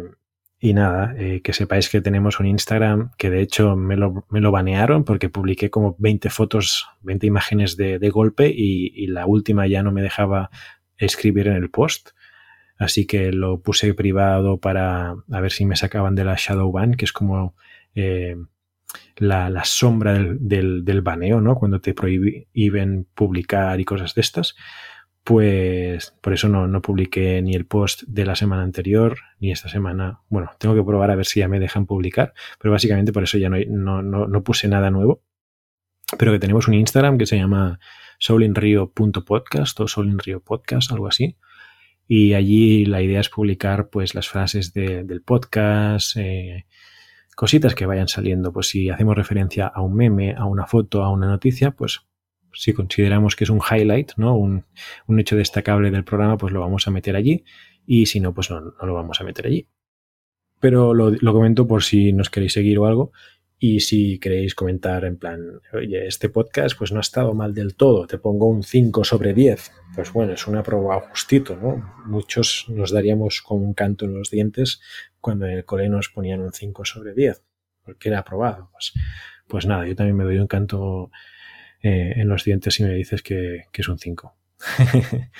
y 0.58 0.74
nada, 0.74 1.14
eh, 1.16 1.40
que 1.40 1.54
sepáis 1.54 1.88
que 1.88 2.02
tenemos 2.02 2.38
un 2.38 2.46
Instagram 2.46 3.12
que 3.16 3.30
de 3.30 3.40
hecho 3.40 3.76
me 3.76 3.96
lo, 3.96 4.26
me 4.28 4.42
lo 4.42 4.50
banearon 4.52 5.04
porque 5.04 5.30
publiqué 5.30 5.70
como 5.70 5.96
20 5.98 6.28
fotos, 6.28 6.86
20 7.00 7.26
imágenes 7.26 7.78
de, 7.78 7.98
de 7.98 8.10
golpe 8.10 8.52
y, 8.54 8.92
y, 8.94 9.06
la 9.06 9.24
última 9.24 9.66
ya 9.66 9.82
no 9.82 9.90
me 9.90 10.02
dejaba 10.02 10.50
escribir 10.98 11.48
en 11.48 11.54
el 11.54 11.70
post. 11.70 12.10
Así 12.80 13.06
que 13.06 13.30
lo 13.30 13.60
puse 13.60 13.92
privado 13.92 14.58
para 14.58 15.10
a 15.10 15.40
ver 15.40 15.52
si 15.52 15.66
me 15.66 15.76
sacaban 15.76 16.14
de 16.14 16.24
la 16.24 16.36
shadow 16.38 16.72
ban, 16.72 16.94
que 16.94 17.04
es 17.04 17.12
como 17.12 17.54
eh, 17.94 18.36
la, 19.16 19.64
sombra 19.64 20.14
del, 20.14 20.82
del, 20.82 21.02
baneo, 21.02 21.42
¿no? 21.42 21.56
Cuando 21.56 21.82
te 21.82 21.92
prohíben 21.92 23.06
publicar 23.14 23.78
y 23.80 23.84
cosas 23.84 24.14
de 24.14 24.22
estas. 24.22 24.56
pues 25.24 26.16
por 26.22 26.32
eso 26.32 26.48
no, 26.48 26.66
no, 26.68 26.80
publiqué 26.80 27.42
ni 27.42 27.54
el 27.54 27.66
post 27.66 28.04
de 28.06 28.24
la 28.24 28.34
semana 28.34 28.62
anterior 28.62 29.18
ni 29.40 29.52
esta 29.52 29.68
semana. 29.68 30.22
Bueno, 30.30 30.50
tengo 30.58 30.74
que 30.74 30.82
probar 30.82 31.10
a 31.10 31.16
ver 31.16 31.26
si 31.26 31.40
ya 31.40 31.48
me 31.48 31.60
dejan 31.60 31.84
publicar, 31.84 32.32
pero 32.58 32.72
básicamente 32.72 33.12
por 33.12 33.24
eso 33.24 33.36
ya 33.36 33.50
no, 33.50 33.58
no, 34.02 34.26
no 34.26 34.42
puse 34.42 34.68
nada 34.68 34.90
nuevo. 34.90 35.22
Pero 36.18 36.32
que 36.32 36.38
tenemos 36.38 36.66
un 36.66 36.74
Instagram 36.74 37.18
que 37.18 37.26
se 37.26 37.36
llama 37.36 37.78
soulinrio.podcast 38.18 39.78
o 39.80 39.86
soulinrio.podcast, 39.86 40.92
algo 40.92 41.08
así. 41.08 41.36
Y 42.12 42.34
allí 42.34 42.86
la 42.86 43.02
idea 43.02 43.20
es 43.20 43.28
publicar 43.28 43.88
pues 43.88 44.16
las 44.16 44.28
frases 44.28 44.74
del 44.74 45.22
podcast, 45.24 46.16
eh, 46.16 46.66
cositas 47.36 47.76
que 47.76 47.86
vayan 47.86 48.08
saliendo. 48.08 48.52
Pues 48.52 48.66
si 48.66 48.90
hacemos 48.90 49.14
referencia 49.14 49.68
a 49.68 49.80
un 49.80 49.94
meme, 49.94 50.34
a 50.36 50.44
una 50.46 50.66
foto, 50.66 51.04
a 51.04 51.12
una 51.12 51.28
noticia, 51.28 51.70
pues 51.70 52.00
si 52.52 52.72
consideramos 52.72 53.36
que 53.36 53.44
es 53.44 53.50
un 53.50 53.60
highlight, 53.60 54.14
¿no? 54.16 54.34
Un, 54.34 54.64
hecho 55.20 55.36
destacable 55.36 55.92
del 55.92 56.02
programa, 56.02 56.36
pues 56.36 56.52
lo 56.52 56.58
vamos 56.58 56.88
a 56.88 56.90
meter 56.90 57.14
allí. 57.14 57.44
Y 57.86 58.06
si 58.06 58.18
no, 58.18 58.34
pues 58.34 58.50
no, 58.50 58.60
lo 58.60 58.92
vamos 58.92 59.20
a 59.20 59.24
meter 59.24 59.46
allí. 59.46 59.68
Pero 60.58 60.94
lo, 60.94 61.12
lo, 61.12 61.32
comento 61.32 61.68
por 61.68 61.84
si 61.84 62.12
nos 62.12 62.28
queréis 62.28 62.54
seguir 62.54 62.80
o 62.80 62.86
algo. 62.86 63.12
Y 63.62 63.80
si 63.80 64.18
queréis 64.18 64.54
comentar 64.54 65.04
en 65.04 65.18
plan, 65.18 65.60
oye, 65.74 66.06
este 66.06 66.30
podcast 66.30 66.78
pues 66.78 66.92
no 66.92 66.98
ha 66.98 67.02
estado 67.02 67.34
mal 67.34 67.52
del 67.52 67.76
todo, 67.76 68.06
te 68.06 68.16
pongo 68.16 68.46
un 68.46 68.62
5 68.62 69.04
sobre 69.04 69.34
10. 69.34 69.70
Pues 69.94 70.10
bueno, 70.14 70.32
es 70.32 70.46
una 70.46 70.62
prueba 70.62 70.98
justito, 71.10 71.56
¿no? 71.56 71.94
Muchos 72.06 72.64
nos 72.70 72.90
daríamos 72.90 73.42
con 73.42 73.62
un 73.62 73.74
canto 73.74 74.06
en 74.06 74.14
los 74.14 74.30
dientes 74.30 74.80
cuando 75.20 75.44
en 75.44 75.58
el 75.58 75.66
cole 75.66 75.90
nos 75.90 76.08
ponían 76.08 76.40
un 76.40 76.54
5 76.54 76.86
sobre 76.86 77.12
10, 77.12 77.44
porque 77.84 78.08
era 78.08 78.20
aprobado. 78.20 78.70
Pues, 78.72 78.94
pues 79.46 79.66
nada, 79.66 79.86
yo 79.86 79.94
también 79.94 80.16
me 80.16 80.24
doy 80.24 80.38
un 80.38 80.46
canto 80.46 81.10
eh, 81.82 82.14
en 82.16 82.28
los 82.28 82.44
dientes 82.44 82.72
si 82.72 82.82
me 82.82 82.94
dices 82.94 83.22
que, 83.22 83.66
es 83.70 83.88
un 83.88 83.98
5. 83.98 84.36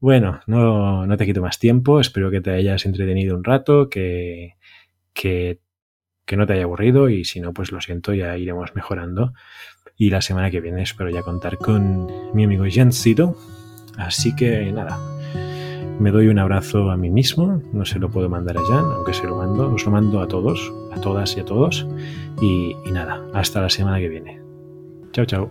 bueno, 0.00 0.40
no, 0.48 1.06
no, 1.06 1.16
te 1.16 1.24
quito 1.24 1.40
más 1.40 1.60
tiempo, 1.60 2.00
espero 2.00 2.32
que 2.32 2.40
te 2.40 2.50
hayas 2.50 2.84
entretenido 2.84 3.36
un 3.36 3.44
rato, 3.44 3.88
que, 3.88 4.56
que, 5.12 5.60
que 6.30 6.36
no 6.36 6.46
te 6.46 6.52
haya 6.52 6.62
aburrido 6.62 7.08
y 7.08 7.24
si 7.24 7.40
no, 7.40 7.52
pues 7.52 7.72
lo 7.72 7.80
siento, 7.80 8.14
ya 8.14 8.38
iremos 8.38 8.72
mejorando. 8.76 9.32
Y 9.96 10.10
la 10.10 10.20
semana 10.20 10.48
que 10.48 10.60
viene 10.60 10.80
espero 10.80 11.10
ya 11.10 11.22
contar 11.22 11.58
con 11.58 12.06
mi 12.34 12.44
amigo 12.44 12.66
Jancito. 12.70 13.36
Así 13.98 14.36
que 14.36 14.70
nada, 14.70 14.96
me 15.98 16.12
doy 16.12 16.28
un 16.28 16.38
abrazo 16.38 16.92
a 16.92 16.96
mí 16.96 17.10
mismo, 17.10 17.60
no 17.72 17.84
se 17.84 17.98
lo 17.98 18.10
puedo 18.10 18.28
mandar 18.28 18.58
a 18.58 18.60
Jan, 18.62 18.84
aunque 18.94 19.12
se 19.12 19.26
lo 19.26 19.34
mando, 19.34 19.74
os 19.74 19.84
lo 19.84 19.90
mando 19.90 20.20
a 20.20 20.28
todos, 20.28 20.72
a 20.92 21.00
todas 21.00 21.36
y 21.36 21.40
a 21.40 21.44
todos. 21.44 21.84
Y, 22.40 22.76
y 22.86 22.92
nada, 22.92 23.26
hasta 23.34 23.60
la 23.60 23.68
semana 23.68 23.98
que 23.98 24.08
viene. 24.08 24.40
Chao, 25.10 25.24
chao. 25.24 25.50